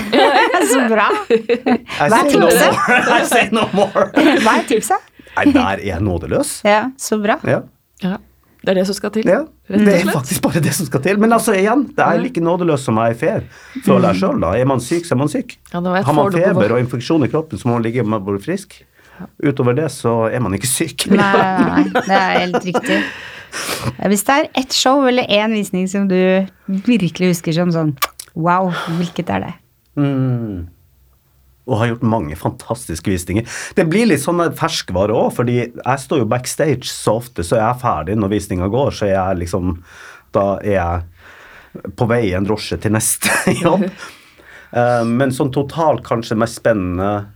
så 0.71 0.85
bra. 0.89 1.07
I 1.29 2.07
Tipset? 2.33 2.81
I 3.11 3.21
say 3.29 3.47
no 3.53 3.67
more. 3.75 4.09
Hva 4.45 4.57
er 4.59 4.67
tipset? 4.69 5.07
Nei, 5.37 5.45
der 5.53 5.79
er 5.79 5.85
jeg 5.87 6.03
nådeløs. 6.03 6.59
Ja, 6.67 6.83
så 6.99 7.17
bra. 7.21 7.37
Ja. 7.47 7.61
Ja, 8.01 8.17
det 8.61 8.73
er 8.73 8.79
det 8.81 8.85
som 8.89 8.97
skal 8.97 9.13
til. 9.15 9.27
Ja, 9.29 9.43
det 9.71 9.93
er 9.95 10.11
faktisk 10.11 10.41
bare 10.43 10.61
det 10.63 10.73
som 10.75 10.87
skal 10.89 11.03
til. 11.05 11.19
Men 11.21 11.33
altså 11.33 11.55
igjen, 11.55 11.85
det 11.95 12.03
er 12.03 12.19
like 12.19 12.43
nådeløst 12.43 12.89
som 12.89 12.99
jeg 12.99 13.15
er 13.15 13.19
fair. 13.19 13.43
Føler 13.85 14.11
jeg 14.11 14.23
sjøl, 14.23 14.41
da. 14.43 14.53
Er 14.59 14.67
man 14.69 14.83
syk, 14.83 15.07
så 15.07 15.15
er 15.15 15.21
man 15.21 15.31
syk. 15.31 15.55
Ja, 15.71 15.79
det 15.79 15.93
var 15.93 16.01
et 16.01 16.09
Har 16.09 16.17
man 16.17 16.35
feber 16.35 16.75
og 16.75 16.83
infeksjon 16.83 17.25
i 17.25 17.31
kroppen, 17.31 17.61
så 17.61 17.69
må 17.69 17.77
man 17.77 17.85
ligge 17.87 18.03
og 18.03 18.11
være 18.11 18.25
bli 18.27 18.43
frisk. 18.43 18.81
Utover 19.45 19.77
det 19.77 19.87
så 19.93 20.15
er 20.33 20.41
man 20.43 20.57
ikke 20.57 20.69
syk. 20.69 21.07
Nei, 21.13 21.17
nei, 21.21 21.67
nei, 21.69 21.83
det 21.93 22.17
er 22.17 22.37
helt 22.39 22.65
riktig. 22.65 22.99
Hvis 24.11 24.23
det 24.27 24.35
er 24.37 24.49
ett 24.61 24.73
show 24.73 25.05
eller 25.07 25.27
én 25.29 25.53
visning 25.55 25.87
som 25.91 26.07
du 26.09 26.17
virkelig 26.87 27.33
husker 27.33 27.55
som 27.55 27.73
sånn 27.73 27.95
wow, 28.33 28.71
hvilket 28.97 29.29
er 29.33 29.43
det? 29.45 29.53
Mm. 29.99 30.69
Og 31.69 31.77
har 31.77 31.91
gjort 31.91 32.05
mange 32.09 32.35
fantastiske 32.39 33.11
visninger. 33.11 33.45
Det 33.77 33.85
blir 33.89 34.07
litt 34.09 34.23
sånn 34.23 34.41
ferskvare 34.57 35.13
òg, 35.13 35.29
fordi 35.37 35.59
jeg 35.61 36.01
står 36.05 36.23
jo 36.23 36.29
backstage 36.31 36.89
så 36.89 37.19
ofte, 37.21 37.45
så 37.45 37.59
er 37.59 37.65
jeg 37.67 37.81
ferdig 37.83 38.15
når 38.17 38.33
visninga 38.33 38.69
går, 38.73 38.95
så 38.97 39.05
er 39.09 39.13
jeg 39.17 39.43
liksom 39.43 39.75
Da 40.33 40.45
er 40.63 40.73
jeg 40.77 41.91
på 41.95 42.07
vei 42.09 42.23
i 42.29 42.33
en 42.35 42.43
drosje 42.47 42.79
til 42.83 42.91
neste 42.95 43.31
jobb. 43.63 43.85
Eh, 44.73 45.03
Men 45.07 45.31
sånn 45.35 45.51
totalt 45.55 46.03
kanskje 46.07 46.35
mest 46.39 46.59
spennende 46.59 47.27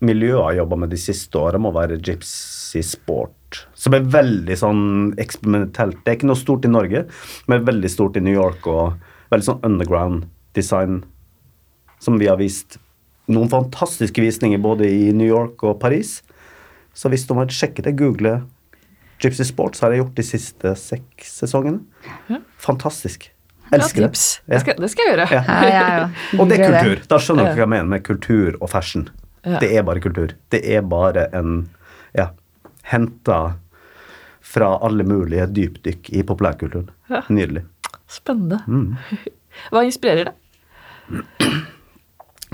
miljøet 0.00 0.38
jeg 0.38 0.46
har 0.46 0.58
jobba 0.62 0.76
med 0.80 0.90
de 0.94 0.98
siste 0.98 1.38
åra, 1.38 1.58
må 1.60 1.70
være 1.76 2.00
Gypsy 2.00 2.80
Sport. 2.86 3.66
Som 3.76 3.94
er 3.98 4.06
veldig 4.08 4.56
sånn 4.56 4.82
eksperimentelt. 5.20 6.00
Det 6.04 6.12
er 6.12 6.16
ikke 6.18 6.30
noe 6.30 6.38
stort 6.40 6.64
i 6.64 6.70
Norge, 6.72 7.04
men 7.50 7.66
veldig 7.66 7.90
stort 7.92 8.16
i 8.16 8.22
New 8.24 8.32
York 8.34 8.66
og 8.70 8.94
veldig 9.30 9.46
sånn 9.50 9.64
underground 9.66 10.28
design 10.56 11.02
som 12.00 12.16
vi 12.18 12.30
har 12.30 12.38
vist 12.40 12.78
noen 13.30 13.50
fantastiske 13.52 14.22
visninger 14.22 14.60
både 14.62 14.88
i 14.90 15.10
New 15.16 15.28
York 15.28 15.62
og 15.66 15.78
Paris. 15.82 16.20
Så 16.96 17.10
hvis 17.12 17.26
du 17.28 17.34
har 17.38 17.50
sjekket 17.54 17.86
det, 17.86 17.96
google 17.98 18.40
Gypsy 19.20 19.44
Sports, 19.46 19.82
har 19.84 19.92
jeg 19.92 20.02
gjort 20.02 20.16
de 20.16 20.24
siste 20.26 20.72
seks 20.80 21.34
sesongene. 21.42 22.40
Fantastisk. 22.62 23.28
Elsker 23.70 24.08
det. 24.08 24.10
Ja. 24.10 24.54
Det, 24.54 24.60
skal, 24.64 24.78
det 24.82 24.90
skal 24.90 25.06
jeg 25.06 25.14
gjøre. 25.14 25.26
Ja. 25.30 25.42
Ja, 25.46 25.70
ja, 25.70 25.88
ja. 26.00 26.06
Og 26.40 26.50
det 26.50 26.58
er 26.58 26.72
kultur. 26.74 27.02
Da 27.12 27.18
skjønner 27.22 27.46
dere 27.46 27.58
hva 27.58 27.66
jeg 27.66 27.72
mener 27.76 27.90
med 27.92 28.06
kultur 28.06 28.56
og 28.58 28.70
fashion. 28.72 29.08
Ja. 29.46 29.60
Det 29.62 29.70
er 29.76 29.84
bare 29.86 30.02
kultur. 30.02 30.34
Det 30.52 30.60
er 30.66 30.82
bare 30.84 31.28
en 31.36 31.60
ja, 32.16 32.30
henta 32.90 33.40
fra 34.50 34.72
alle 34.82 35.06
mulige 35.06 35.46
dypdykk 35.54 36.10
i 36.18 36.24
populærkulturen. 36.26 36.90
Ja. 37.12 37.22
Nydelig. 37.30 37.62
Spennende. 38.10 38.62
Mm. 38.66 38.96
Hva 39.70 39.84
inspirerer 39.86 40.32
deg? 40.32 40.40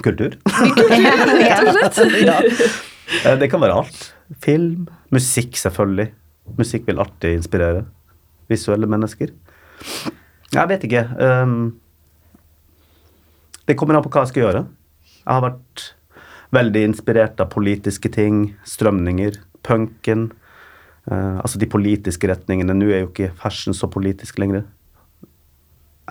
Kultur. 0.07 0.37
Ja. 2.27 2.38
Eh, 2.42 3.37
Det 3.38 3.49
kan 3.53 3.61
være 3.62 3.77
alt. 3.81 3.99
Film, 4.42 4.87
musikk 5.14 5.55
selvfølgelig. 5.61 6.09
Musikk 6.59 6.87
vil 6.88 6.99
alltid 7.03 7.37
inspirere 7.38 7.85
visuelle 8.51 8.87
mennesker. 8.90 9.31
Jeg 10.55 10.69
vet 10.71 10.85
ikke. 10.88 11.03
ehm, 11.21 11.73
det 13.66 13.77
kommer 13.79 13.97
an 13.99 14.03
på 14.07 14.11
hva 14.14 14.23
jeg 14.25 14.33
skal 14.33 14.42
gjøre. 14.45 14.64
Jeg 15.27 15.33
har 15.35 15.42
vært 15.42 15.85
veldig 16.55 16.83
inspirert 16.88 17.40
av 17.42 17.51
politiske 17.51 18.11
ting, 18.14 18.55
strømninger, 18.64 19.38
punken. 19.66 20.29
eh, 21.11 21.38
altså 21.42 21.59
de 21.59 21.66
politiske 21.71 22.27
retningene. 22.31 22.75
Nå 22.75 22.90
er 22.90 23.01
jo 23.05 23.11
ikke 23.12 23.33
fashion 23.38 23.75
så 23.75 23.87
politisk 23.90 24.38
lenger. 24.42 24.64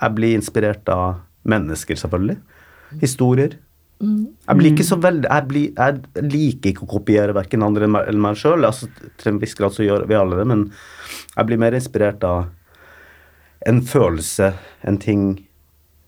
Jeg 0.01 0.15
blir 0.15 0.35
inspirert 0.35 0.87
av 0.91 1.21
mennesker, 1.47 1.95
selvfølgelig. 1.95 2.37
Historier. 3.01 3.55
Jeg 4.01 4.57
blir 4.59 4.73
ikke 4.73 4.83
så 4.83 4.97
veldig 4.99 5.29
Jeg, 5.29 5.45
blir, 5.47 5.69
jeg 5.77 6.23
liker 6.27 6.71
ikke 6.73 6.83
å 6.83 6.89
kopiere 6.97 7.33
verken 7.33 7.63
andre 7.63 7.87
eller 7.87 8.19
meg- 8.19 8.35
sjøl. 8.37 8.65
Altså, 8.67 8.89
til 9.17 9.31
en 9.31 9.39
viss 9.39 9.55
grad 9.55 9.71
så 9.73 9.85
gjør 9.85 10.03
vi 10.09 10.17
alle 10.19 10.35
det, 10.41 10.45
men 10.51 10.65
jeg 11.37 11.45
blir 11.47 11.61
mer 11.61 11.77
inspirert 11.77 12.23
av 12.27 12.49
en 13.65 13.79
følelse, 13.81 14.51
en 14.83 14.97
ting, 15.01 15.23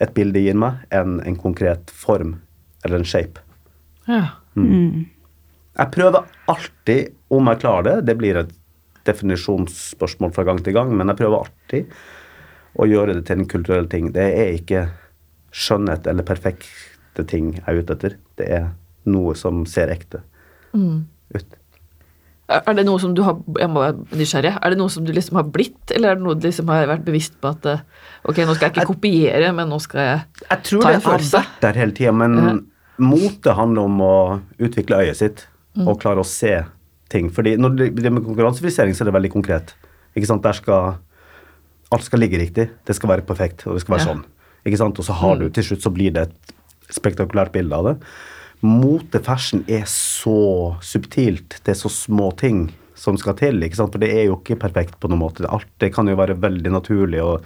et 0.03 0.11
bilde 0.13 0.43
gir 0.43 0.53
meg, 0.59 0.83
enn 0.93 1.21
en 1.25 1.35
konkret 1.39 1.89
form 1.89 2.35
eller 2.85 2.99
en 2.99 3.07
shape. 3.07 3.39
Ja. 4.07 4.35
Jeg 5.77 5.91
prøver 5.93 6.27
alltid, 6.49 7.13
om 7.33 7.47
jeg 7.49 7.59
klarer 7.63 7.83
det, 7.87 7.95
det 8.11 8.17
blir 8.19 8.37
et 8.43 8.51
definisjonsspørsmål 9.07 10.33
fra 10.35 10.43
gang 10.47 10.59
til 10.63 10.73
gang, 10.75 10.91
men 10.95 11.07
jeg 11.11 11.19
prøver 11.23 11.45
alltid 11.45 11.91
å 12.77 12.85
gjøre 12.85 13.15
det 13.17 13.25
til 13.29 13.39
en 13.41 13.49
kulturell 13.49 13.87
ting. 13.89 14.11
Det 14.13 14.27
er 14.37 14.53
ikke 14.59 14.87
skjønnhet 15.55 16.05
eller 16.11 16.27
perfekte 17.17 17.27
ting 17.29 17.53
jeg 17.55 17.63
er 17.67 17.79
ute 17.81 17.93
etter. 17.95 18.15
Det 18.37 18.47
er 18.49 18.67
noe 19.05 19.33
som 19.35 19.65
ser 19.65 19.87
ekte 19.93 20.21
ut. 21.33 21.55
Er 22.47 22.73
det 22.77 22.85
noe 22.87 22.99
som 22.99 23.13
du 23.13 23.21
har 23.23 23.35
Jeg 23.59 23.67
må 23.69 23.81
være 23.81 24.05
nysgjerrig. 24.15 24.53
Er 24.63 24.69
det 24.71 24.77
noe 24.77 24.89
som 24.89 25.03
du 25.03 25.11
liksom 25.11 25.35
har 25.35 25.43
blitt, 25.51 25.91
eller 25.91 26.11
er 26.11 26.15
det 26.15 26.23
noe 26.23 26.35
du 26.39 26.47
liksom 26.47 26.67
har 26.71 26.87
vært 26.87 27.03
bevisst 27.05 27.35
på 27.41 27.49
at 27.51 27.65
eh, 27.65 27.81
Ok, 28.23 28.37
nå 28.47 28.55
skal 28.55 28.69
jeg 28.69 28.75
ikke 28.77 28.93
kopiere, 28.93 29.51
men 29.55 29.67
nå 29.69 29.79
skal 29.83 29.99
jeg 29.99 30.21
Jeg 30.49 30.63
tror 30.63 30.81
Ta 30.81 30.89
en 30.93 30.99
det 30.99 31.03
har 31.03 31.11
følelse. 31.17 31.37
vært 31.41 31.61
der 31.61 31.79
hele 31.81 31.91
tida, 31.97 32.11
men 32.15 32.67
mote 32.97 33.53
handler 33.53 33.81
om 33.89 33.99
å 34.01 34.13
utvikle 34.63 35.01
øyet 35.03 35.17
sitt 35.19 35.47
og 35.77 35.99
klare 36.01 36.23
å 36.23 36.25
se 36.25 36.63
ting. 37.13 37.27
Fordi 37.29 37.51
når 37.61 37.75
det 37.77 37.89
det 38.01 38.09
med 38.11 38.23
konkurransefrisering, 38.25 38.95
så 38.97 39.03
er 39.03 39.11
det 39.11 39.13
veldig 39.13 39.29
konkret. 39.35 39.75
Ikke 40.17 40.25
sant? 40.31 40.41
Der 40.43 40.53
skal 40.57 40.95
Alt 41.93 42.03
skal 42.03 42.19
ligge 42.19 42.39
riktig. 42.41 42.65
Det 42.83 42.95
skal 42.97 43.09
være 43.13 43.23
perfekt, 43.23 43.61
og 43.67 43.75
det 43.77 43.81
skal 43.85 43.95
være 43.95 44.05
Ja. 44.07 44.13
sånn. 44.13 44.23
Ikke 44.65 44.77
sant? 44.77 44.97
Og 44.99 45.05
så 45.05 45.13
har 45.13 45.37
du 45.39 45.49
til 45.49 45.63
slutt 45.63 45.81
så 45.85 45.91
blir 45.93 46.11
det 46.11 46.23
et 46.27 46.53
spektakulært 46.93 47.53
bilde 47.55 47.77
av 47.77 47.91
det. 47.91 47.95
Motefashion 48.65 49.63
er 49.69 49.85
så 49.91 50.77
subtilt. 50.81 51.59
Det 51.63 51.75
er 51.75 51.79
så 51.79 51.91
små 51.93 52.31
ting 52.39 52.67
som 52.97 53.17
skal 53.21 53.37
til. 53.37 53.61
ikke 53.63 53.77
sant? 53.77 53.93
For 53.93 54.01
det 54.01 54.09
er 54.15 54.29
jo 54.29 54.39
ikke 54.39 54.57
perfekt 54.63 54.97
på 54.99 55.11
noen 55.11 55.21
måte. 55.21 55.45
Alt 55.45 55.69
det 55.83 55.91
kan 55.95 56.09
jo 56.09 56.17
være 56.17 56.39
veldig 56.41 56.73
naturlig. 56.73 57.21
og 57.23 57.45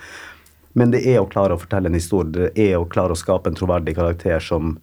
men 0.74 0.92
det 0.94 1.02
er 1.04 1.20
å 1.20 1.28
klare 1.28 1.56
å 1.56 1.60
fortelle 1.60 1.90
en 1.92 1.98
historie. 1.98 2.32
Det 2.32 2.52
er 2.56 2.78
å 2.80 2.88
klare 2.88 3.12
å 3.12 3.20
skape 3.20 3.52
en 3.52 3.58
troverdig 3.58 3.96
karakter 3.98 4.40
som, 4.40 4.78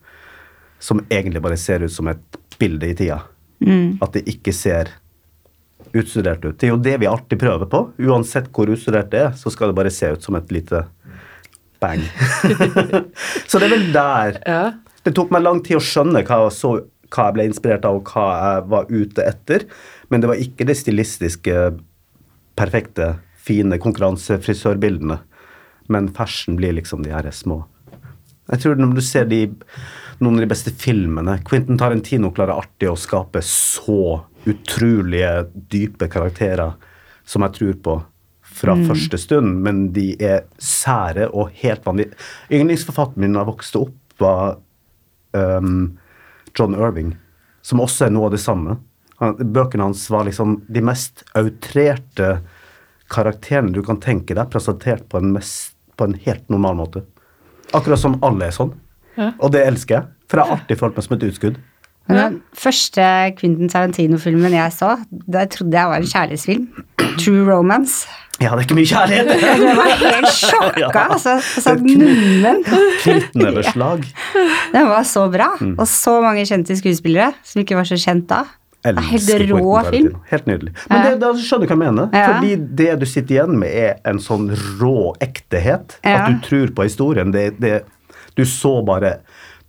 som 0.78 1.00
egentlig 1.08 1.42
bare 1.44 1.56
ser 1.56 1.84
ut 1.84 1.92
som 1.92 2.10
et 2.12 2.40
bilde 2.60 2.90
i 2.90 2.96
tida. 2.98 3.22
At 4.04 4.12
det 4.12 4.26
ikke 4.28 4.52
ser 4.52 4.92
utstudert 5.96 6.44
ut. 6.44 6.58
Det 6.58 6.68
er 6.68 6.74
jo 6.74 6.82
det 6.84 6.98
vi 7.00 7.08
alltid 7.08 7.40
prøver 7.40 7.70
på. 7.70 7.82
Uansett 8.04 8.50
hvor 8.52 8.68
utstudert 8.68 9.10
det 9.14 9.22
er, 9.24 9.32
så 9.32 9.50
skal 9.50 9.72
det 9.72 9.78
bare 9.78 9.94
se 9.94 10.12
ut 10.12 10.24
som 10.24 10.36
et 10.36 10.52
lite 10.52 10.84
bang. 11.82 12.04
så 13.48 13.60
det 13.60 13.68
er 13.68 13.74
vel 13.74 13.88
der 13.94 14.38
Ja. 14.44 14.62
Det 15.06 15.14
tok 15.16 15.30
meg 15.32 15.44
lang 15.44 15.60
tid 15.64 15.78
å 15.78 15.84
skjønne 15.84 16.20
hva 16.26 16.40
jeg, 16.42 16.54
så, 16.58 16.72
hva 17.14 17.28
jeg 17.28 17.36
ble 17.36 17.44
inspirert 17.48 17.86
av, 17.88 18.00
og 18.00 18.10
hva 18.12 18.24
jeg 18.34 18.64
var 18.74 18.90
ute 18.90 19.24
etter. 19.24 19.64
Men 20.10 20.20
det 20.20 20.28
var 20.28 20.42
ikke 20.42 20.66
det 20.68 20.76
stilistiske, 20.76 21.54
perfekte, 22.58 23.14
fine 23.38 23.78
konkurransefrisørbildene. 23.80 25.20
Men 25.88 26.10
fashion 26.12 26.58
blir 26.58 26.76
liksom 26.76 27.06
de 27.06 27.14
her 27.14 27.30
små. 27.32 27.62
Jeg 28.48 28.62
tror 28.64 28.80
når 28.80 28.98
du 28.98 29.02
ser 29.04 29.30
de, 29.30 29.42
noen 30.18 30.38
av 30.38 30.44
de 30.44 30.50
beste 30.50 30.72
filmene 30.76 31.38
Quentin 31.46 31.78
Tarantino 31.80 32.32
klarer 32.34 32.58
artig 32.58 32.88
å 32.90 32.98
skape 32.98 33.42
så 33.44 34.24
utrolige, 34.48 35.48
dype 35.72 36.08
karakterer 36.10 36.76
som 37.28 37.44
jeg 37.44 37.56
tror 37.58 37.80
på 37.84 37.98
fra 38.58 38.74
første 38.88 39.18
stund, 39.20 39.62
men 39.64 39.88
de 39.94 40.10
er 40.22 40.44
sære 40.62 41.28
og 41.30 41.54
helt 41.62 41.86
vanlige. 41.86 42.16
Yndlingsforfatteren 42.50 43.24
min 43.24 43.36
da 43.36 43.44
jeg 43.44 43.50
vokste 43.52 43.82
opp, 43.86 43.96
var 44.18 44.58
um, 45.32 45.98
John 46.58 46.74
Irving, 46.74 47.12
som 47.62 47.82
også 47.84 48.08
er 48.08 48.14
noe 48.14 48.28
av 48.28 48.34
det 48.34 48.42
samme. 48.42 48.78
Han, 49.22 49.36
bøkene 49.54 49.86
hans 49.86 50.04
var 50.10 50.26
liksom 50.26 50.60
de 50.66 50.82
mest 50.82 51.22
outrerte 51.38 52.38
karakterene 53.12 53.72
du 53.74 53.80
kan 53.86 54.00
tenke 54.02 54.36
deg, 54.36 54.50
presentert 54.52 55.06
på 55.10 55.22
en, 55.22 55.32
mest, 55.36 55.76
på 55.96 56.08
en 56.08 56.18
helt 56.26 56.44
normal 56.52 56.78
måte. 56.82 57.04
Akkurat 57.76 58.00
som 58.00 58.18
alle 58.26 58.48
er 58.48 58.54
sånn. 58.56 58.74
Ja. 59.18 59.32
Og 59.42 59.52
det 59.54 59.64
elsker 59.66 59.98
jeg, 59.98 60.14
for 60.30 60.40
jeg 60.40 60.48
har 60.48 60.58
alltid 60.58 60.80
følt 60.82 60.98
meg 60.98 61.06
som 61.06 61.16
et 61.16 61.26
utskudd. 61.28 61.58
Men 62.08 62.18
den 62.18 62.36
første 62.56 63.04
Quentin 63.36 63.68
Tarantino-filmen 63.68 64.54
jeg 64.56 64.72
så, 64.72 64.94
der 65.28 65.48
trodde 65.52 65.76
jeg 65.76 65.90
var 65.90 66.00
en 66.00 66.08
kjærlighetsfilm. 66.08 66.68
True 67.20 67.44
Romance. 67.44 68.08
Ja, 68.38 68.52
det 68.54 68.60
er 68.60 68.66
ikke 68.68 68.76
mye 68.78 68.86
kjærlighet! 68.86 69.30
Jeg 69.42 69.76
var 69.78 69.88
helt 69.98 70.30
sjokka. 70.42 70.82
Ja. 70.84 71.06
altså, 71.08 71.34
så 71.42 71.74
Det 71.74 71.94
er 71.96 72.04
nummen. 72.04 72.60
Knyttneveslag. 73.02 74.04
Den 74.76 74.88
var 74.92 75.02
så 75.08 75.24
bra. 75.32 75.48
Mm. 75.60 75.74
Og 75.74 75.88
så 75.90 76.20
mange 76.22 76.46
kjente 76.46 76.76
skuespillere 76.78 77.32
som 77.42 77.64
ikke 77.64 77.78
var 77.78 77.88
så 77.88 77.98
kjent 77.98 78.28
da. 78.30 78.44
Det 78.86 78.92
er 78.94 79.08
Helt 79.10 79.50
rå 79.50 79.72
film. 79.90 80.12
Helt 80.30 80.46
nydelig. 80.46 80.72
Men 80.88 81.02
det, 81.02 81.14
da 81.20 81.32
skjønner 81.34 81.66
du 81.66 81.72
hva 81.72 81.74
jeg 81.74 81.80
mener. 81.82 82.12
Ja. 82.14 82.28
Fordi 82.30 82.52
det 82.78 82.92
du 83.00 83.06
sitter 83.10 83.34
igjen 83.34 83.56
med, 83.58 83.74
er 83.74 83.96
en 84.06 84.20
sånn 84.22 84.46
rå 84.78 84.94
ektehet. 85.24 85.98
Ja. 86.06 86.20
At 86.20 86.30
du 86.30 86.44
tror 86.46 86.70
på 86.78 86.86
historien. 86.86 87.34
Det, 87.34 87.48
det, 87.58 87.80
du 88.38 88.44
så 88.46 88.78
bare 88.86 89.18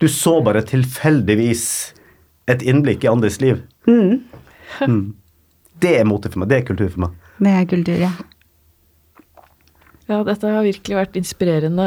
Du 0.00 0.06
så 0.08 0.38
bare 0.40 0.62
tilfeldigvis 0.64 1.64
et 2.48 2.62
innblikk 2.62 3.02
i 3.04 3.10
andres 3.10 3.40
liv. 3.42 3.58
Mm. 3.90 4.22
Det 5.82 5.96
er 5.98 6.06
mote 6.08 6.30
for 6.30 6.40
meg. 6.40 6.48
Det 6.54 6.60
er 6.62 6.68
kultur 6.70 6.88
for 6.94 7.08
meg. 7.08 7.18
Det 7.40 7.52
er 7.58 7.66
kultur, 7.68 7.98
ja. 8.00 8.12
Ja, 10.10 10.24
dette 10.26 10.48
har 10.50 10.64
virkelig 10.66 10.96
vært 10.98 11.16
inspirerende 11.20 11.84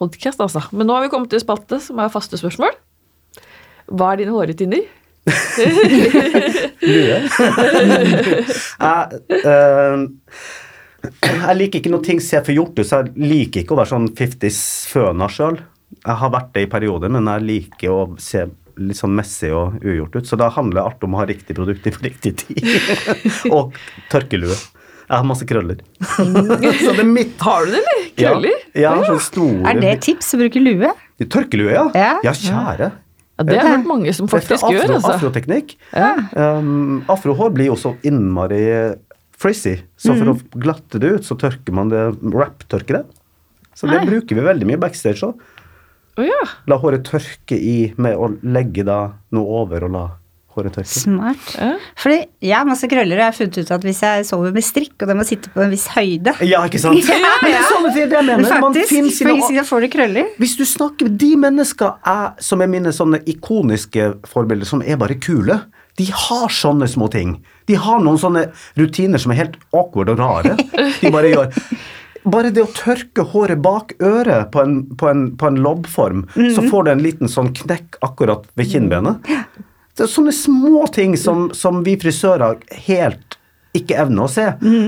podkast, 0.00 0.40
altså. 0.42 0.64
Men 0.74 0.88
nå 0.88 0.96
har 0.96 1.04
vi 1.04 1.10
kommet 1.12 1.30
til 1.30 1.38
spalte 1.38 1.78
som 1.82 2.00
er 2.02 2.10
faste 2.10 2.34
spørsmål. 2.40 2.74
Hva 3.86 4.08
er 4.12 4.16
dine 4.24 4.34
hårrutiner? 4.34 4.82
jeg, 8.86 9.20
eh, 9.38 9.94
jeg 11.22 11.56
liker 11.60 11.78
ikke 11.78 11.94
noe 11.94 12.02
ting 12.06 12.18
ser 12.22 12.42
for 12.46 12.54
gjort 12.56 12.74
ut, 12.80 12.86
så 12.86 13.04
jeg 13.04 13.14
liker 13.14 13.62
ikke 13.62 13.74
å 13.76 13.80
være 13.80 13.92
sånn 13.94 14.10
50s-føna 14.18 15.30
sjøl. 15.30 15.62
Jeg 16.00 16.18
har 16.22 16.34
vært 16.34 16.50
det 16.56 16.66
i 16.66 16.70
perioder, 16.70 17.14
men 17.14 17.30
jeg 17.30 17.46
liker 17.46 17.94
å 17.94 18.00
se 18.22 18.42
litt 18.76 18.98
sånn 18.98 19.14
messig 19.16 19.52
og 19.54 19.78
ugjort 19.86 20.18
ut. 20.18 20.26
Så 20.26 20.34
da 20.40 20.50
handler 20.52 20.82
alt 20.82 21.04
om 21.06 21.14
å 21.14 21.22
ha 21.22 21.28
riktig 21.30 21.54
produkt 21.56 21.86
i 21.86 21.94
riktig 21.94 22.32
tid. 22.42 22.58
og 23.54 23.76
tørkelue. 24.10 24.58
Jeg 25.06 25.14
har 25.14 25.26
masse 25.28 25.46
krøller. 25.46 25.80
så 26.10 26.92
det 26.96 27.02
er 27.02 27.08
mitt 27.08 27.42
Har 27.46 27.66
du 27.66 27.74
det, 27.74 27.80
eller? 27.82 28.04
Krøller? 28.18 28.62
Ja, 28.74 28.92
ja 28.98 29.06
sånn 29.06 29.20
store 29.22 29.70
Er 29.70 29.78
det 29.78 29.90
et 29.92 30.04
tips 30.08 30.32
å 30.34 30.40
bruke 30.40 30.62
lue? 30.62 30.92
Tørkelue, 31.22 31.70
ja. 31.72 31.84
Ja. 31.94 32.12
Ja, 32.26 32.32
kjære. 32.34 32.90
Ja, 33.36 33.44
det 33.44 33.58
har 33.58 33.68
jeg 33.68 33.74
hørt 33.76 33.88
mange 33.88 34.12
som 34.16 34.28
faktisk 34.32 34.64
afro, 34.64 34.72
gjør, 34.74 34.94
altså. 34.96 35.14
Afroteknikk. 35.14 35.74
Ja. 35.92 36.12
Um, 36.32 37.02
afrohår 37.12 37.52
blir 37.54 37.70
jo 37.70 37.76
så 37.80 37.92
innmari 38.06 38.62
frizzy, 39.36 39.74
så 40.00 40.14
for 40.16 40.24
mm. 40.24 40.32
å 40.32 40.60
glatte 40.64 41.00
det 41.00 41.10
ut, 41.18 41.26
så 41.26 41.36
tørker 41.38 41.76
man 41.76 41.92
det 41.92 42.02
wrap-tørker 42.22 43.00
det. 43.00 43.04
Så 43.76 43.88
det 43.90 44.00
Nei. 44.00 44.06
bruker 44.08 44.38
vi 44.38 44.46
veldig 44.46 44.68
mye 44.70 44.80
backstage 44.80 45.26
òg. 45.28 45.42
Oh, 46.16 46.24
ja. 46.24 46.38
La 46.64 46.78
håret 46.80 47.04
tørke 47.04 47.58
i 47.60 47.92
med 48.00 48.16
å 48.16 48.30
legge 48.48 48.86
da 48.88 49.00
noe 49.36 49.60
over 49.60 49.84
og 49.84 49.92
la 49.92 50.06
håret 50.58 50.76
tørke. 50.76 50.90
Smart. 50.90 51.48
Ja. 51.56 51.72
Fordi 52.00 52.18
jeg 52.48 52.56
har 52.56 52.68
masse 52.68 52.88
krøller, 52.90 53.16
og 53.16 53.22
jeg 53.24 53.30
har 53.30 53.36
funnet 53.36 53.58
ut 53.60 53.72
at 53.76 53.86
hvis 53.86 54.02
jeg 54.04 54.26
sover 54.28 54.56
med 54.56 54.66
strikk, 54.66 54.94
og 55.00 55.10
det 55.10 55.16
må 55.18 55.26
sitte 55.28 55.52
på 55.54 55.64
en 55.64 55.72
viss 55.72 55.86
høyde 55.94 56.34
Ja, 56.46 56.64
ikke 56.66 56.82
sant? 56.82 57.00
Ja, 57.16 57.32
Men 57.42 57.52
det 57.52 57.60
er 57.60 57.68
sånne 57.70 57.94
det 57.96 58.04
jeg 58.06 58.26
mener. 58.26 58.44
Man 58.46 58.72
Faktisk, 58.72 58.92
finner 58.92 59.16
for 59.16 59.48
sine 59.50 59.66
får 59.70 59.86
du 59.86 59.88
krøller. 59.92 60.30
Hvis 60.42 60.56
du 60.58 60.64
snakker 60.68 61.10
med 61.10 61.18
de 61.20 61.32
mennesker 61.46 62.40
som 62.42 62.64
er 62.64 62.70
mine 62.72 62.92
sånne 62.94 63.22
ikoniske 63.28 64.10
forbilder, 64.28 64.68
som 64.68 64.84
er 64.84 64.98
bare 65.00 65.18
kule, 65.22 65.60
de 65.96 66.06
har 66.12 66.52
sånne 66.52 66.88
små 66.90 67.08
ting. 67.12 67.38
De 67.66 67.76
har 67.80 68.02
noen 68.04 68.18
sånne 68.20 68.48
rutiner 68.78 69.20
som 69.22 69.32
er 69.32 69.40
helt 69.44 69.60
awkward 69.74 70.12
og 70.12 70.20
rare. 70.20 70.56
De 71.00 71.12
bare 71.12 71.32
gjør 71.32 71.54
Bare 72.26 72.50
det 72.50 72.64
å 72.64 72.70
tørke 72.74 73.22
håret 73.30 73.60
bak 73.62 73.92
øret 74.02 74.48
på 74.50 74.58
en, 74.58 74.80
på 74.98 75.06
en, 75.06 75.20
på 75.38 75.46
en 75.46 75.60
lobbform, 75.62 76.24
så 76.34 76.64
får 76.66 76.88
du 76.88 76.90
en 76.90 77.04
liten 77.04 77.30
sånn 77.30 77.52
knekk 77.54 78.00
akkurat 78.02 78.48
ved 78.58 78.72
kinnbenet. 78.72 79.30
Det 79.96 80.04
er 80.04 80.12
sånne 80.12 80.32
små 80.36 80.84
ting 80.92 81.16
som, 81.16 81.48
som 81.56 81.82
vi 81.86 81.96
frisører 82.00 82.58
helt 82.86 83.38
ikke 83.76 83.96
evner 84.00 84.24
å 84.24 84.30
se. 84.32 84.44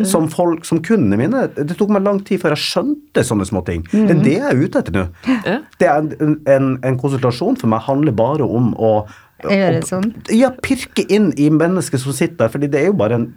Som 0.08 0.30
folk, 0.32 0.64
som 0.64 0.78
kundene 0.84 1.18
mine. 1.20 1.42
Det 1.56 1.74
tok 1.76 1.90
meg 1.92 2.06
lang 2.06 2.22
tid 2.24 2.40
før 2.40 2.54
jeg 2.56 2.62
skjønte 2.64 3.24
sånne 3.24 3.44
små 3.48 3.60
ting. 3.66 3.82
Det 3.92 4.14
er 4.14 4.22
det 4.24 4.36
jeg 4.38 4.46
er 4.48 4.62
ute 4.62 4.80
etter 4.80 4.94
nå. 4.96 5.02
Ja. 5.44 5.56
Det 5.80 5.88
er 5.92 6.06
en, 6.24 6.38
en, 6.48 6.70
en 6.88 6.96
konsultasjon 7.00 7.58
for 7.60 7.68
meg 7.72 7.84
handler 7.84 8.16
bare 8.16 8.46
om 8.48 8.70
å 8.80 8.92
å- 9.44 9.52
sånn. 9.86 10.08
Ja, 10.34 10.48
pirke 10.64 11.04
inn 11.14 11.28
i 11.38 11.50
mennesket 11.52 12.00
som 12.02 12.16
sitter 12.16 12.40
der, 12.46 12.48
fordi 12.50 12.66
det 12.72 12.80
er 12.80 12.88
jo 12.88 12.96
bare 12.98 13.14
en 13.20 13.28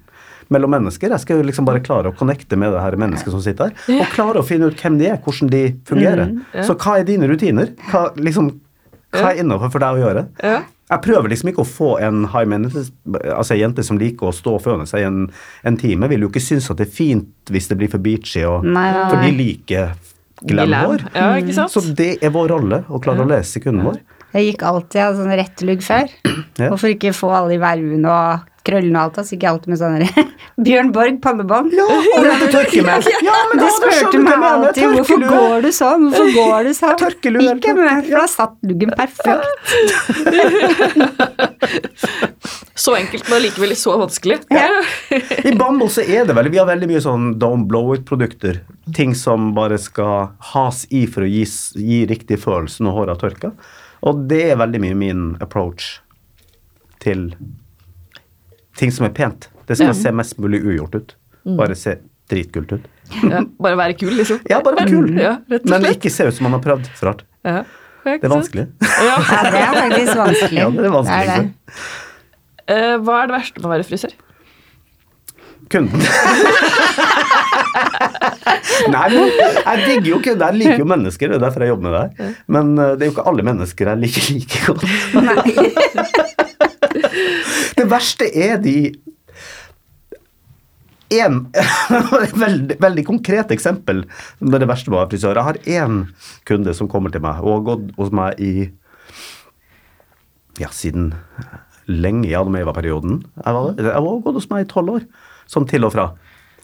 mellom 0.52 0.72
mennesker. 0.74 1.12
Jeg 1.14 1.20
skal 1.24 1.38
jo 1.38 1.44
liksom 1.52 1.68
bare 1.68 1.80
klare 1.84 2.10
å 2.10 2.16
connecte 2.18 2.58
med 2.58 2.72
det 2.74 2.80
her 2.82 2.96
mennesket 3.00 3.30
som 3.36 3.44
sitter 3.44 3.70
her, 3.70 4.00
og 4.02 4.08
klare 4.16 4.42
å 4.42 4.48
finne 4.48 4.72
ut 4.72 4.80
hvem 4.82 4.98
de 5.00 5.12
er, 5.12 5.20
hvordan 5.24 5.52
de 5.52 5.62
fungerer. 5.88 6.32
ja. 6.56 6.64
Så 6.68 6.74
hva 6.80 6.96
er 7.00 7.06
dine 7.08 7.28
rutiner? 7.30 7.70
Hva, 7.92 8.08
liksom, 8.18 8.50
hva 9.14 9.30
er 9.36 9.44
innafor 9.44 9.70
for 9.76 9.84
deg 9.84 10.00
å 10.00 10.02
gjøre? 10.08 10.26
Ja. 10.42 10.62
Jeg 10.92 11.02
prøver 11.06 11.32
liksom 11.32 11.50
ikke 11.52 11.64
å 11.64 11.68
få 11.72 11.90
en 12.04 12.26
high 12.34 12.48
maintenance, 12.52 12.92
altså 13.32 13.56
en 13.56 13.62
jente 13.62 13.84
som 13.88 14.00
liker 14.02 14.28
å 14.28 14.36
stå 14.36 14.58
og 14.58 14.64
føne 14.66 14.88
seg 14.90 15.06
i 15.06 15.08
en, 15.08 15.22
en 15.64 15.78
time, 15.80 16.10
vil 16.12 16.26
jo 16.26 16.32
ikke 16.32 16.44
synes 16.44 16.68
at 16.74 16.82
det 16.82 16.90
er 16.90 16.96
fint 16.98 17.52
hvis 17.54 17.70
det 17.72 17.78
blir 17.80 17.92
for 17.94 18.04
beachy, 18.04 18.44
og, 18.48 18.66
Nei, 18.68 18.90
nei, 18.92 19.06
for 19.08 19.24
de 19.24 19.32
liker 19.38 19.94
Glam. 20.42 20.68
glamour. 20.68 21.04
Ja, 21.16 21.30
ikke 21.40 21.54
sant? 21.56 21.72
Så 21.72 21.84
det 21.96 22.16
er 22.26 22.34
vår 22.34 22.52
rolle 22.52 22.82
å 22.90 23.00
klare 23.04 23.24
å 23.24 23.30
lese 23.30 23.62
kunden 23.64 23.86
vår. 23.88 24.02
Jeg 24.32 24.48
gikk 24.50 24.64
alltid 24.68 25.02
av 25.04 25.18
sånn 25.20 25.34
rett 25.38 25.62
lugg 25.68 25.82
før. 25.86 26.12
Ja. 26.60 26.70
Hvorfor 26.72 26.92
ikke 26.94 27.12
få 27.16 27.30
alle 27.36 27.54
de 27.56 27.60
vervene 27.62 28.12
og 28.12 28.48
krøllene 28.68 28.98
og 28.98 29.04
alt? 29.04 29.16
Da 29.18 29.24
så 29.26 29.36
gikk 29.36 29.44
jeg 29.46 29.52
alltid 29.54 29.70
med 29.74 29.80
sånn 29.82 30.30
Bjørn 30.66 30.92
Borg 30.96 31.18
pannebånd. 31.24 31.74
Ja, 31.76 31.88
og 31.88 32.28
det 32.28 32.50
tørke 32.54 32.84
med. 32.86 33.10
Ja, 33.26 33.38
men 33.52 33.62
De 33.62 33.70
spurte 33.78 34.12
du 34.14 34.20
meg 34.26 34.46
alltid 34.52 34.98
hvorfor 34.98 35.20
går 35.26 35.66
du 35.66 35.72
sånn, 35.76 36.10
hvorfor 36.10 36.30
går 36.38 36.70
du 36.70 36.74
sånn? 36.78 36.98
Tørkelue 37.02 37.56
Ikke 37.56 37.74
med, 37.78 38.06
for 38.06 38.18
da 38.20 38.26
satt 38.30 38.56
luggen 38.68 38.92
perfekt. 38.98 39.48
Så 42.82 42.96
enkelt, 42.98 43.28
men 43.30 43.38
allikevel 43.38 43.76
så 43.78 43.94
vanskelig. 44.00 44.40
I 45.46 45.52
Bumble 45.54 45.90
så 45.92 46.02
er 46.02 46.26
det 46.26 46.34
veldig 46.34 46.52
Vi 46.54 46.58
har 46.58 46.66
veldig 46.70 46.88
mye 46.90 47.02
sånn 47.04 47.28
don't 47.42 47.68
blow 47.70 47.92
it-produkter. 47.94 48.64
Ting 48.98 49.14
som 49.18 49.52
bare 49.54 49.78
skal 49.82 50.32
has 50.54 50.88
i 50.90 51.04
for 51.06 51.28
å 51.28 51.30
gi, 51.30 51.44
gi 51.78 52.00
riktig 52.10 52.40
følelse 52.42 52.82
når 52.82 52.96
håret 52.98 53.14
har 53.14 53.22
tørka. 53.22 53.52
Og 54.10 54.24
det 54.32 54.42
er 54.50 54.58
veldig 54.62 54.82
mye 54.82 54.98
min 54.98 55.28
approach 55.46 56.00
til 57.06 57.30
ting 58.80 58.92
som 58.94 59.08
er 59.08 59.14
pent. 59.16 59.50
Det 59.68 59.78
skal 59.80 59.94
se 59.98 60.12
mest 60.16 60.40
mulig 60.42 60.62
ugjort 60.66 60.96
ut. 60.96 61.14
Bare 61.58 61.76
se 61.80 61.98
dritkult 62.32 62.72
ut. 62.78 62.90
Ja, 63.28 63.42
bare 63.60 63.78
være 63.80 63.98
kul, 64.00 64.14
liksom. 64.16 64.40
Ja, 64.50 64.62
bare 64.64 64.82
være 64.82 64.94
kul. 64.94 65.12
Ja, 65.20 65.36
rett 65.52 65.66
og 65.68 65.74
Men 65.74 65.90
ikke 65.92 66.12
se 66.14 66.28
ut 66.30 66.38
som 66.38 66.48
man 66.48 66.56
har 66.56 66.64
prøvd 66.64 66.90
for 66.96 67.12
hardt. 67.12 67.26
Ja. 67.44 67.64
Det 68.06 68.24
er 68.24 68.34
vanskelig. 68.34 68.66
Ja. 68.82 69.16
Det 69.52 69.62
er 69.62 69.74
faktisk 69.78 70.18
vanskelig. 70.18 70.60
Ja, 70.62 70.70
det 70.74 70.86
er 70.86 70.96
vanskelig. 70.96 71.28
Det 71.28 71.36
er 71.36 71.42
det. 71.42 71.52
Uh, 72.72 72.96
hva 73.04 73.22
er 73.22 73.30
det 73.30 73.36
verste 73.36 73.62
med 73.62 73.68
å 73.68 73.74
være 73.74 73.88
frisør? 73.88 74.14
Kunden. 75.72 76.04
Nei, 78.92 79.08
men 79.14 79.30
jeg 79.32 79.78
digger 79.86 80.10
jo 80.10 80.20
kunder. 80.24 80.46
Jeg 80.52 80.60
liker 80.60 80.82
jo 80.82 80.88
mennesker, 80.92 81.32
det 81.32 81.38
er 81.38 81.44
derfor 81.46 81.64
jeg 81.66 81.72
jobber 81.72 81.86
med 81.88 81.94
det 81.96 82.02
her. 82.02 82.34
Men 82.52 82.66
eh, 82.76 82.94
det 82.96 83.06
er 83.06 83.12
jo 83.12 83.14
ikke 83.16 83.28
alle 83.32 83.46
mennesker 83.48 83.92
jeg 83.92 84.02
liker 84.02 84.22
like 84.36 84.58
godt. 84.68 84.82
Det 87.78 87.88
verste 87.92 88.28
er 88.28 88.60
de 88.62 88.76
en 91.12 91.42
veldig, 92.46 92.78
veldig 92.80 93.04
konkret 93.08 93.52
eksempel 93.52 94.06
med 94.40 94.62
det 94.64 94.70
verste 94.70 94.94
med 94.94 95.02
å. 95.04 95.40
Jeg 95.40 95.48
har 95.50 95.60
én 95.68 96.06
kunde 96.48 96.76
som 96.78 96.90
kommer 96.92 97.12
til 97.12 97.24
meg 97.24 97.44
og 97.44 97.58
har 97.58 97.66
gått 97.74 97.90
hos 98.00 98.14
meg 98.16 98.40
i 98.40 98.54
ja, 100.62 100.70
siden 100.72 101.12
lenge 101.92 102.30
i 102.30 102.36
Admeva-perioden. 102.38 103.22
Jeg 103.44 103.56
jeg 103.82 104.04
gått 104.24 104.40
hos 104.40 104.50
meg 104.52 104.66
i 104.66 104.72
tolv 104.72 104.98
år, 105.00 105.08
sånn 105.50 105.68
til 105.68 105.88
og 105.88 105.96
fra. 105.96 106.12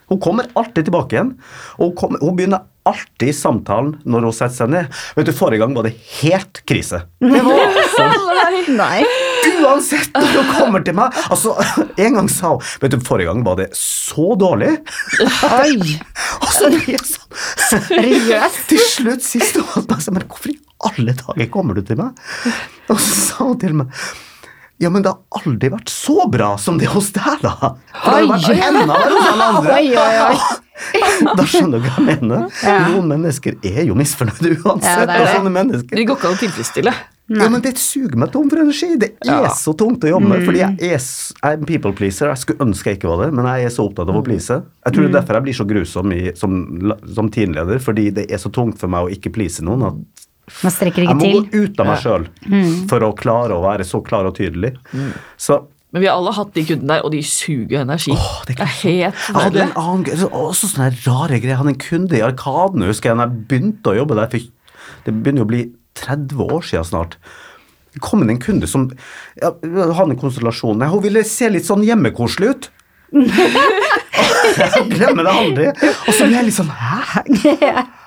Hun 0.08 0.20
kommer 0.24 0.48
alltid 0.56 0.88
tilbake 0.88 1.18
igjen, 1.18 1.34
og 1.78 1.90
hun, 1.90 1.96
kommer, 2.00 2.22
hun 2.24 2.36
begynner 2.38 2.66
alltid 2.88 3.36
samtalen 3.36 3.96
når 4.08 4.30
hun 4.30 4.36
setter 4.36 4.56
seg 4.62 4.72
ned. 4.72 5.00
Vet 5.18 5.28
du, 5.28 5.34
Forrige 5.36 5.60
gang 5.66 5.74
var 5.76 5.88
det 5.88 5.96
helt 6.22 6.62
krise. 6.70 7.02
Det 7.20 7.42
var 7.44 7.82
så 7.96 8.08
Nei. 8.78 9.02
Uansett 9.62 10.12
når 10.16 10.34
hun 10.34 10.48
kommer 10.52 10.84
til 10.84 10.96
meg 10.98 11.16
Altså, 11.32 11.54
En 12.02 12.18
gang 12.18 12.28
sa 12.32 12.50
hun 12.56 12.64
Vet 12.82 12.92
du, 12.92 12.98
forrige 13.06 13.30
gang 13.30 13.44
var 13.46 13.56
det 13.62 13.68
så 13.78 14.34
dårlig. 14.40 14.74
Oi. 15.24 15.96
Og 16.44 16.50
så 16.52 16.72
blir 16.74 16.90
jeg 16.98 17.04
sånn 17.08 17.42
Seriøst? 17.68 18.64
Til 18.72 18.84
slutt 18.92 19.26
siste 19.26 19.64
år 19.64 19.88
meg 19.88 20.04
sa, 20.04 20.14
Men 20.16 20.28
hvorfor 20.28 20.52
i 20.52 20.58
alle 20.90 21.16
dager 21.18 21.52
kommer 21.54 21.78
du 21.78 21.84
til 21.88 22.00
meg? 22.02 22.18
Og 22.92 23.00
så 23.00 23.16
sa 23.22 23.48
hun 23.48 23.60
til 23.62 23.78
meg 23.80 23.94
ja, 24.80 24.90
men 24.94 25.02
det 25.06 25.10
har 25.10 25.42
aldri 25.42 25.72
vært 25.74 25.90
så 25.90 26.28
bra 26.30 26.52
som 26.62 26.78
det 26.78 26.88
hos 26.94 27.10
deg, 27.16 27.42
da. 27.42 27.54
For 27.58 28.14
det 28.14 28.22
har 28.22 28.30
vært 28.30 28.64
enda 28.70 28.86
verre 28.94 29.12
hos 29.18 29.30
alle 29.34 29.50
andre. 29.56 29.76
Oi, 29.80 29.92
oi, 29.98 30.16
oi. 30.30 30.40
Da 31.38 31.42
skjønner 31.50 31.82
du 31.82 31.88
hva 31.88 31.94
jeg 31.98 32.06
mener. 32.22 32.44
Ja. 32.62 32.76
Noen 32.94 33.08
mennesker 33.10 33.56
er 33.66 33.80
jo 33.88 33.96
misfornøyde 33.98 34.60
uansett. 34.62 34.86
Ja, 34.92 35.06
det 35.10 35.16
er 35.16 35.24
det. 35.26 35.32
sånne 35.40 35.54
mennesker. 35.56 35.98
De 35.98 36.04
går 36.06 36.20
ikke 36.20 36.30
an 36.30 36.36
å 36.36 36.42
tilfredsstille. 36.44 36.94
Ja, 37.28 37.48
men 37.52 37.64
det 37.66 37.74
suger 37.82 38.14
meg 38.22 38.30
tom 38.32 38.46
for 38.52 38.62
energi. 38.62 38.92
Det 39.02 39.10
er 39.26 39.48
Ja. 39.48 39.50
så 39.58 39.74
tungt 39.76 40.06
å 40.06 40.12
jobbe 40.14 40.30
med. 40.30 40.46
Fordi 40.46 40.62
jeg 40.62 40.78
er, 40.78 41.02
jeg 41.02 41.42
er 41.50 41.58
en 41.58 41.66
people 41.68 41.92
pleaser. 41.98 42.30
Jeg 42.30 42.44
skulle 42.44 42.68
ønske 42.70 42.94
jeg 42.94 43.00
ikke 43.02 43.10
var 43.10 43.26
det, 43.26 43.32
men 43.36 43.50
jeg 43.50 43.66
er 43.66 43.74
så 43.74 43.88
opptatt 43.90 44.08
av 44.14 44.22
å 44.22 44.24
please. 44.24 44.62
Jeg 44.86 44.94
tror 44.96 45.08
det 45.08 45.10
er 45.10 45.18
derfor 45.18 45.40
jeg 45.42 45.48
blir 45.50 45.58
så 45.58 45.66
grusom 45.74 46.14
i, 46.16 46.22
som, 46.38 46.62
som 47.18 47.34
teamleder, 47.34 47.82
fordi 47.84 48.06
det 48.22 48.28
er 48.32 48.38
så 48.46 48.54
tungt 48.54 48.78
for 48.80 48.88
meg 48.94 49.10
å 49.10 49.12
ikke 49.18 49.34
please 49.34 49.66
noen. 49.66 49.90
at 49.90 50.27
Man 50.64 50.72
strekker 50.72 51.04
jeg 51.04 51.16
må 51.18 51.26
til. 51.26 51.42
gå 51.52 51.64
ut 51.66 51.82
av 51.84 51.90
meg 51.90 51.98
sjøl 52.04 52.28
for 52.88 53.04
å 53.04 53.10
klare 53.20 53.56
å 53.58 53.64
være 53.66 53.84
så 53.88 54.00
klar 54.06 54.30
og 54.30 54.38
tydelig. 54.38 54.74
Så 55.36 55.58
Men 55.92 56.04
vi 56.04 56.08
har 56.08 56.20
alle 56.20 56.32
hatt 56.36 56.54
de 56.56 56.64
kundene 56.68 56.98
der, 56.98 57.04
og 57.08 57.12
de 57.12 57.22
suger 57.24 57.82
energi. 57.82 58.12
Åh, 58.16 58.38
det 58.48 58.56
er 58.56 58.62
det 58.62 58.68
er 58.68 58.76
helt 58.78 59.26
jeg 59.28 59.36
hadde 59.38 59.62
en 59.66 59.76
annen 59.80 60.24
Også 60.32 60.70
sånne 60.72 60.90
rare 61.06 61.40
greier. 61.40 61.54
Jeg 61.54 61.60
hadde 61.62 61.74
en 61.76 61.84
kunde 61.84 62.18
i 62.20 62.24
Arkaden, 62.28 62.88
husker 62.88 63.12
jeg, 63.12 63.20
da 63.20 63.28
jeg 63.28 63.44
begynte 63.52 63.92
å 63.92 63.98
jobbe 64.02 64.18
der. 64.20 64.32
For 64.32 65.06
det 65.08 65.16
begynner 65.20 65.44
jo 65.44 65.48
å 65.48 65.52
bli 65.52 65.62
30 66.00 66.44
år 66.48 66.66
siden 66.72 66.90
snart. 66.92 67.20
Det 67.96 68.04
kom 68.04 68.22
inn 68.24 68.30
en 68.36 68.42
kunde 68.44 68.68
som 68.70 68.90
ja, 69.42 69.52
hadde 69.52 70.12
en 70.14 70.20
konstellasjon. 70.22 70.78
Nei, 70.80 70.90
Hun 70.92 71.04
ville 71.04 71.24
se 71.28 71.50
litt 71.50 71.68
sånn 71.68 71.84
hjemmekoselig 71.88 72.52
ut. 72.52 72.68
jeg 73.18 74.84
glemmer 74.92 75.24
det 75.28 75.34
aldri. 75.34 75.70
Og 75.72 76.12
så 76.12 76.28
ble 76.28 76.36
jeg 76.36 76.50
litt 76.50 76.60
sånn 76.60 76.72
Hæ? 76.72 77.24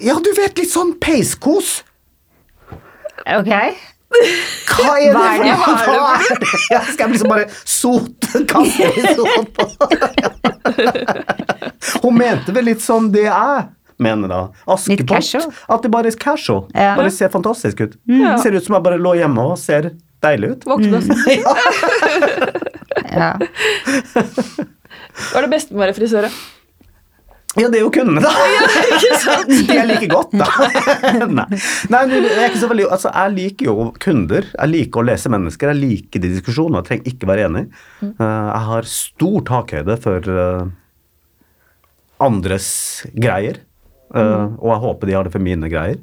Ja, 0.00 0.14
du 0.24 0.30
vet, 0.36 0.56
litt 0.58 0.70
sånn 0.72 0.94
peiskos. 1.02 1.80
Ok. 3.28 3.50
Hva 4.10 4.94
er 4.98 5.04
det 5.04 5.10
Hva 5.14 5.24
er 5.38 5.54
for 5.54 5.92
noe? 5.94 5.98
Hva 6.00 6.14
er 6.18 6.40
det? 6.40 6.48
Ja, 6.72 6.80
skal 6.88 7.04
jeg 7.04 7.10
liksom 7.14 7.30
bare 7.30 7.46
sote 7.68 8.40
kaffe 8.50 8.88
i 8.90 9.04
sot 9.14 9.46
på? 9.54 9.62
Hun 12.02 12.16
mente 12.18 12.54
vel 12.56 12.66
litt 12.72 12.82
sånn 12.82 13.10
det 13.14 13.26
jeg 13.28 13.68
mener, 14.00 14.32
da. 14.32 14.40
Askepott. 14.72 15.52
At 15.70 15.84
det 15.84 15.90
bare 15.92 16.10
er 16.10 16.16
casual. 16.18 16.64
Ja. 16.74 16.94
Bare 16.98 17.12
ser 17.14 17.30
fantastisk 17.30 17.84
ut. 17.84 17.98
Ja. 18.10 18.34
Ser 18.42 18.56
ut 18.56 18.64
som 18.66 18.74
jeg 18.78 18.86
bare 18.88 18.98
lå 18.98 19.12
hjemme 19.20 19.44
og 19.52 19.58
ser 19.60 19.92
deilig 20.24 20.56
ut. 20.56 20.66
Våkne. 20.70 21.04
Ja. 23.10 23.32
Hva 24.14 25.38
er 25.40 25.44
det 25.46 25.50
beste 25.50 25.72
med 25.72 25.80
å 25.80 25.82
være 25.82 25.94
frisør? 25.96 26.26
da? 26.28 26.30
Ja, 27.58 27.66
det 27.66 27.80
er 27.80 27.82
jo 27.82 27.90
kundene, 27.90 28.22
da. 28.22 28.30
De 29.50 29.56
jeg 29.66 29.86
liker 29.90 30.10
godt, 30.12 30.34
da. 30.38 30.46
Nei, 31.38 31.46
Nei 31.90 32.02
jeg, 32.12 32.28
er 32.30 32.44
ikke 32.46 32.60
så 32.62 32.68
veldig, 32.70 32.84
altså, 32.94 33.10
jeg 33.10 33.34
liker 33.34 33.70
jo 33.70 33.86
kunder. 34.02 34.46
Jeg 34.54 34.70
liker 34.70 35.02
å 35.02 35.06
lese 35.08 35.32
mennesker. 35.34 35.72
Jeg 35.72 35.80
liker 35.80 36.22
de 36.22 36.30
diskusjonene. 36.36 36.82
Jeg 36.84 36.88
trenger 36.90 37.10
ikke 37.14 37.30
være 37.32 37.48
enig. 37.48 37.64
Mm. 38.04 38.12
Eh, 38.12 38.46
jeg 38.52 38.62
har 38.68 38.90
stor 38.92 39.40
takhøyde 39.50 39.96
for 40.04 40.30
eh, 40.36 40.70
andres 42.28 42.70
greier. 43.14 43.62
Eh, 43.64 43.66
Mm. 44.10 44.56
og 44.58 44.70
jeg 44.72 44.80
håper 44.82 45.06
de 45.06 45.12
har 45.14 45.26
det 45.26 45.30
for 45.30 45.42
mine 45.42 45.68
greier. 45.70 45.98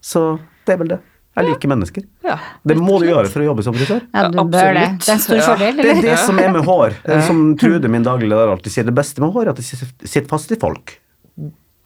Så 0.00 0.38
det 0.64 0.72
er 0.72 0.78
vel 0.80 0.92
det. 0.94 1.00
Jeg 1.38 1.46
liker 1.46 1.70
mennesker. 1.70 2.06
Ja. 2.26 2.34
Det 2.66 2.74
må 2.76 2.98
du 3.00 3.06
gjøre 3.06 3.28
for 3.30 3.40
å 3.42 3.44
jobbe 3.52 3.62
som 3.62 3.76
frisør. 3.76 4.00
ja, 4.12 4.24
du 4.28 4.40
bør 4.40 4.72
det. 4.74 4.86
Det 4.98 5.08
er 5.08 5.14
en 5.14 5.22
stor 5.22 5.36
Ja. 5.36 5.44
fordel, 5.52 5.76
Det 5.76 5.90
er 5.90 6.02
det 6.02 6.18
som 6.18 6.38
er 6.38 6.50
med 6.50 6.64
hår. 6.66 6.96
Som 7.26 7.56
Trude, 7.56 7.88
min 7.88 8.02
daglige 8.02 8.28
leder, 8.28 8.50
alltid 8.50 8.72
sier. 8.72 8.84
Det 8.84 8.94
beste 8.94 9.20
med 9.22 9.32
hår 9.32 9.46
er 9.46 9.50
at 9.50 9.56
det 9.56 9.64
sitter 9.64 10.28
fast 10.28 10.50
i 10.50 10.56
folk. 10.56 10.98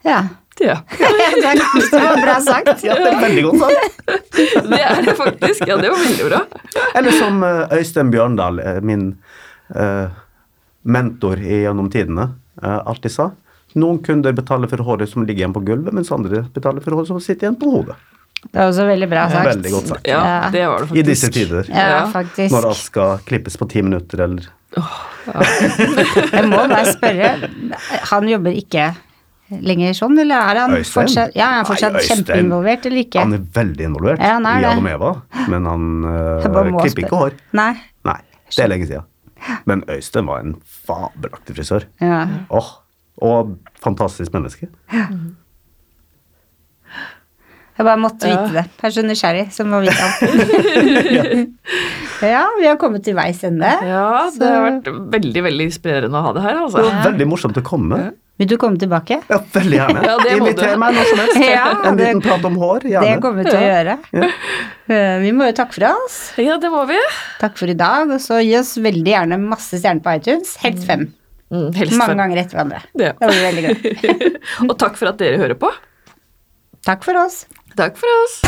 Ja. 0.05 0.23
ja. 0.59 0.75
Det 0.89 1.91
var 1.91 2.21
bra 2.21 2.35
sagt. 2.41 2.83
Ja, 2.83 2.95
det 2.95 3.13
er 3.13 3.21
veldig 3.21 3.43
godt 3.43 3.63
sagt. 3.63 4.01
Det 4.71 4.81
er 4.81 5.01
det 5.05 5.15
faktisk. 5.17 5.67
Ja, 5.67 5.77
det 5.77 5.89
var 5.89 6.01
veldig 6.01 6.27
bra. 6.29 6.41
Eller 6.95 7.15
som 7.15 7.43
eh, 7.43 7.77
Øystein 7.79 8.11
Bjørndal, 8.13 8.59
eh, 8.59 8.81
min 8.85 9.07
uh, 9.75 10.09
mentor 10.83 11.41
gjennom 11.41 11.89
tidene, 11.91 12.27
uh, 12.61 12.81
alltid 12.85 13.13
sa. 13.13 13.29
Noen 13.75 14.01
kunder 14.03 14.35
betaler 14.35 14.69
for 14.71 14.83
håret 14.85 15.09
som 15.11 15.25
ligger 15.25 15.45
igjen 15.45 15.55
på 15.55 15.63
gulvet, 15.65 15.95
mens 15.95 16.11
andre 16.13 16.45
betaler 16.53 16.83
for 16.83 16.95
håret 16.95 17.09
som 17.09 17.21
sitter 17.23 17.47
igjen 17.47 17.57
på 17.59 17.71
hodet. 17.71 17.97
Det 18.51 18.59
var 18.61 18.67
også 18.71 18.85
veldig 18.87 19.07
bra 19.11 19.23
sagt. 19.29 19.47
Veldig 19.49 19.71
godt 19.73 19.87
sagt. 19.93 20.07
Ja, 20.07 20.19
Ja. 20.25 20.49
det 20.53 20.65
var 20.67 20.85
det 20.85 20.97
I 20.97 21.01
disse 21.03 21.29
tider. 21.33 21.65
Ja, 21.69 21.87
Ja. 21.89 22.05
faktisk. 22.13 22.51
Når 22.53 22.67
alt 22.69 22.77
skal 22.77 23.17
klippes 23.25 23.57
på 23.57 23.67
ti 23.69 23.81
minutter, 23.81 24.21
eller 24.23 24.43
Jeg 26.35 26.47
må 26.51 26.57
bare 26.67 26.85
spørre, 26.91 27.49
han 28.11 28.27
jobber 28.29 28.51
ikke 28.59 28.89
lenger 29.61 29.93
sånn, 29.95 30.17
eller 30.19 30.35
er 30.41 30.59
han 30.59 30.73
Øystein? 30.75 30.93
fortsatt, 31.05 31.35
ja, 31.37 31.47
er 31.51 31.59
han 31.61 31.67
fortsatt 31.69 31.93
Nei, 31.93 32.01
kjempeinvolvert, 32.07 32.85
eller 32.89 33.01
ikke? 33.03 33.19
Han 33.21 33.33
er 33.37 33.43
veldig 33.55 33.85
involvert 33.89 34.19
Ja, 34.23 34.33
han 34.39 34.45
er 34.49 34.57
i 34.57 34.61
det. 34.65 34.71
Adam 34.73 34.87
Eva, 34.87 35.11
men 35.53 35.65
han 35.69 35.83
øh, 36.13 36.79
klipper 36.81 37.03
ikke 37.05 37.19
hår. 37.21 37.37
Nei. 37.53 37.69
Nei, 38.09 38.17
det 38.55 38.63
er 38.65 38.71
lenge 38.71 38.87
siden. 38.89 39.05
Men 39.69 39.83
Øystein 39.91 40.25
var 40.27 40.39
en 40.41 40.55
fabelaktig 40.87 41.55
frisør. 41.59 41.85
Ja. 42.01 42.23
Åh, 42.49 42.71
og 43.21 43.55
fantastisk 43.83 44.33
menneske. 44.33 44.67
Jeg 47.75 47.83
bare 47.89 47.99
måtte 47.99 48.27
Ja. 48.29 48.35
vite 48.45 48.53
det. 48.55 48.65
Jeg 48.81 48.87
er 48.87 48.93
så 48.95 49.03
nysgjerrig, 49.03 49.45
så 49.51 49.65
må 49.67 49.81
vite 49.83 49.99
alt. 50.05 51.55
Ja, 52.25 52.45
vi 52.59 52.63
har 52.69 52.77
kommet 52.79 53.03
til 53.03 53.15
veis 53.17 53.41
ende. 53.43 53.67
Ja, 53.83 54.29
det 54.31 54.47
har 54.47 54.61
vært 54.69 54.85
veldig 55.11 55.41
veldig 55.49 55.65
inspirerende 55.67 56.15
å 56.15 56.21
ha 56.23 56.31
det 56.37 56.43
her, 56.45 56.53
Det 56.55 56.61
altså. 56.69 56.83
var 56.85 57.09
veldig 57.11 57.25
morsomt 57.27 57.57
å 57.59 57.63
komme. 57.67 57.97
Vil 58.39 58.47
du 58.51 58.55
komme 58.59 58.79
tilbake? 58.79 59.17
Ja, 59.31 59.37
veldig 59.51 59.77
gjerne. 59.77 60.03
Ja, 60.07 60.13
det 60.23 60.31
Inviter 60.37 60.77
meg 60.79 60.95
når 60.95 61.09
som 61.09 61.19
helst. 61.23 61.41
Ja, 61.55 61.65
en 61.89 61.99
liten 61.99 62.21
prat 62.23 62.45
om 62.47 62.55
hår, 62.59 62.85
Det 62.87 63.11
kommer 63.23 63.43
vi 63.43 63.49
til 63.49 63.59
å 63.59 63.65
gjøre. 63.65 63.97
Ja. 64.15 64.29
Vi 65.25 65.31
må 65.35 65.47
jo 65.49 65.55
takke 65.59 65.75
for 65.77 65.87
oss. 65.91 66.17
Ja, 66.39 66.57
det 66.61 66.71
må 66.73 66.85
vi. 66.89 66.97
Takk 67.43 67.59
for 67.59 67.71
i 67.71 67.77
dag. 67.79 68.11
Og 68.15 68.19
så 68.23 68.39
gi 68.43 68.55
oss 68.59 68.73
veldig 68.79 69.11
gjerne 69.13 69.39
masse 69.43 69.79
stjerner 69.79 70.03
på 70.07 70.15
iTunes. 70.19 70.55
Helst 70.63 70.87
fem. 70.87 71.05
Mm, 71.51 71.67
helst 71.77 71.95
Mange 71.99 72.11
fem. 72.15 72.17
ganger 72.23 72.41
etter 72.41 72.57
hverandre. 72.59 72.81
Ja. 72.99 73.11
Da 73.19 73.27
blir 73.31 73.43
veldig 73.45 73.63
gøy. 73.67 74.31
Og 74.69 74.75
takk 74.81 74.95
for 74.99 75.11
at 75.11 75.19
dere 75.21 75.39
hører 75.43 75.59
på. 75.61 75.71
Takk 76.87 77.03
for 77.07 77.19
oss. 77.23 77.43
Takk 77.75 77.97
for 77.97 78.07
oss. 78.07 78.39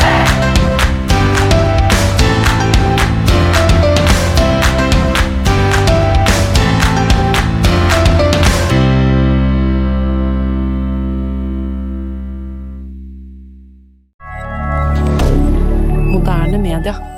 Moderne 16.08 16.56
media. 16.56 17.17